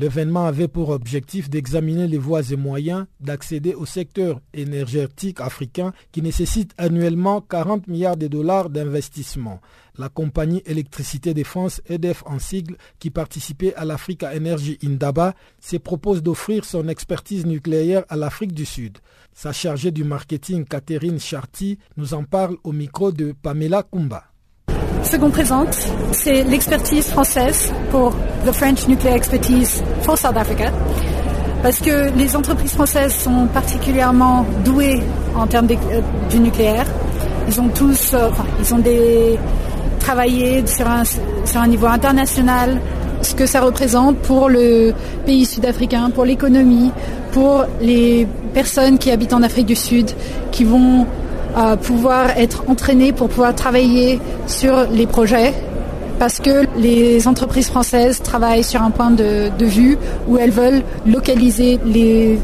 L'événement 0.00 0.46
avait 0.46 0.66
pour 0.66 0.88
objectif 0.88 1.50
d'examiner 1.50 2.06
les 2.06 2.16
voies 2.16 2.40
et 2.52 2.56
moyens 2.56 3.04
d'accéder 3.20 3.74
au 3.74 3.84
secteur 3.84 4.40
énergétique 4.54 5.42
africain 5.42 5.92
qui 6.10 6.22
nécessite 6.22 6.72
annuellement 6.78 7.42
40 7.42 7.86
milliards 7.86 8.16
de 8.16 8.26
dollars 8.26 8.70
d'investissement. 8.70 9.60
La 9.98 10.08
compagnie 10.08 10.62
Électricité 10.64 11.34
Défense, 11.34 11.82
EDF 11.86 12.22
en 12.24 12.38
sigle, 12.38 12.78
qui 12.98 13.10
participait 13.10 13.74
à 13.74 13.84
l'Africa 13.84 14.34
Energy 14.34 14.78
Indaba, 14.82 15.34
se 15.60 15.76
propose 15.76 16.22
d'offrir 16.22 16.64
son 16.64 16.88
expertise 16.88 17.44
nucléaire 17.44 18.06
à 18.08 18.16
l'Afrique 18.16 18.54
du 18.54 18.64
Sud. 18.64 18.96
Sa 19.34 19.52
chargée 19.52 19.90
du 19.90 20.04
marketing, 20.04 20.64
Catherine 20.64 21.20
Charty, 21.20 21.78
nous 21.98 22.14
en 22.14 22.24
parle 22.24 22.56
au 22.64 22.72
micro 22.72 23.12
de 23.12 23.32
Pamela 23.32 23.82
Kumba. 23.82 24.29
Ce 25.02 25.16
qu'on 25.16 25.30
présente, 25.30 25.76
c'est 26.12 26.42
l'expertise 26.44 27.06
française 27.08 27.72
pour 27.90 28.12
The 28.46 28.52
French 28.52 28.86
Nuclear 28.86 29.14
Expertise 29.14 29.82
for 30.02 30.16
South 30.16 30.36
Africa. 30.36 30.70
Parce 31.62 31.78
que 31.78 32.10
les 32.16 32.36
entreprises 32.36 32.72
françaises 32.72 33.14
sont 33.14 33.46
particulièrement 33.52 34.46
douées 34.64 35.02
en 35.36 35.46
termes 35.46 35.68
euh, 35.70 36.00
du 36.30 36.38
nucléaire. 36.38 36.86
Ils 37.48 37.60
ont 37.60 37.68
tous, 37.68 38.14
euh, 38.14 38.28
enfin, 38.30 38.44
ils 38.60 38.74
ont 38.74 38.82
travaillé 39.98 40.66
sur 40.66 40.88
un, 40.88 41.04
sur 41.04 41.60
un 41.60 41.66
niveau 41.66 41.86
international 41.86 42.80
ce 43.22 43.34
que 43.34 43.46
ça 43.46 43.60
représente 43.60 44.16
pour 44.18 44.48
le 44.48 44.92
pays 45.26 45.44
sud-africain, 45.44 46.10
pour 46.10 46.24
l'économie, 46.24 46.90
pour 47.32 47.64
les 47.80 48.26
personnes 48.54 48.98
qui 48.98 49.10
habitent 49.10 49.32
en 49.32 49.42
Afrique 49.42 49.66
du 49.66 49.76
Sud, 49.76 50.10
qui 50.50 50.64
vont 50.64 51.06
pouvoir 51.82 52.30
être 52.36 52.64
entraînées 52.68 53.12
pour 53.12 53.28
pouvoir 53.28 53.54
travailler 53.54 54.20
sur 54.46 54.86
les 54.90 55.06
projets. 55.06 55.54
Parce 56.18 56.38
que 56.38 56.66
les 56.76 57.26
entreprises 57.26 57.68
françaises 57.68 58.20
travaillent 58.22 58.62
sur 58.62 58.82
un 58.82 58.90
point 58.90 59.10
de, 59.10 59.50
vue 59.64 59.96
où 60.28 60.36
elles 60.36 60.50
veulent 60.50 60.82
localiser 61.06 61.78
les, 61.84 62.38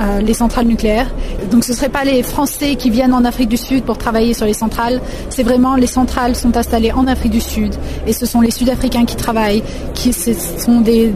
euh, 0.00 0.20
les 0.20 0.34
centrales 0.34 0.66
nucléaires. 0.66 1.08
Donc 1.50 1.64
ce 1.64 1.72
ne 1.72 1.76
seraient 1.76 1.88
pas 1.88 2.04
les 2.04 2.22
Français 2.22 2.76
qui 2.76 2.90
viennent 2.90 3.12
en 3.14 3.24
Afrique 3.24 3.48
du 3.48 3.56
Sud 3.56 3.82
pour 3.82 3.98
travailler 3.98 4.32
sur 4.32 4.46
les 4.46 4.52
centrales, 4.52 5.00
c'est 5.28 5.42
vraiment 5.42 5.74
les 5.74 5.86
centrales 5.86 6.36
sont 6.36 6.56
installées 6.56 6.92
en 6.92 7.06
Afrique 7.06 7.32
du 7.32 7.40
Sud 7.40 7.74
et 8.06 8.12
ce 8.12 8.26
sont 8.26 8.40
les 8.40 8.50
Sud-Africains 8.50 9.06
qui 9.06 9.16
travaillent, 9.16 9.62
qui 9.94 10.12
ce 10.12 10.32
sont 10.58 10.80
des, 10.80 11.12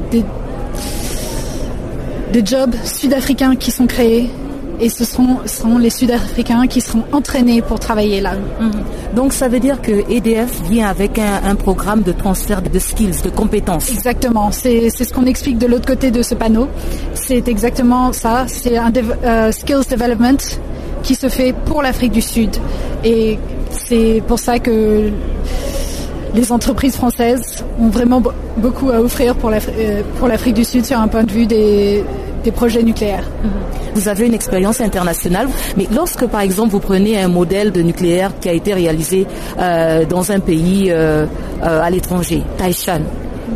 des 2.32 2.46
jobs 2.46 2.74
sud-africains 2.84 3.56
qui 3.56 3.70
sont 3.70 3.86
créés 3.86 4.30
et 4.80 4.88
ce 4.88 5.04
seront, 5.04 5.78
les 5.78 5.90
Sud-Africains 5.90 6.66
qui 6.66 6.80
seront 6.80 7.04
entraînés 7.12 7.62
pour 7.62 7.78
travailler 7.78 8.20
là. 8.20 8.32
Mhm. 8.60 8.70
Donc 9.14 9.32
ça 9.32 9.48
veut 9.48 9.60
dire 9.60 9.80
que 9.82 9.92
EDF 10.10 10.62
vient 10.70 10.88
avec 10.88 11.18
un, 11.18 11.54
programme 11.54 12.02
de 12.02 12.12
transfert 12.12 12.62
de 12.62 12.78
skills, 12.78 13.22
de 13.22 13.28
compétences. 13.28 13.90
Exactement, 13.90 14.50
c'est 14.50 14.88
ce 14.90 15.12
qu'on 15.12 15.26
explique 15.26 15.58
de 15.58 15.66
l'autre 15.66 15.86
côté 15.86 16.10
de 16.10 16.22
ce 16.22 16.34
panneau. 16.34 16.68
C'est 17.14 17.46
exactement 17.48 18.12
ça, 18.12 18.44
c'est 18.46 18.76
un 18.78 18.90
euh, 19.24 19.52
skills 19.52 19.86
development 19.90 20.38
qui 21.02 21.14
se 21.14 21.28
fait 21.28 21.52
pour 21.52 21.82
l'Afrique 21.82 22.12
du 22.12 22.22
Sud. 22.22 22.56
Et 23.04 23.38
c'est 23.70 24.22
pour 24.26 24.38
ça 24.38 24.58
que 24.58 25.10
les 26.34 26.52
entreprises 26.52 26.96
françaises 26.96 27.64
ont 27.78 27.88
vraiment 27.88 28.22
beaucoup 28.56 28.90
à 28.90 29.00
offrir 29.00 29.34
pour 29.34 29.50
l'Afrique 29.50 30.54
du 30.54 30.64
Sud 30.64 30.86
sur 30.86 30.98
un 30.98 31.08
point 31.08 31.24
de 31.24 31.32
vue 31.32 31.46
des, 31.46 32.04
des 32.42 32.52
projets 32.52 32.82
nucléaires. 32.82 33.24
Mhm. 33.42 33.50
Vous 33.94 34.08
avez 34.08 34.26
une 34.26 34.34
expérience 34.34 34.80
internationale, 34.80 35.48
mais 35.76 35.86
lorsque 35.94 36.26
par 36.26 36.40
exemple 36.40 36.70
vous 36.70 36.80
prenez 36.80 37.20
un 37.20 37.28
modèle 37.28 37.72
de 37.72 37.82
nucléaire 37.82 38.32
qui 38.40 38.48
a 38.48 38.52
été 38.52 38.72
réalisé 38.74 39.26
euh, 39.58 40.04
dans 40.04 40.30
un 40.32 40.40
pays 40.40 40.90
euh, 40.90 41.26
euh, 41.62 41.82
à 41.82 41.90
l'étranger, 41.90 42.42
Taishan, 42.56 43.02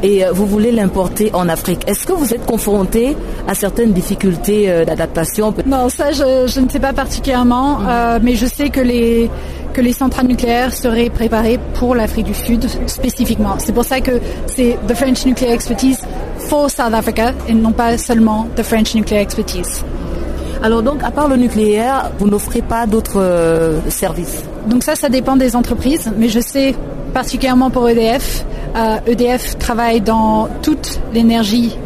et 0.03 0.24
vous 0.32 0.47
voulez 0.47 0.72
l'importer 0.72 1.30
en 1.35 1.49
Afrique, 1.49 1.82
est-ce 1.87 2.05
que 2.05 2.12
vous 2.12 2.35
êtes 2.35 2.45
confronté 2.45 3.16
à 3.47 3.55
certaines 3.55 3.93
difficultés 3.93 4.85
d'adaptation? 4.85 5.55
Non, 5.66 5.89
ça 5.89 6.11
je, 6.11 6.61
ne 6.61 6.68
sais 6.68 6.80
pas 6.80 6.93
particulièrement, 6.93 7.78
mhm. 7.78 8.20
mais 8.22 8.35
je 8.35 8.47
sais 8.47 8.70
que 8.70 8.80
les 8.80 9.30
que 9.72 9.80
les 9.80 9.93
centrales 9.93 10.28
nucléaires 10.28 10.72
seraient 10.72 11.11
préparées 11.11 11.59
pour 11.74 11.95
l'Afrique 11.97 12.26
du 12.26 12.35
Sud 12.35 12.64
spécifiquement. 12.87 13.57
C'est 13.59 13.72
pour 13.72 13.85
ça 13.85 14.01
que 14.01 14.12
c'est 14.47 14.78
The 14.87 14.95
French 14.95 15.26
Nuclear 15.26 15.53
Expertise 15.53 15.99
for 16.49 16.70
South 16.70 16.95
Africa 16.95 17.32
et 17.49 17.55
non 17.55 17.72
pas 17.72 17.97
seulement 17.99 18.49
The 18.57 18.62
French 18.62 18.95
Nuclear 18.95 19.20
Expertise. 19.20 19.84
Alors 20.62 20.82
donc, 20.82 21.03
à 21.03 21.11
part 21.11 21.28
le 21.28 21.36
nucléaire, 21.36 22.11
vous 22.18 22.26
n'offrez 22.26 22.62
pas 22.62 22.86
d'autres 22.86 23.20
euh, 23.20 23.80
services? 23.88 24.42
Donc 24.66 24.82
ça, 24.82 24.95
ça 24.95 25.09
dépend 25.09 25.36
des 25.36 25.57
entreprises, 25.57 26.11
mais 26.16 26.28
je 26.28 26.40
sais 26.40 26.74
particulièrement 27.12 27.70
pour 27.70 27.88
EDF, 27.88 28.45
EDF 29.07 29.51
euh, 29.51 29.55
e 29.55 29.59
travaille 29.59 30.01
dans 30.01 30.49
toute 30.62 31.01
l'énergie, 31.12 31.76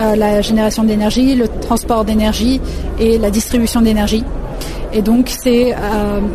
euh, 0.00 0.14
la 0.14 0.42
génération 0.42 0.84
d'énergie, 0.84 1.34
le 1.34 1.48
transport 1.48 2.04
d'énergie 2.04 2.60
et 3.00 3.18
la 3.18 3.30
distribution 3.30 3.80
d'énergie. 3.80 4.24
Et 4.92 5.02
donc, 5.02 5.28
c'est, 5.28 5.74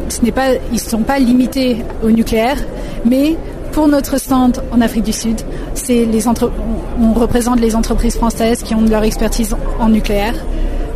ce 0.10 0.22
n'est 0.22 0.34
pas, 0.34 0.56
ils 0.72 0.74
ne 0.74 0.80
sont 0.80 1.04
pas 1.04 1.18
limités 1.18 1.78
au 2.04 2.12
nucléaire, 2.12 2.58
mais 3.06 3.38
pour 3.72 3.88
notre 3.88 4.20
stand 4.20 4.62
en 4.72 4.82
Afrique 4.82 5.04
du 5.04 5.14
Sud, 5.14 5.42
c'est 5.74 6.06
les 6.06 6.28
on 6.28 7.14
représente 7.14 7.60
les 7.60 7.76
entreprises 7.76 8.16
françaises 8.18 8.64
qui 8.64 8.76
ont 8.76 8.82
leur 8.82 9.04
expertise 9.04 9.56
en 9.80 9.90
nucléaire 9.90 10.34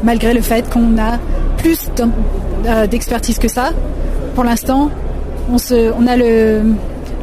malgré 0.04 0.34
le 0.34 0.42
fait 0.42 0.70
qu'on 0.70 0.98
a 0.98 1.18
plus 1.58 1.90
euh, 2.66 2.88
d'expertise 2.88 3.40
que 3.40 3.48
ça. 3.48 3.72
Pour 4.36 4.44
l'instant, 4.44 4.92
on, 5.50 5.58
on 5.98 6.08
a 6.08 6.18
le, 6.18 6.62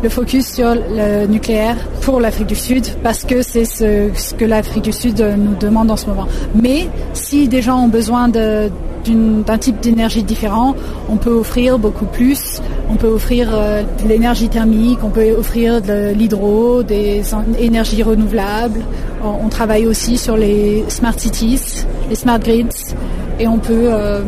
focus 0.09 0.55
sur 0.55 0.75
le 0.75 1.27
nucléaire 1.27 1.77
pour 2.01 2.21
l'Afrique 2.21 2.47
du 2.47 2.55
Sud 2.55 2.87
parce 3.03 3.25
que 3.25 3.43
c'est 3.43 3.67
ce, 3.67 4.35
que 4.35 4.47
l'Afrique 4.47 4.85
du 4.85 4.93
Sud 4.93 5.21
nous 5.21 5.55
demande 5.57 5.91
en 5.91 5.97
ce 5.97 6.07
moment. 6.07 6.27
Mais 6.55 6.89
si 7.13 7.49
des 7.49 7.61
gens 7.61 7.85
ont 7.85 7.89
besoin 7.89 8.29
d'un 8.29 9.59
type 9.59 9.81
d'énergie 9.81 10.23
différent, 10.23 10.75
on 11.11 11.17
peut 11.17 11.33
offrir 11.33 11.79
beaucoup 11.79 12.07
plus. 12.07 12.63
On 12.91 12.97
peut 12.97 13.09
offrir 13.09 13.49
euh, 13.53 13.83
de 14.03 14.09
l'énergie 14.09 14.49
thermique, 14.49 14.99
on 15.03 15.11
peut 15.11 15.31
offrir 15.33 15.81
de 15.81 16.13
l'hydro, 16.13 16.83
des 16.83 17.23
énergies 17.59 18.03
renouvelables. 18.03 18.81
On, 19.23 19.49
travaille 19.49 19.87
aussi 19.87 20.19
sur 20.19 20.37
les 20.37 20.85
smart 20.89 21.17
cities, 21.17 21.85
les 22.09 22.17
smart 22.17 22.39
grids, 22.39 22.95
et 23.39 23.47
on 23.47 23.59
peut. 23.59 23.89
Euh, 23.93 24.23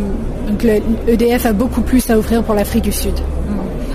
donc 0.49 0.63
l'EDF 0.63 1.47
a 1.47 1.53
beaucoup 1.53 1.81
plus 1.81 2.09
à 2.11 2.19
offrir 2.19 2.43
pour 2.43 2.55
l'Afrique 2.55 2.85
du 2.85 2.93
Sud. 2.93 3.15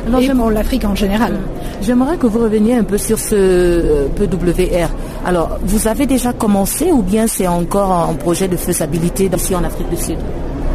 Alors, 0.08 0.22
et 0.22 0.30
pour 0.30 0.50
l'Afrique 0.50 0.86
en 0.86 0.96
général. 0.96 1.38
J'aimerais 1.82 2.18
que 2.18 2.28
vous 2.28 2.40
reveniez 2.40 2.76
un 2.76 2.84
peu 2.84 2.98
sur 2.98 3.20
ce 3.20 3.36
euh, 3.36 4.08
PWR. 4.16 4.90
Alors, 5.26 5.60
vous 5.64 5.88
avez 5.88 6.06
déjà 6.06 6.34
commencé 6.34 6.92
ou 6.92 7.02
bien 7.02 7.28
c'est 7.28 7.48
encore 7.48 7.92
un 7.92 8.14
projet 8.14 8.48
de 8.48 8.56
faisabilité 8.56 9.30
ici 9.34 9.56
en 9.56 9.64
Afrique 9.64 9.90
du 9.90 9.98
Sud? 9.98 10.18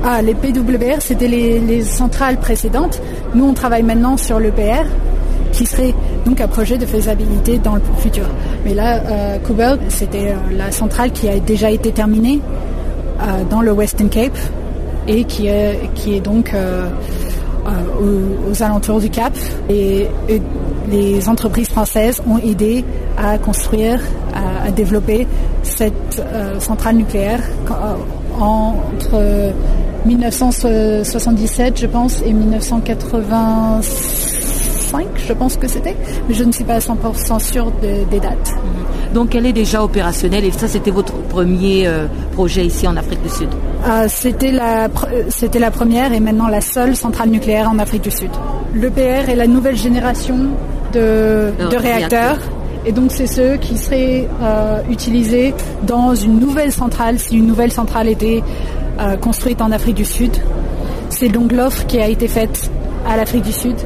Ah, 0.05 0.21
les 0.21 0.35
PWR, 0.35 1.01
c'était 1.01 1.29
les, 1.29 1.83
centrales 1.85 2.39
précédentes. 2.39 3.01
Nous, 3.35 3.45
on 3.45 3.55
travaille 3.55 3.85
maintenant 3.85 4.17
sur 4.17 4.41
l'EPR, 4.41 4.85
qui 5.53 5.65
serait 5.65 5.95
donc 6.27 6.41
un 6.41 6.49
projet 6.49 6.77
de 6.77 6.87
faisabilité 6.87 7.59
dans 7.59 7.77
le 7.77 7.83
futur. 7.99 8.25
Mais 8.65 8.75
là, 8.75 9.01
euh, 9.07 9.39
c'était 9.89 10.31
euh, 10.31 10.57
la 10.57 10.73
centrale 10.73 11.13
qui 11.13 11.29
a 11.29 11.39
déjà 11.39 11.71
été 11.71 11.93
terminée 11.93 12.41
euh, 13.21 13.45
dans 13.49 13.61
le 13.61 13.71
Western 13.73 14.09
Cape 14.09 14.37
et 15.07 15.25
qui 15.25 15.47
est, 15.47 16.21
donc 16.21 16.53
euh, 16.53 16.89
aux, 18.51 18.63
alentours 18.63 18.99
du 18.99 19.11
Cap. 19.11 19.33
Et, 19.71 20.09
les 20.91 21.29
entreprises 21.29 21.69
françaises 21.69 22.21
ont 22.29 22.39
aidé 22.39 22.85
à 23.17 23.39
construire, 23.39 24.01
à 24.35 24.71
développer 24.73 25.29
cette 25.63 26.21
centrale 26.59 26.97
nucléaire 26.97 27.41
entre 28.39 29.53
1977, 30.07 31.81
je 31.81 31.87
pense, 31.87 32.23
et 32.23 32.33
1985, 32.33 35.07
je 35.17 35.33
pense 35.33 35.57
que 35.57 35.69
c'était, 35.69 35.97
mais 36.29 36.35
je 36.35 36.45
ne 36.45 36.53
suis 36.53 36.65
pas 36.65 36.75
à 36.75 36.81
100% 36.81 37.41
sûre 37.41 37.73
des 37.81 38.21
dates. 38.21 38.53
Mhm. 38.53 38.83
Donc 39.15 39.35
elle 39.35 39.47
est 39.47 39.53
déjà 39.53 39.85
opérationnelle 39.85 40.45
et 40.45 40.51
ça 40.51 40.69
c'était 40.69 40.91
votre 40.91 41.13
premier 41.13 41.87
euh, 41.87 42.07
projet 42.33 42.65
ici 42.65 42.87
en 42.87 42.97
Afrique 42.97 43.23
du 43.23 43.29
Sud? 43.29 43.49
Euh, 43.87 44.07
C'était 44.09 44.53
la, 44.53 44.89
c'était 45.29 45.59
la 45.59 45.71
première 45.71 46.13
et 46.13 46.21
maintenant 46.21 46.49
la 46.49 46.61
seule 46.61 46.97
centrale 46.97 47.29
nucléaire 47.29 47.69
en 47.69 47.79
Afrique 47.79 48.03
du 48.03 48.11
Sud. 48.11 48.31
L'EPR 48.75 49.29
est 49.29 49.37
la 49.37 49.47
nouvelle 49.47 49.77
génération 49.77 50.37
de, 50.93 51.53
réacteurs. 51.77 52.39
Et 52.85 52.93
donc 52.93 53.13
c'est 53.13 53.29
ceux 53.29 53.59
qui 53.59 53.79
seraient 53.79 54.29
euh, 54.43 54.81
utilisés 54.91 55.55
dans 55.85 56.15
une 56.15 56.41
nouvelle 56.41 56.73
centrale 56.73 57.19
si 57.19 57.37
une 57.37 57.47
nouvelle 57.47 57.71
centrale 57.71 58.09
était 58.09 58.43
euh, 59.01 59.17
construite 59.17 59.63
en 59.63 59.73
Afrique 59.73 59.97
du 59.97 60.05
Sud. 60.05 60.33
C'est 61.09 61.29
donc 61.29 61.53
l'offre 61.53 61.87
qui 61.87 61.99
a 61.99 62.09
été 62.09 62.29
faite 62.29 62.71
à 63.09 63.17
l'Afrique 63.17 63.45
du 63.45 63.53
Sud 63.53 63.77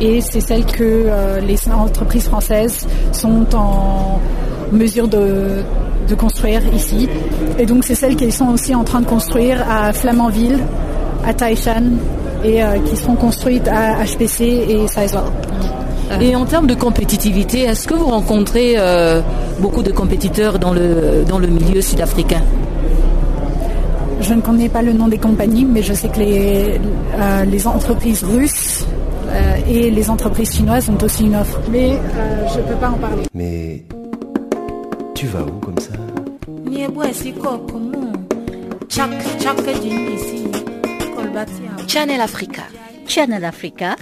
et 0.00 0.20
c'est 0.20 0.40
celle 0.40 0.64
que 0.64 0.82
euh, 0.82 1.40
les 1.40 1.58
entreprises 1.70 2.24
françaises 2.24 2.86
sont 3.12 3.46
en 3.54 4.20
mesure 4.72 5.08
de, 5.08 5.62
construire 6.18 6.62
ici. 6.74 7.08
Et 7.58 7.66
donc 7.66 7.84
c'est 7.84 7.94
celle 7.94 8.16
qu'elles 8.16 8.32
sont 8.32 8.48
aussi 8.48 8.74
en 8.74 8.84
train 8.84 9.00
de 9.00 9.06
construire 9.06 9.62
à 9.70 9.92
Flamanville, 9.92 10.58
à 11.26 11.34
Taishan 11.34 11.98
et 12.44 12.62
euh, 12.62 12.78
qui 12.78 12.96
seront 12.96 13.16
construites 13.16 13.68
à 13.68 14.04
HPC 14.04 14.44
et 14.44 14.88
Sizewell. 14.88 15.24
Et 16.20 16.34
en 16.36 16.46
termes 16.46 16.68
de 16.68 16.74
compétitivité, 16.74 17.62
est-ce 17.62 17.86
que 17.88 17.94
vous 17.94 18.06
rencontrez 18.06 18.76
beaucoup 19.58 19.82
de 19.82 19.90
compétiteurs 19.90 20.60
dans 20.60 20.72
le 20.72 21.46
milieu 21.48 21.80
sud-africain? 21.80 22.42
Je 24.26 24.34
ne 24.34 24.40
connais 24.40 24.68
pas 24.68 24.82
le 24.82 24.92
nom 24.92 25.06
des 25.06 25.18
compagnies, 25.18 25.64
mais 25.64 25.82
je 25.82 25.94
sais 25.94 26.08
que 26.08 26.18
les, 26.18 26.80
euh, 27.14 27.44
les 27.44 27.66
entreprises 27.66 28.24
russes 28.24 28.84
euh, 29.28 29.56
et 29.68 29.90
les 29.90 30.10
entreprises 30.10 30.52
chinoises 30.56 30.88
ont 30.90 30.98
aussi 31.00 31.24
une 31.26 31.36
offre. 31.36 31.60
Mais 31.70 31.92
euh, 31.92 32.48
je 32.52 32.58
ne 32.58 32.64
peux 32.64 32.74
pas 32.74 32.90
en 32.90 32.98
parler. 32.98 33.22
Mais 33.34 33.84
tu 35.14 35.26
vas 35.26 35.42
où 35.42 35.60
comme 35.60 35.78
ça? 35.78 35.92
Channel 41.86 42.20
Africa. 42.20 42.62
Channel 43.06 43.44
Africa. 43.44 43.94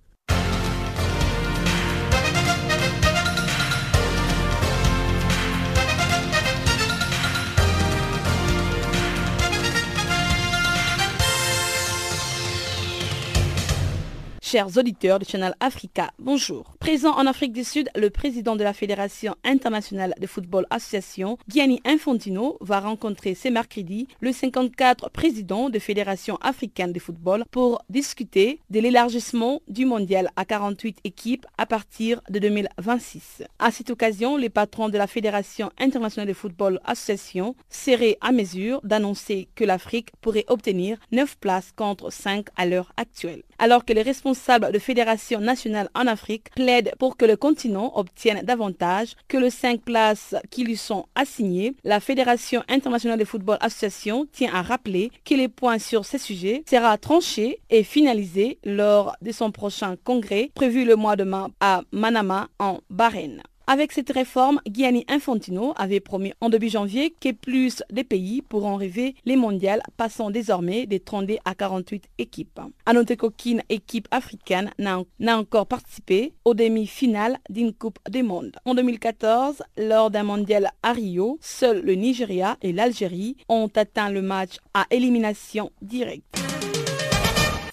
Chers 14.56 14.78
auditeurs 14.78 15.18
du 15.18 15.26
Channel 15.26 15.54
Africa, 15.60 16.12
bonjour. 16.18 16.72
Présent 16.80 17.14
en 17.14 17.26
Afrique 17.26 17.52
du 17.52 17.62
Sud, 17.62 17.90
le 17.94 18.08
président 18.08 18.56
de 18.56 18.64
la 18.64 18.72
Fédération 18.72 19.34
internationale 19.44 20.14
de 20.18 20.26
football 20.26 20.64
association, 20.70 21.36
Gianni 21.46 21.82
Infantino, 21.84 22.56
va 22.62 22.80
rencontrer 22.80 23.34
ce 23.34 23.48
mercredi 23.48 24.08
le 24.20 24.32
54 24.32 25.10
président 25.10 25.68
de 25.68 25.78
Fédération 25.78 26.38
africaine 26.40 26.94
de 26.94 26.98
football 26.98 27.44
pour 27.50 27.82
discuter 27.90 28.62
de 28.70 28.80
l'élargissement 28.80 29.60
du 29.68 29.84
mondial 29.84 30.30
à 30.36 30.46
48 30.46 31.00
équipes 31.04 31.44
à 31.58 31.66
partir 31.66 32.22
de 32.30 32.38
2026. 32.38 33.42
À 33.58 33.70
cette 33.70 33.90
occasion, 33.90 34.38
les 34.38 34.48
patrons 34.48 34.88
de 34.88 34.96
la 34.96 35.06
Fédération 35.06 35.70
internationale 35.78 36.28
de 36.28 36.32
football 36.32 36.80
association 36.86 37.56
seraient 37.68 38.16
à 38.22 38.32
mesure 38.32 38.80
d'annoncer 38.84 39.48
que 39.54 39.64
l'Afrique 39.64 40.12
pourrait 40.22 40.46
obtenir 40.48 40.96
9 41.12 41.36
places 41.36 41.72
contre 41.76 42.10
5 42.10 42.46
à 42.56 42.64
l'heure 42.64 42.94
actuelle. 42.96 43.42
Alors 43.58 43.84
que 43.84 43.92
les 43.92 44.02
responsables 44.02 44.45
de 44.46 44.78
fédérations 44.78 45.40
nationales 45.40 45.88
en 45.94 46.06
Afrique 46.06 46.50
plaident 46.54 46.92
pour 46.98 47.16
que 47.16 47.24
le 47.24 47.36
continent 47.36 47.92
obtienne 47.96 48.42
davantage 48.44 49.16
que 49.26 49.36
les 49.36 49.50
cinq 49.50 49.80
places 49.82 50.36
qui 50.50 50.62
lui 50.62 50.76
sont 50.76 51.06
assignées. 51.16 51.74
La 51.82 51.98
Fédération 51.98 52.62
internationale 52.68 53.18
de 53.18 53.24
football 53.24 53.58
association 53.60 54.26
tient 54.30 54.54
à 54.54 54.62
rappeler 54.62 55.10
que 55.24 55.34
les 55.34 55.48
points 55.48 55.80
sur 55.80 56.04
ces 56.04 56.18
sujets 56.18 56.62
sera 56.68 56.96
tranché 56.96 57.60
et 57.70 57.82
finalisé 57.82 58.58
lors 58.64 59.16
de 59.20 59.32
son 59.32 59.50
prochain 59.50 59.96
congrès 60.04 60.50
prévu 60.54 60.84
le 60.84 60.94
mois 60.94 61.16
de 61.16 61.24
mai 61.24 61.46
à 61.60 61.82
Manama 61.90 62.48
en 62.60 62.78
Bahreïn. 62.88 63.42
Avec 63.68 63.90
cette 63.90 64.12
réforme, 64.12 64.60
Gianni 64.70 65.04
Infantino 65.08 65.72
avait 65.76 65.98
promis 65.98 66.32
en 66.40 66.50
début 66.50 66.68
janvier 66.68 67.12
que 67.20 67.32
plus 67.32 67.82
de 67.90 68.02
pays 68.02 68.40
pourront 68.40 68.76
rêver 68.76 69.16
les 69.24 69.34
mondiales, 69.34 69.82
passant 69.96 70.30
désormais 70.30 70.86
des 70.86 71.00
32 71.00 71.38
à 71.44 71.56
48 71.56 72.04
équipes. 72.18 72.60
À 72.86 72.92
noter 72.92 73.16
qu'aucune 73.16 73.64
équipe 73.68 74.06
africaine 74.12 74.70
n'a 74.78 75.36
encore 75.36 75.66
participé 75.66 76.32
aux 76.44 76.54
demi-finales 76.54 77.38
d'une 77.50 77.72
Coupe 77.72 77.98
du 78.08 78.22
Monde. 78.22 78.52
En 78.66 78.74
2014, 78.74 79.64
lors 79.78 80.12
d'un 80.12 80.22
mondial 80.22 80.70
à 80.84 80.92
Rio, 80.92 81.36
seuls 81.40 81.82
le 81.82 81.94
Nigeria 81.94 82.56
et 82.62 82.72
l'Algérie 82.72 83.36
ont 83.48 83.70
atteint 83.74 84.10
le 84.10 84.22
match 84.22 84.58
à 84.74 84.86
élimination 84.92 85.72
directe. 85.82 86.38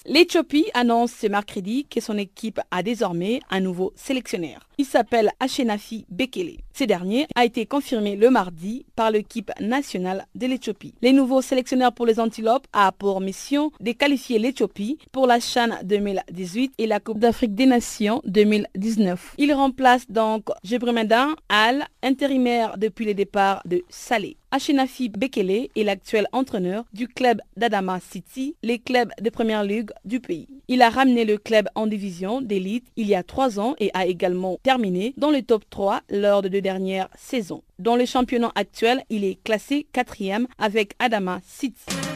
L'Éthiopie 0.06 0.70
annonce 0.74 1.14
ce 1.14 1.28
mercredi 1.28 1.86
que 1.86 2.02
son 2.02 2.18
équipe 2.18 2.60
a 2.72 2.84
désormais 2.84 3.40
un 3.50 3.62
nouveau 3.62 3.94
sélectionneur. 3.96 4.68
Il 4.78 4.86
s'appelle 4.86 5.32
Ashenafi 5.40 6.06
Bekele. 6.10 6.58
Ce 6.74 6.84
dernier 6.84 7.28
a 7.36 7.46
été 7.46 7.66
confirmé 7.68 8.16
le 8.16 8.32
mardi 8.32 8.86
par 8.96 9.12
l'équipe 9.12 9.52
nationale 9.60 10.26
de 10.34 10.48
l'Éthiopie. 10.48 10.96
Les 11.04 11.14
nouveaux 11.14 11.42
sélectionneurs 11.42 11.94
pour 11.94 12.08
les 12.08 12.20
Antilopes 12.20 12.66
a 12.74 12.92
pour 12.92 13.22
mission 13.22 13.72
de 13.80 13.92
qualifier 13.92 14.40
l'Éthiopie 14.40 14.98
pour 15.12 15.28
la 15.28 15.40
Chan 15.40 15.70
2018 15.84 16.74
et 16.80 16.88
la 16.88 17.00
Coupe 17.00 17.20
d'Afrique 17.20 17.54
des 17.54 17.68
Nations 17.68 18.22
2019. 18.26 19.36
Il 19.38 19.54
remplace 19.54 20.10
donc 20.10 20.46
Jebremedin 20.64 21.36
Al, 21.50 21.86
intérimaire 22.02 22.78
depuis 22.78 23.06
le 23.06 23.14
départ 23.14 23.62
de 23.66 23.84
Salé. 23.90 24.38
Ashenafi 24.54 25.10
Bekele 25.10 25.70
est 25.76 25.84
l'actuel 25.84 26.28
entraîneur 26.32 26.86
du 26.94 27.08
club 27.08 27.42
d'Adama 27.58 28.00
City, 28.00 28.56
les 28.62 28.78
clubs 28.78 29.10
de 29.20 29.32
première 29.32 29.64
ligue 29.64 29.90
du 30.06 30.20
pays. 30.20 30.48
Il 30.68 30.84
a 30.84 30.92
ramené 30.92 31.26
le 31.26 31.40
club 31.40 31.68
en 31.74 31.88
division 31.88 32.40
d'élite 32.40 32.86
il 32.96 33.08
y 33.08 33.16
a 33.16 33.24
trois 33.24 33.60
ans 33.60 33.74
et 33.80 33.90
a 33.96 34.06
également 34.06 34.60
terminé 34.64 35.14
dans 35.18 35.30
le 35.30 35.42
top 35.42 35.64
3 35.70 36.02
lors 36.10 36.42
de 36.42 36.48
deux 36.48 36.62
dernières 36.62 37.10
saisons. 37.16 37.64
Dans 37.80 37.96
le 37.96 38.06
championnat 38.06 38.52
actuel, 38.56 39.04
il 39.10 39.24
est 39.24 39.42
classé 39.44 39.88
quatrième 39.92 40.48
avec 40.58 40.94
Adama 41.00 41.42
City. 41.46 42.13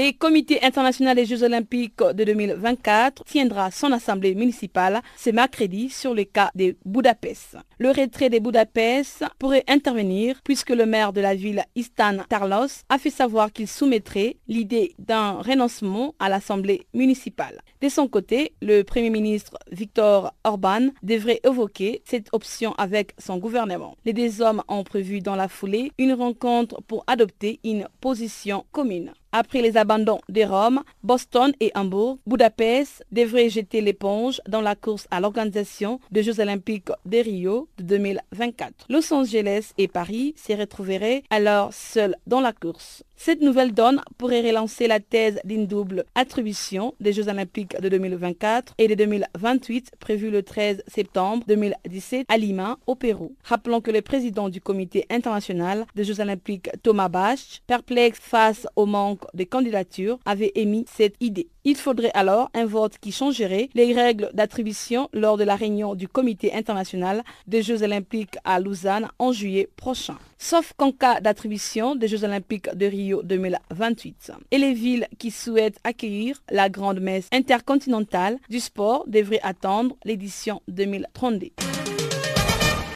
Le 0.00 0.12
comité 0.16 0.62
international 0.62 1.16
des 1.16 1.26
Jeux 1.26 1.42
olympiques 1.42 1.98
de 1.98 2.22
2024 2.22 3.24
tiendra 3.24 3.72
son 3.72 3.90
assemblée 3.90 4.36
municipale 4.36 5.02
ce 5.16 5.30
mercredi 5.30 5.90
sur 5.90 6.14
le 6.14 6.22
cas 6.22 6.52
de 6.54 6.76
Budapest. 6.84 7.56
Le 7.80 7.88
retrait 7.88 8.30
de 8.30 8.38
Budapest 8.38 9.24
pourrait 9.40 9.64
intervenir 9.66 10.40
puisque 10.44 10.70
le 10.70 10.86
maire 10.86 11.12
de 11.12 11.20
la 11.20 11.34
ville, 11.34 11.64
Istan 11.74 12.18
Tarlos, 12.28 12.84
a 12.88 12.98
fait 12.98 13.10
savoir 13.10 13.52
qu'il 13.52 13.66
soumettrait 13.66 14.36
l'idée 14.46 14.94
d'un 15.00 15.32
renoncement 15.32 16.14
à 16.20 16.28
l'assemblée 16.28 16.86
municipale. 16.94 17.60
De 17.80 17.88
son 17.88 18.06
côté, 18.06 18.52
le 18.62 18.82
premier 18.82 19.10
ministre 19.10 19.58
Viktor 19.72 20.32
Orban 20.44 20.90
devrait 21.02 21.40
évoquer 21.42 22.02
cette 22.04 22.28
option 22.30 22.72
avec 22.78 23.14
son 23.18 23.38
gouvernement. 23.38 23.96
Les 24.04 24.12
deux 24.12 24.42
hommes 24.42 24.62
ont 24.68 24.84
prévu 24.84 25.18
dans 25.22 25.34
la 25.34 25.48
foulée 25.48 25.90
une 25.98 26.12
rencontre 26.12 26.80
pour 26.86 27.02
adopter 27.08 27.58
une 27.64 27.88
position 28.00 28.64
commune. 28.70 29.12
Après 29.30 29.60
les 29.60 29.76
abandons 29.76 30.20
de 30.30 30.42
Rome, 30.42 30.82
Boston 31.02 31.52
et 31.60 31.70
Hambourg, 31.74 32.18
Budapest 32.26 33.04
devrait 33.12 33.50
jeter 33.50 33.82
l'éponge 33.82 34.40
dans 34.48 34.62
la 34.62 34.74
course 34.74 35.06
à 35.10 35.20
l'organisation 35.20 36.00
des 36.10 36.22
Jeux 36.22 36.40
olympiques 36.40 36.88
de 37.04 37.18
Rio 37.18 37.68
de 37.76 37.84
2024. 37.84 38.86
Los 38.88 39.12
Angeles 39.12 39.72
et 39.76 39.86
Paris 39.86 40.34
se 40.34 40.54
retrouveraient 40.54 41.24
alors 41.28 41.74
seuls 41.74 42.16
dans 42.26 42.40
la 42.40 42.54
course. 42.54 43.02
Cette 43.20 43.42
nouvelle 43.42 43.74
donne 43.74 44.00
pourrait 44.16 44.46
relancer 44.46 44.86
la 44.86 45.00
thèse 45.00 45.40
d'une 45.44 45.66
double 45.66 46.04
attribution 46.14 46.94
des 47.00 47.12
Jeux 47.12 47.28
olympiques 47.28 47.78
de 47.80 47.88
2024 47.88 48.74
et 48.78 48.86
de 48.86 48.94
2028 48.94 49.90
prévue 49.98 50.30
le 50.30 50.44
13 50.44 50.84
septembre 50.86 51.42
2017 51.48 52.26
à 52.28 52.38
Lima, 52.38 52.78
au 52.86 52.94
Pérou. 52.94 53.34
Rappelons 53.42 53.80
que 53.80 53.90
le 53.90 54.02
président 54.02 54.48
du 54.48 54.60
comité 54.60 55.04
international 55.10 55.84
des 55.96 56.04
Jeux 56.04 56.20
olympiques, 56.20 56.70
Thomas 56.84 57.08
Bach, 57.08 57.60
perplexe 57.66 58.20
face 58.22 58.68
au 58.76 58.86
manque 58.86 59.17
de 59.34 59.44
candidatures, 59.44 60.18
avait 60.24 60.52
émis 60.54 60.84
cette 60.88 61.14
idée. 61.20 61.48
Il 61.64 61.76
faudrait 61.76 62.12
alors 62.14 62.50
un 62.54 62.64
vote 62.64 62.98
qui 62.98 63.12
changerait 63.12 63.68
les 63.74 63.92
règles 63.92 64.30
d'attribution 64.32 65.08
lors 65.12 65.36
de 65.36 65.44
la 65.44 65.54
réunion 65.54 65.94
du 65.94 66.08
comité 66.08 66.54
international 66.54 67.22
des 67.46 67.62
Jeux 67.62 67.82
olympiques 67.82 68.36
à 68.44 68.58
Lausanne 68.58 69.08
en 69.18 69.32
juillet 69.32 69.68
prochain. 69.76 70.16
Sauf 70.38 70.72
qu'en 70.76 70.92
cas 70.92 71.20
d'attribution 71.20 71.94
des 71.94 72.08
Jeux 72.08 72.24
olympiques 72.24 72.74
de 72.74 72.86
Rio 72.86 73.22
2028. 73.22 74.32
Et 74.50 74.58
les 74.58 74.72
villes 74.72 75.08
qui 75.18 75.30
souhaitent 75.30 75.80
accueillir 75.84 76.42
la 76.50 76.68
grande 76.68 77.00
messe 77.00 77.28
intercontinentale 77.32 78.38
du 78.48 78.60
sport 78.60 79.04
devraient 79.06 79.40
attendre 79.42 79.96
l'édition 80.04 80.62
2032. 80.68 81.50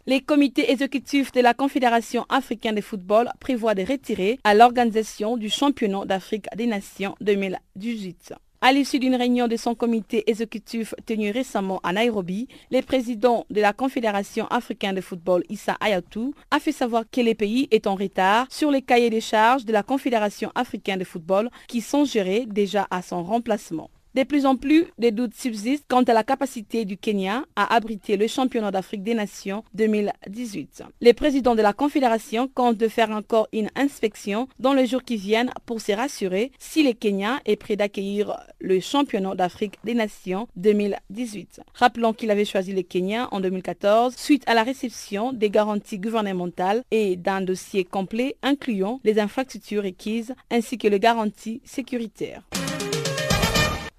Les 0.04 0.20
comités 0.20 0.72
exécutifs 0.72 1.30
de 1.30 1.40
la 1.40 1.54
Confédération 1.54 2.26
africaine 2.28 2.74
de 2.74 2.80
football 2.80 3.30
prévoient 3.38 3.76
de 3.76 3.82
retirer 3.82 4.40
à 4.42 4.52
l'organisation 4.52 5.36
du 5.36 5.48
championnat 5.48 6.04
d'Afrique 6.06 6.46
des 6.56 6.66
Nations 6.66 7.14
2018. 7.20 8.34
À 8.62 8.72
l'issue 8.72 8.98
d'une 8.98 9.14
réunion 9.14 9.46
de 9.46 9.56
son 9.56 9.76
comité 9.76 10.28
exécutif 10.28 10.92
tenue 11.06 11.30
récemment 11.30 11.78
à 11.84 11.92
Nairobi, 11.92 12.48
le 12.72 12.82
président 12.82 13.46
de 13.48 13.60
la 13.60 13.72
Confédération 13.72 14.48
africaine 14.48 14.96
de 14.96 15.00
football, 15.00 15.44
Issa 15.48 15.76
Ayatou, 15.78 16.34
a 16.50 16.58
fait 16.58 16.72
savoir 16.72 17.04
que 17.08 17.20
les 17.20 17.36
pays 17.36 17.68
est 17.70 17.86
en 17.86 17.94
retard 17.94 18.48
sur 18.50 18.72
les 18.72 18.82
cahiers 18.82 19.08
des 19.08 19.20
charges 19.20 19.64
de 19.64 19.72
la 19.72 19.84
Confédération 19.84 20.50
africaine 20.56 20.98
de 20.98 21.04
football 21.04 21.48
qui 21.68 21.80
sont 21.80 22.04
gérés 22.04 22.46
déjà 22.48 22.88
à 22.90 23.02
son 23.02 23.22
remplacement. 23.22 23.88
De 24.14 24.24
plus 24.24 24.44
en 24.44 24.56
plus, 24.56 24.84
des 24.98 25.10
doutes 25.10 25.34
subsistent 25.34 25.86
quant 25.88 26.02
à 26.02 26.12
la 26.12 26.22
capacité 26.22 26.84
du 26.84 26.98
Kenya 26.98 27.44
à 27.56 27.74
abriter 27.74 28.18
le 28.18 28.26
championnat 28.26 28.70
d'Afrique 28.70 29.02
des 29.02 29.14
Nations 29.14 29.64
2018. 29.72 30.82
Le 31.00 31.12
président 31.12 31.54
de 31.54 31.62
la 31.62 31.72
Confédération 31.72 32.46
compte 32.54 32.76
de 32.76 32.88
faire 32.88 33.10
encore 33.10 33.48
une 33.54 33.70
inspection 33.74 34.48
dans 34.58 34.74
les 34.74 34.86
jours 34.86 35.02
qui 35.02 35.16
viennent 35.16 35.50
pour 35.64 35.80
se 35.80 35.92
rassurer 35.92 36.52
si 36.58 36.82
le 36.82 36.92
Kenya 36.92 37.40
est 37.46 37.56
prêt 37.56 37.76
d'accueillir 37.76 38.38
le 38.60 38.80
championnat 38.80 39.34
d'Afrique 39.34 39.78
des 39.82 39.94
Nations 39.94 40.46
2018. 40.56 41.62
Rappelons 41.72 42.12
qu'il 42.12 42.30
avait 42.30 42.44
choisi 42.44 42.74
le 42.74 42.82
Kenya 42.82 43.28
en 43.30 43.40
2014 43.40 44.14
suite 44.14 44.44
à 44.46 44.52
la 44.52 44.62
réception 44.62 45.32
des 45.32 45.48
garanties 45.48 45.98
gouvernementales 45.98 46.82
et 46.90 47.16
d'un 47.16 47.40
dossier 47.40 47.84
complet 47.84 48.36
incluant 48.42 49.00
les 49.04 49.18
infrastructures 49.18 49.84
requises 49.84 50.34
ainsi 50.50 50.76
que 50.76 50.88
les 50.88 51.00
garanties 51.00 51.62
sécuritaires. 51.64 52.42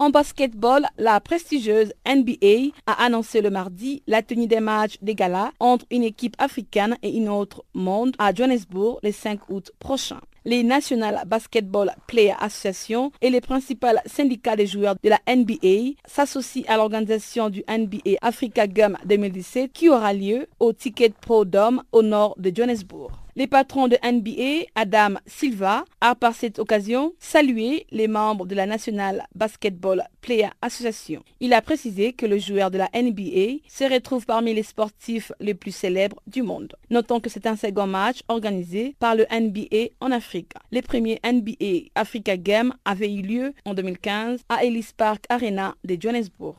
En 0.04 0.10
basketball, 0.10 0.86
la 0.98 1.22
prestigieuse 1.22 1.94
NBA 2.06 2.74
a 2.88 3.06
annoncé 3.06 3.40
le 3.40 3.50
mardi 3.50 4.04
la 4.06 4.22
tenue 4.22 4.48
des 4.48 4.60
matchs 4.60 4.98
des 5.02 5.16
galas 5.16 5.54
entre 5.62 5.86
une 5.92 6.04
équipe 6.04 6.36
africaine 6.40 6.98
et 7.04 7.16
une 7.16 7.30
autre 7.30 7.64
monde 7.74 8.14
à 8.18 8.34
Johannesburg 8.34 9.00
le 9.02 9.14
5 9.14 9.40
août 9.48 9.72
prochain 9.80 10.20
les 10.44 10.62
National 10.62 11.24
Basketball 11.26 11.94
Player 12.06 12.36
Association 12.38 13.14
et 13.22 13.30
les 13.30 13.40
principaux 13.40 13.88
syndicats 14.06 14.58
des 14.58 14.68
joueurs 14.68 14.96
de 15.02 15.10
la 15.10 15.22
NBA 15.34 15.94
s'associent 16.06 16.66
à 16.68 16.76
l'organisation 16.76 17.50
du 17.50 17.64
NBA 17.70 18.18
Africa 18.22 18.68
Gum 18.68 18.98
2017 19.06 19.72
qui 19.72 19.88
aura 19.88 20.12
lieu 20.12 20.48
au 20.60 20.74
Ticket 20.74 21.14
Pro 21.22 21.46
Dome 21.46 21.82
au 21.94 22.02
nord 22.02 22.36
de 22.38 22.52
Johannesburg. 22.54 23.23
Les 23.36 23.48
patrons 23.48 23.88
de 23.88 23.98
NBA, 24.04 24.68
Adam 24.76 25.16
Silva, 25.26 25.86
a 26.02 26.14
par 26.14 26.36
cette 26.36 26.60
occasion 26.60 27.14
salué 27.18 27.88
les 27.90 28.08
membres 28.08 28.46
de 28.46 28.54
la 28.54 28.68
National 28.68 29.26
Basketball 29.34 30.04
Player 30.22 30.50
Association. 30.62 31.24
Il 31.40 31.54
a 31.54 31.64
précisé 31.64 32.14
que 32.14 32.28
le 32.28 32.38
joueur 32.38 32.70
de 32.70 32.78
la 32.78 32.92
NBA 32.94 33.64
se 33.68 33.92
retrouve 33.92 34.28
parmi 34.28 34.54
les 34.54 34.62
sportifs 34.62 35.32
les 35.40 35.56
plus 35.56 35.76
célèbres 35.76 36.22
du 36.28 36.44
monde. 36.44 36.76
Notons 36.92 37.20
que 37.20 37.30
c'est 37.32 37.48
un 37.48 37.56
second 37.56 37.88
match 37.88 38.20
organisé 38.28 38.96
par 39.00 39.16
le 39.16 39.26
NBA 39.32 39.94
en 40.00 40.12
Afrique. 40.12 40.54
Les 40.72 40.84
premiers 40.84 41.20
NBA 41.26 41.90
Africa 41.96 42.38
Games 42.38 42.74
avaient 42.86 43.12
eu 43.12 43.24
lieu 43.24 43.54
en 43.66 43.74
2015 43.74 44.42
à 44.48 44.64
Ellis 44.64 44.90
Park 44.96 45.26
Arena 45.30 45.74
de 45.84 45.98
Johannesburg. 46.00 46.58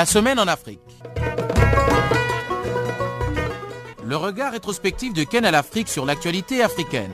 La 0.00 0.06
semaine 0.06 0.38
en 0.38 0.48
Afrique. 0.48 0.80
Le 4.02 4.16
regard 4.16 4.52
rétrospectif 4.52 5.12
de 5.12 5.24
Canal 5.24 5.54
Afrique 5.54 5.88
sur 5.88 6.06
l'actualité 6.06 6.62
africaine. 6.62 7.12